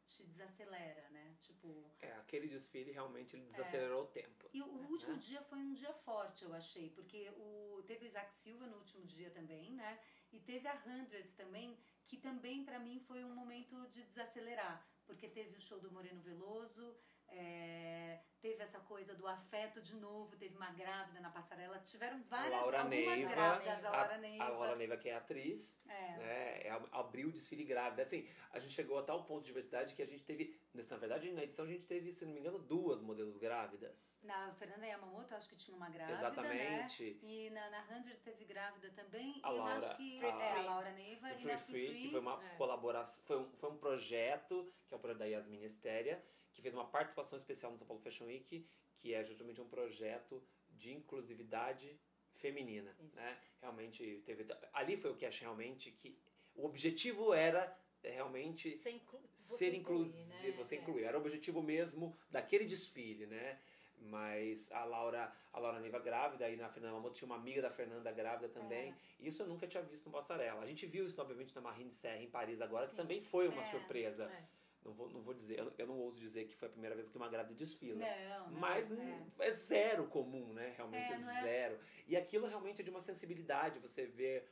te 0.06 0.24
desacelera, 0.26 1.10
né? 1.10 1.36
Tipo... 1.40 1.68
É, 2.02 2.12
aquele 2.14 2.48
desfile 2.48 2.92
realmente 2.92 3.36
ele 3.36 3.46
desacelerou 3.46 4.04
o 4.04 4.08
tempo. 4.08 4.50
E 4.54 4.62
o 4.62 4.68
último 4.92 5.14
né? 5.14 5.20
dia 5.20 5.42
foi 5.44 5.60
um 5.60 5.74
dia 5.74 5.94
forte, 5.94 6.44
eu 6.44 6.54
achei, 6.54 6.90
porque 6.90 7.30
o, 7.30 7.84
teve 7.86 8.06
o 8.06 8.08
Isaac 8.08 8.34
Silva 8.34 8.66
no 8.68 8.78
último 8.78 9.06
dia 9.06 9.30
também, 9.30 9.72
né? 9.74 10.00
E 10.32 10.39
teve 10.39 10.67
a 10.67 10.82
Hundred 10.86 11.34
também, 11.34 11.78
que 12.08 12.17
também 12.17 12.63
pra 12.63 12.80
mim 12.80 13.00
foi 13.00 13.24
um 13.24 13.36
momento 13.36 13.88
de 13.89 14.04
desacelerar, 14.04 14.86
porque 15.06 15.28
teve 15.28 15.58
o 15.58 15.62
show 15.62 15.80
do 15.80 15.91
Moreno 15.91 16.22
Veloso, 16.22 16.96
é, 17.32 18.20
teve 18.41 18.62
essa 18.63 18.80
coisa 18.80 19.13
do 19.15 19.28
afeto 19.28 19.82
de 19.82 19.96
novo, 19.96 20.36
teve 20.36 20.56
uma 20.56 20.72
grávida 20.72 21.20
na 21.20 21.30
passarela, 21.30 21.80
tiveram 21.86 22.22
várias, 22.24 22.52
Laura 22.60 22.80
algumas 22.82 23.06
Neiva, 23.06 23.30
grávidas, 23.32 23.86
a 23.86 23.89
Laura 23.89 24.15
A, 24.15 24.17
Neiva. 24.17 24.44
a 24.44 24.50
Laura 24.50 24.76
Neiva, 24.76 24.98
que 24.98 25.10
é 25.10 25.15
atriz, 25.15 25.82
É. 25.88 26.17
né? 26.17 26.62
É, 26.63 26.80
abriu 26.91 27.30
o 27.30 27.32
desfile 27.32 27.63
grávida. 27.63 28.02
Assim, 28.04 28.28
a 28.52 28.60
gente 28.60 28.74
chegou 28.74 28.98
a 28.98 29.04
tal 29.04 29.24
ponto 29.26 29.41
de 29.41 29.48
diversidade 29.48 29.94
que 29.96 30.02
a 30.02 30.08
gente 30.08 30.24
teve. 30.24 30.60
Na 30.74 30.98
verdade, 30.98 31.32
na 31.32 31.44
edição 31.44 31.65
a 31.65 31.67
gente 31.67 31.84
teve, 31.86 32.12
se 32.12 32.26
não 32.26 32.34
me 32.34 32.39
engano, 32.39 32.58
duas 32.60 33.02
modelos 33.02 33.38
grávidas. 33.38 34.17
Na 34.24 34.52
Fernanda 34.56 34.86
Yamamoto, 34.88 35.34
eu 35.34 35.38
acho 35.38 35.48
que 35.50 35.56
tinha 35.56 35.76
uma 35.78 35.89
grávida, 35.89 36.17
Exatamente. 36.17 37.04
né? 37.13 37.20
E 37.22 37.50
na, 37.52 37.70
na 37.70 37.82
Hundred 37.91 38.17
teve 38.22 38.46
grávida 38.46 38.89
também. 38.91 39.39
A 39.44 39.50
e 39.50 39.52
eu 39.52 39.58
Laura- 39.58 39.78
acho 39.78 39.96
que 39.98 40.24
a- 40.26 40.28
é, 40.28 40.52
a 40.60 40.62
Laura 40.63 40.91
Neiva 40.91 41.30
e 41.32 41.38
Free 41.38 41.58
Free, 41.58 41.88
Free, 41.88 42.02
que 42.02 42.10
foi 42.12 42.20
uma 42.20 42.44
É. 42.44 42.56
colaboração, 42.56 43.24
foi 43.26 43.38
um, 43.39 43.52
foi 43.58 43.70
um 43.72 43.78
projeto, 43.78 44.74
que 44.88 44.94
é 44.94 44.98
o 44.98 45.00
projeto 45.00 45.20
da 45.20 45.26
Yasmin 45.26 45.63
Estéria, 45.63 46.24
que 46.54 46.62
fez 46.62 46.74
uma 46.74 46.86
participação 46.86 47.38
especial 47.38 47.72
no 47.72 47.78
São 47.78 47.88
Paulo 47.88 48.02
Fashion 48.02 48.26
Week, 48.26 48.66
que 48.98 49.14
é 49.14 49.24
justamente 49.24 49.62
um 49.62 49.68
projeto 49.68 50.44
de 50.70 50.92
inclusividade 50.94 52.00
feminina, 52.34 52.96
Isso. 53.00 53.18
né? 53.18 53.38
Realmente 53.62 54.22
teve 54.26 54.46
ali 54.74 54.98
foi 54.98 55.12
o 55.12 55.16
que 55.16 55.26
achei 55.26 55.46
realmente 55.46 55.92
que 55.92 56.18
o 56.56 56.66
objetivo 56.66 57.34
era 57.34 57.78
é, 58.04 58.10
realmente 58.12 58.76
Você 58.78 58.90
inclu 58.92 59.20
você 59.36 59.58
ser 59.58 59.74
inclusivo, 59.76 60.58
né? 60.58 60.64
você 60.64 60.76
É. 60.76 60.80
incluir. 60.80 61.04
Era 61.04 61.18
o 61.18 61.22
objetivo 61.22 61.62
mesmo 61.62 62.16
daquele 62.32 62.66
desfile, 62.66 63.26
né? 63.28 63.60
Mas 64.04 64.72
a 64.72 64.84
Laura, 64.84 65.32
a 65.54 65.60
Laura 65.60 65.80
Neiva 65.80 66.00
grávida, 66.00 66.50
e 66.50 66.56
na 66.56 66.68
Fernanda 66.70 66.96
Mamoto 66.96 67.16
tinha 67.16 67.28
uma 67.28 67.36
amiga 67.36 67.62
da 67.62 67.70
Fernanda 67.70 68.12
grávida 68.12 68.50
também. 68.50 68.90
É. 68.92 68.96
Isso 69.28 69.44
eu 69.44 69.48
nunca 69.48 69.68
tinha 69.68 69.84
visto 69.84 70.06
no 70.08 70.12
Passarela. 70.12 70.62
A 70.64 70.66
gente 70.66 70.88
viu 70.88 71.06
isso, 71.06 71.22
obviamente, 71.22 71.54
na 71.54 71.62
Marine 71.62 71.92
Serra, 71.92 72.18
em 72.24 72.28
Paris 72.30 72.60
agora, 72.62 72.86
que 72.86 72.92
Sim. 72.92 72.98
também 72.98 73.22
foi 73.22 73.48
uma 73.48 73.62
É, 73.62 73.66
surpresa. 73.66 74.24
É. 74.26 74.44
Não 74.84 74.94
vou, 74.94 75.10
não 75.10 75.22
vou 75.22 75.34
dizer, 75.34 75.60
eu, 75.60 75.72
eu 75.78 75.88
não 75.88 75.98
ouso 76.00 76.20
dizer 76.20 76.46
que 76.46 76.56
foi 76.56 76.67
a 76.67 76.72
primeira 76.72 76.96
vez 76.96 77.08
que 77.08 77.15
uma 77.15 77.30
grávida 77.30 77.54
desfila. 77.54 78.00
Não, 78.00 78.50
não. 78.50 78.60
Mas 78.60 78.91
é. 78.91 79.22
é. 79.39 79.52
zero 79.52 80.08
comum, 80.08 80.54
né? 80.54 80.74
Realmente 80.76 81.12
É, 81.12 81.15
é, 81.15 81.20
é? 81.20 81.41
zero. 81.44 81.80
E 82.08 82.17
aquilo 82.17 82.48
realmente 82.48 82.82
é 82.82 82.84
de 82.84 82.89
uma 82.89 83.00
sensibilidade. 83.00 83.78
Você 83.80 84.06
vê 84.08 84.44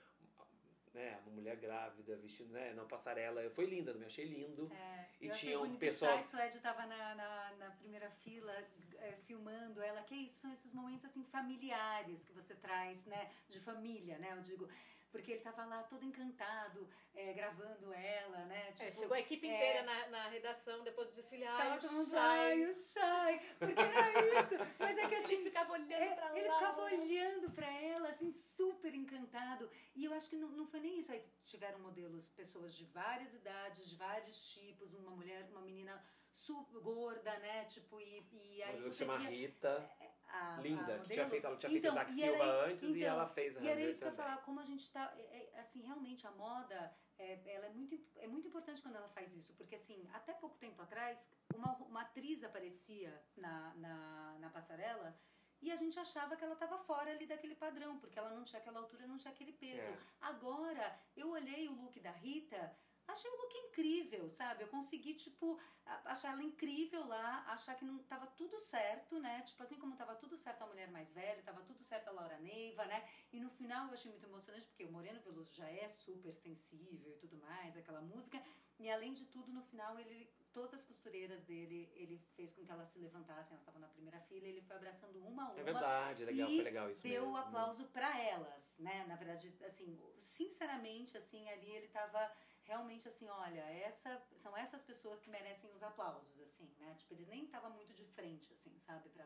né, 0.93 1.19
uma 1.25 1.35
mulher 1.35 1.55
grávida 1.57 2.15
vestindo 2.17 2.51
né, 2.51 2.73
na 2.73 2.85
passarela. 2.85 3.49
Foi 3.49 3.65
linda 3.65 3.91
também, 3.91 4.05
achei 4.07 4.25
lindo. 4.25 4.71
É, 4.71 5.05
E 5.19 5.29
tinham 5.29 5.75
pessoas- 5.77 6.25
O 6.25 6.27
Suede 6.29 6.57
estava 6.57 6.85
na, 6.85 7.15
na, 7.15 7.53
na 7.57 7.71
primeira 7.71 8.09
fila 8.11 8.53
é, 8.99 9.13
filmando 9.25 9.81
ela. 9.81 10.01
Que 10.03 10.15
isso, 10.15 10.41
são 10.41 10.51
esses 10.53 10.71
momentos 10.73 11.05
assim 11.05 11.23
familiares 11.23 12.23
que 12.23 12.33
você 12.33 12.53
traz, 12.53 13.05
né? 13.05 13.31
De 13.47 13.59
família, 13.59 14.17
né? 14.19 14.33
Eu 14.33 14.41
digo, 14.41 14.69
Porque 15.11 15.31
ele 15.31 15.41
tava 15.41 15.65
lá 15.65 15.81
todo 15.83 16.05
encantado, 16.05 16.87
é, 17.15 17.33
gravando 17.33 17.91
ela, 17.93 18.45
né? 18.45 18.67
É, 18.67 18.71
Tipo, 18.73 18.93
chegou 18.93 19.15
a 19.15 19.19
equipe 19.19 19.47
é, 19.49 19.55
inteira 19.55 19.83
na, 19.83 20.07
na 20.07 20.27
redação 20.29 20.83
depois 20.83 21.09
do 21.09 21.15
desfile. 21.15 21.45
Ai, 21.45 21.57
Tava 21.57 21.75
o 21.77 21.81
todo 21.81 21.91
mundo, 21.93 22.09
Shai. 22.11 22.39
ai, 22.51 22.65
o 22.65 22.73
Shai, 22.73 23.39
porque 23.57 23.81
era 23.81 24.41
isso. 24.41 24.55
Mas 24.77 24.97
é 24.97 25.07
que 25.07 25.15
assim, 25.15 25.33
Ele 25.33 25.43
ficava 25.43 25.73
olhando 25.73 25.93
é, 25.93 26.15
pra 26.15 26.37
ele 26.37 26.47
lá. 26.47 26.53
ficava 26.59 26.81
olhando 26.83 27.51
pra 27.51 27.71
ela, 27.81 28.09
assim, 28.09 28.31
super 28.33 28.93
encantado. 28.93 29.69
E 29.95 30.05
eu 30.05 30.13
acho 30.13 30.29
que 30.29 30.35
não, 30.35 30.49
não 30.49 30.67
foi 30.67 30.79
nem 30.79 30.99
isso. 30.99 31.11
Aí 31.11 31.23
tiveram 31.43 31.79
modelos, 31.79 32.29
pessoas 32.29 32.73
de 32.75 32.85
várias 32.85 33.33
idades, 33.33 33.89
de 33.89 33.95
vários 33.95 34.39
tipos, 34.53 34.93
uma 34.93 35.11
mulher, 35.11 35.47
uma 35.51 35.61
menina 35.61 35.99
super 36.31 36.79
gorda, 36.81 37.35
né? 37.39 37.65
Tipo, 37.65 37.99
e, 37.99 38.23
e 38.31 38.63
aí 38.63 38.79
Mas 38.81 38.95
você 38.95 39.05
via 39.05 39.17
Rita, 39.17 39.91
a, 40.29 40.55
a 40.57 40.61
linda, 40.61 40.83
que 40.83 40.91
modelo. 40.91 41.05
tinha 41.05 41.29
feito, 41.29 41.45
ela 41.47 41.57
tinha 41.57 41.71
Então, 41.77 41.93
feito 41.93 42.09
Isaac 42.11 42.19
e 42.19 42.23
era 42.23 42.37
Silva 42.37 42.43
aí- 42.65 42.71
antes 42.71 42.83
e 42.83 42.97
então, 42.99 43.09
ela 43.09 43.27
fez 43.27 43.55
E 43.55 43.67
era 43.67 43.81
isso 43.81 43.99
que 43.99 44.05
eu 44.07 44.11
também. 44.11 44.25
falar, 44.25 44.37
como 44.43 44.59
a 44.59 44.63
gente 44.63 44.91
tá. 44.91 45.13
é- 45.17 45.49
é, 45.53 45.59
assim, 45.59 45.81
realmente 45.81 46.25
a 46.27 46.31
moda 46.31 46.95
é, 47.17 47.53
ela 47.53 47.65
é, 47.65 47.69
muito, 47.69 47.99
é 48.15 48.27
muito 48.27 48.47
importante 48.47 48.81
quando 48.81 48.95
ela 48.95 49.09
faz 49.09 49.33
isso. 49.35 49.53
Porque, 49.55 49.75
assim, 49.75 50.09
até 50.13 50.33
pouco 50.33 50.57
tempo 50.57 50.81
atrás, 50.81 51.29
uma, 51.53 51.75
uma 51.77 52.01
atriz 52.01 52.43
aparecia 52.43 53.21
na, 53.35 53.73
na, 53.75 54.37
na 54.39 54.49
passarela 54.49 55.19
e 55.61 55.69
a 55.71 55.75
gente 55.75 55.99
achava 55.99 56.37
que 56.37 56.43
ela 56.45 56.53
estava 56.53 56.77
fora 56.77 57.11
ali 57.11 57.25
daquele 57.25 57.55
padrão, 57.55 57.99
porque 57.99 58.17
ela 58.17 58.29
não 58.29 58.45
tinha 58.45 58.61
aquela 58.61 58.79
altura, 58.79 59.05
não 59.05 59.17
tinha 59.17 59.33
aquele 59.33 59.51
peso. 59.51 59.89
É. 59.89 59.97
Agora, 60.21 60.97
eu 61.17 61.29
olhei 61.31 61.67
o 61.67 61.73
look 61.73 61.99
da 61.99 62.11
Rita. 62.11 62.73
Achei 63.09 63.29
o 63.31 63.37
look 63.37 63.57
incrível, 63.57 64.29
sabe? 64.29 64.63
Eu 64.63 64.67
consegui, 64.67 65.15
tipo, 65.15 65.59
achar 66.05 66.33
ela 66.33 66.43
incrível 66.43 67.05
lá, 67.07 67.43
achar 67.47 67.75
que 67.75 67.83
não 67.83 67.97
tava 68.03 68.27
tudo 68.27 68.59
certo, 68.59 69.19
né? 69.19 69.41
Tipo 69.41 69.63
assim 69.63 69.79
como 69.79 69.95
tava 69.95 70.15
tudo 70.15 70.37
certo 70.37 70.61
a 70.61 70.67
mulher 70.67 70.91
mais 70.91 71.11
velha, 71.11 71.41
tava 71.41 71.61
tudo 71.63 71.83
certo 71.83 72.07
a 72.09 72.11
Laura 72.11 72.37
Neiva, 72.39 72.85
né? 72.85 73.07
E 73.33 73.39
no 73.39 73.49
final 73.49 73.87
eu 73.87 73.93
achei 73.93 74.11
muito 74.11 74.25
emocionante, 74.25 74.67
porque 74.67 74.85
o 74.85 74.91
Moreno 74.91 75.19
Veloso 75.21 75.55
já 75.55 75.67
é 75.67 75.87
super 75.87 76.33
sensível 76.35 77.11
e 77.11 77.15
tudo 77.17 77.37
mais, 77.37 77.75
aquela 77.75 78.01
música. 78.01 78.41
E 78.77 78.89
além 78.89 79.11
de 79.13 79.25
tudo, 79.25 79.51
no 79.51 79.61
final, 79.63 79.99
ele, 79.99 80.31
todas 80.53 80.73
as 80.75 80.85
costureiras 80.85 81.43
dele, 81.43 81.91
ele 81.95 82.17
fez 82.35 82.53
com 82.53 82.63
que 82.63 82.71
elas 82.71 82.89
se 82.89 82.99
levantassem, 82.99 83.51
elas 83.51 83.61
estavam 83.61 83.81
na 83.81 83.87
primeira 83.87 84.19
fila, 84.21 84.47
ele 84.47 84.61
foi 84.61 84.75
abraçando 84.75 85.19
uma 85.25 85.43
a 85.43 85.49
uma 85.49 85.59
É 85.59 85.63
verdade, 85.63 86.25
legal, 86.25 86.47
foi 86.47 86.61
legal 86.61 86.89
isso 86.89 87.03
deu 87.03 87.23
mesmo. 87.23 87.33
o 87.33 87.37
aplauso 87.37 87.85
pra 87.87 88.17
elas, 88.21 88.77
né? 88.79 89.03
Na 89.07 89.15
verdade, 89.15 89.53
assim, 89.65 89.99
sinceramente, 90.17 91.17
assim, 91.17 91.49
ali 91.49 91.69
ele 91.71 91.87
tava 91.89 92.31
realmente 92.69 93.07
assim, 93.07 93.27
olha, 93.27 93.61
essa, 93.89 94.21
são 94.37 94.55
essas 94.55 94.83
pessoas 94.83 95.19
que 95.19 95.29
merecem 95.29 95.69
os 95.71 95.81
aplausos, 95.81 96.39
assim, 96.39 96.69
né? 96.79 96.93
Tipo, 96.99 97.15
eles 97.15 97.27
nem 97.27 97.43
estavam 97.45 97.71
muito 97.71 97.93
de 97.95 98.05
frente, 98.05 98.53
assim, 98.53 98.77
sabe, 98.79 99.09
pra, 99.09 99.25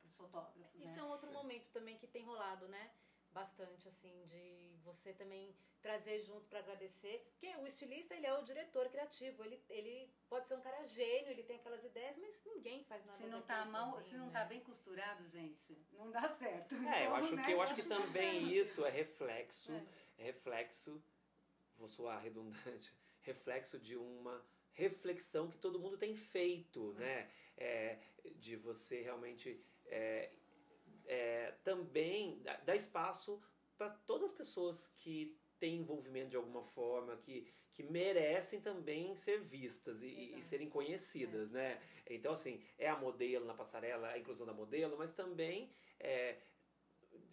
pros 0.00 0.16
fotógrafos, 0.16 0.82
Isso 0.82 0.94
né? 0.96 1.00
é 1.00 1.04
um 1.04 1.10
outro 1.10 1.30
momento 1.32 1.70
também 1.70 1.98
que 1.98 2.06
tem 2.06 2.24
rolado, 2.24 2.66
né? 2.68 2.90
Bastante, 3.30 3.86
assim, 3.86 4.24
de 4.24 4.74
você 4.82 5.12
também 5.12 5.54
trazer 5.80 6.18
junto 6.20 6.48
pra 6.48 6.58
agradecer. 6.58 7.22
Porque 7.30 7.54
o 7.58 7.66
estilista, 7.66 8.12
ele 8.14 8.26
é 8.26 8.34
o 8.36 8.42
diretor 8.42 8.88
criativo. 8.88 9.44
Ele, 9.44 9.62
ele 9.68 10.12
pode 10.28 10.48
ser 10.48 10.56
um 10.56 10.60
cara 10.60 10.84
gênio, 10.84 11.30
ele 11.30 11.44
tem 11.44 11.56
aquelas 11.56 11.84
ideias, 11.84 12.16
mas 12.18 12.40
ninguém 12.44 12.82
faz 12.84 13.04
nada 13.04 13.16
Se 13.18 13.26
não 13.26 13.40
tá 13.42 13.64
mal, 13.66 13.92
sozinho, 13.92 14.10
se 14.10 14.16
não 14.16 14.26
né? 14.26 14.32
tá 14.32 14.44
bem 14.46 14.60
costurado, 14.60 15.24
gente, 15.28 15.78
não 15.92 16.10
dá 16.10 16.28
certo. 16.28 16.74
É, 16.74 16.78
eu 16.78 16.82
Então, 17.04 17.14
acho 17.16 17.36
né, 17.36 17.44
que 17.44 17.52
eu 17.52 17.62
acho 17.62 17.74
que 17.74 17.80
acho 17.82 17.88
também 17.88 18.36
importante. 18.38 18.58
isso 18.58 18.84
é 18.84 18.90
reflexo, 18.90 19.70
É. 19.72 19.84
é 20.18 20.24
reflexo, 20.24 21.00
vou 21.80 21.88
soar 21.88 22.22
redundante, 22.22 22.92
reflexo 23.22 23.78
de 23.78 23.96
uma 23.96 24.44
reflexão 24.72 25.50
que 25.50 25.58
todo 25.58 25.80
mundo 25.80 25.96
tem 25.96 26.14
feito, 26.14 26.92
né? 26.94 27.28
É, 27.56 27.98
de 28.36 28.56
você 28.56 29.02
realmente 29.02 29.60
é, 29.86 30.30
é, 31.06 31.54
também 31.64 32.42
dar 32.64 32.76
espaço 32.76 33.42
para 33.76 33.90
todas 33.90 34.30
as 34.30 34.36
pessoas 34.36 34.86
que 34.98 35.36
têm 35.58 35.78
envolvimento 35.78 36.30
de 36.30 36.36
alguma 36.36 36.62
forma, 36.62 37.16
que, 37.16 37.52
que 37.74 37.82
merecem 37.82 38.60
também 38.60 39.14
ser 39.16 39.40
vistas 39.40 40.02
e, 40.02 40.34
e 40.38 40.42
serem 40.42 40.70
conhecidas, 40.70 41.50
né? 41.50 41.80
Então, 42.08 42.32
assim, 42.32 42.62
é 42.78 42.88
a 42.88 42.96
modelo 42.96 43.44
na 43.44 43.54
passarela, 43.54 44.08
a 44.08 44.18
inclusão 44.18 44.46
da 44.46 44.54
modelo, 44.54 44.96
mas 44.96 45.12
também 45.12 45.70
é, 45.98 46.38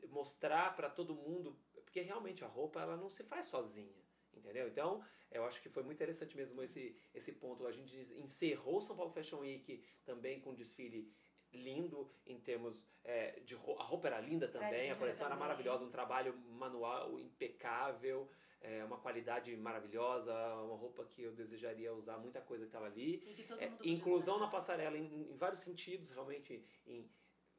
mostrar 0.10 0.76
para 0.76 0.90
todo 0.90 1.16
mundo, 1.16 1.58
porque 1.84 2.02
realmente 2.02 2.44
a 2.44 2.48
roupa 2.48 2.82
ela 2.82 2.98
não 2.98 3.10
se 3.10 3.24
faz 3.24 3.48
sozinha, 3.48 4.07
entendeu? 4.48 4.68
Então, 4.68 5.04
eu 5.32 5.44
acho 5.46 5.62
que 5.62 5.70
foi 5.70 5.84
muito 5.84 5.98
interessante 5.98 6.36
mesmo 6.38 6.62
esse, 6.64 6.96
esse 7.14 7.34
ponto. 7.34 7.68
A 7.68 7.72
gente 7.72 7.96
encerrou 8.18 8.78
o 8.78 8.82
São 8.82 8.96
Paulo 8.96 9.12
Fashion 9.12 9.40
Week 9.40 9.84
também 10.06 10.40
com 10.40 10.52
um 10.52 10.56
desfile 10.56 11.12
lindo 11.52 12.10
em 12.26 12.40
termos 12.40 12.86
é, 13.04 13.40
de 13.42 13.56
roupa. 13.56 13.82
A 13.82 13.86
roupa 13.86 14.08
era 14.08 14.20
linda 14.20 14.48
também, 14.48 14.84
linda 14.84 14.94
a 14.94 14.98
coleção 14.98 15.26
era 15.26 15.36
também. 15.36 15.48
maravilhosa, 15.48 15.84
um 15.84 15.90
trabalho 15.92 16.38
manual 16.50 17.20
impecável, 17.20 18.30
é, 18.62 18.84
uma 18.84 18.98
qualidade 18.98 19.56
maravilhosa, 19.56 20.34
uma 20.64 20.76
roupa 20.76 21.06
que 21.06 21.24
eu 21.24 21.32
desejaria 21.34 21.94
usar, 21.94 22.18
muita 22.18 22.42
coisa 22.42 22.64
que 22.66 22.70
estava 22.70 22.86
ali. 22.86 23.18
Que 23.20 23.54
É, 23.54 23.72
inclusão 23.84 24.36
usar. 24.36 24.46
na 24.46 24.52
passarela 24.52 24.98
em, 24.98 25.32
em 25.32 25.38
vários 25.38 25.60
sentidos, 25.60 26.12
realmente, 26.12 26.64
em 26.86 27.10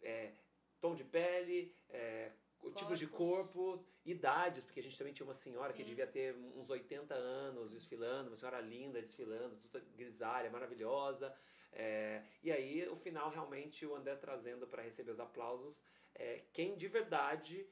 é, 0.02 0.32
tom 0.80 0.94
de 0.94 1.04
pele, 1.04 1.72
é, 1.88 2.30
tipos 2.74 2.98
de 2.98 3.06
corpos, 3.06 3.80
idades, 4.10 4.62
porque 4.64 4.80
a 4.80 4.82
gente 4.82 4.96
também 4.96 5.12
tinha 5.12 5.26
uma 5.26 5.34
senhora 5.34 5.72
que 5.72 5.82
Sim. 5.82 5.88
devia 5.88 6.06
ter 6.06 6.34
uns 6.56 6.70
80 6.70 7.14
anos 7.14 7.72
desfilando, 7.72 8.30
uma 8.30 8.36
senhora 8.36 8.60
linda 8.60 9.00
desfilando, 9.00 9.56
toda 9.56 9.84
grisalha, 9.96 10.50
maravilhosa. 10.50 11.34
É, 11.72 12.22
e 12.42 12.50
aí, 12.50 12.88
o 12.88 12.96
final, 12.96 13.28
realmente, 13.30 13.84
o 13.86 13.94
André 13.94 14.16
trazendo 14.16 14.66
para 14.66 14.82
receber 14.82 15.10
os 15.10 15.20
aplausos, 15.20 15.82
é, 16.14 16.42
quem 16.52 16.76
de 16.76 16.88
verdade 16.88 17.66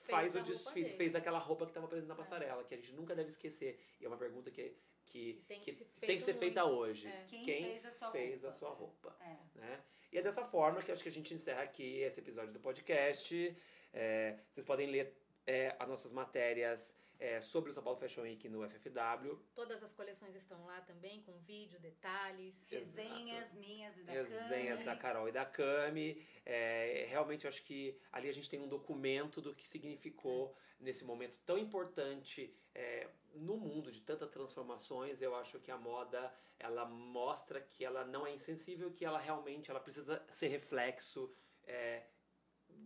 faz 0.00 0.34
o 0.34 0.40
desfile, 0.42 0.84
dele. 0.84 0.96
fez 0.96 1.14
aquela 1.14 1.38
roupa 1.38 1.64
que 1.64 1.70
estava 1.70 1.88
presente 1.88 2.08
na 2.08 2.14
passarela, 2.14 2.62
que 2.64 2.74
a 2.74 2.76
gente 2.76 2.92
nunca 2.92 3.14
deve 3.14 3.28
esquecer. 3.30 3.80
E 4.00 4.04
é 4.04 4.08
uma 4.08 4.16
pergunta 4.18 4.50
que, 4.50 4.76
que, 5.06 5.42
Tem 5.48 5.58
que 5.60 5.66
que 5.66 5.72
ser 5.72 5.84
tem 6.00 6.16
que 6.16 6.22
ser 6.22 6.32
feito 6.34 6.38
feita 6.54 6.64
muito. 6.64 6.78
hoje. 6.78 7.08
É. 7.08 7.24
Quem 7.28 7.44
Quem 7.44 7.64
fez 7.64 7.86
a 7.86 7.92
sua 7.92 8.10
fez 8.10 8.32
roupa. 8.42 8.48
a 8.48 8.52
sua 8.52 8.70
roupa 8.70 9.16
É. 9.20 9.58
né? 9.58 9.82
E 10.12 10.18
é 10.18 10.22
dessa 10.22 10.44
forma 10.44 10.82
que 10.82 10.90
acho 10.92 11.02
que 11.02 11.08
a 11.08 11.12
gente 11.12 11.34
encerra 11.34 11.62
aqui 11.62 11.98
esse 12.00 12.20
episódio 12.20 12.52
do 12.52 12.60
podcast. 12.60 13.56
É, 13.92 14.38
vocês 14.50 14.64
podem 14.64 14.86
ler 14.90 15.14
é, 15.48 15.74
as 15.78 15.88
nossas 15.88 16.12
matérias 16.12 16.94
é, 17.18 17.40
sobre 17.40 17.70
o 17.70 17.74
São 17.74 17.82
Paulo 17.82 17.98
Fashion 17.98 18.22
Week 18.22 18.46
no 18.50 18.68
FFW. 18.68 19.40
Todas 19.54 19.82
as 19.82 19.94
coleções 19.94 20.36
estão 20.36 20.62
lá 20.66 20.82
também, 20.82 21.22
com 21.22 21.32
vídeo, 21.38 21.80
detalhes. 21.80 22.68
Resenhas 22.70 23.54
minhas 23.54 23.96
e 23.96 24.02
da 24.02 24.12
Resenhas 24.12 24.80
Cami. 24.80 24.84
da 24.84 24.96
Carol 24.96 25.28
e 25.28 25.32
da 25.32 25.46
Cami. 25.46 26.22
É, 26.44 27.06
realmente 27.08 27.46
eu 27.46 27.48
acho 27.48 27.64
que 27.64 27.98
ali 28.12 28.28
a 28.28 28.32
gente 28.32 28.50
tem 28.50 28.60
um 28.60 28.68
documento 28.68 29.40
do 29.40 29.54
que 29.54 29.66
significou 29.66 30.54
nesse 30.78 31.04
momento 31.04 31.38
tão 31.46 31.56
importante 31.56 32.54
é, 32.74 33.08
no 33.34 33.56
mundo 33.56 33.90
de 33.90 34.02
tantas 34.02 34.30
transformações. 34.30 35.22
Eu 35.22 35.34
acho 35.34 35.58
que 35.60 35.70
a 35.70 35.78
moda 35.78 36.32
ela 36.60 36.84
mostra 36.84 37.58
que 37.58 37.86
ela 37.86 38.04
não 38.04 38.26
é 38.26 38.34
insensível, 38.34 38.92
que 38.92 39.04
ela 39.04 39.18
realmente 39.18 39.70
ela 39.70 39.80
precisa 39.80 40.22
ser 40.28 40.48
reflexo 40.48 41.32
é, 41.64 42.02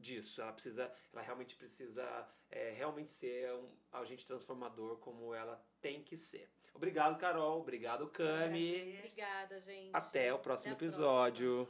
disso. 0.03 0.43
Ela 0.43 0.53
precisa, 0.53 0.93
ela 1.13 1.23
realmente 1.23 1.57
precisa 1.57 2.05
é, 2.51 2.71
realmente 2.73 3.11
ser 3.11 3.51
um 3.55 3.69
agente 3.93 4.27
transformador 4.27 4.99
como 4.99 5.35
ela 5.35 5.65
tem 5.81 6.03
que 6.03 6.17
ser. 6.17 6.51
Obrigado, 6.75 7.19
Carol. 7.19 7.61
Obrigado, 7.61 8.09
Cami. 8.09 8.99
Obrigada, 8.99 9.61
gente. 9.61 9.91
Até 9.95 10.35
o 10.35 10.39
próximo 10.39 10.75
Até 10.75 10.85
episódio 10.85 11.69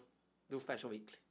do 0.49 0.59
Fashion 0.59 0.89
Weekly. 0.89 1.22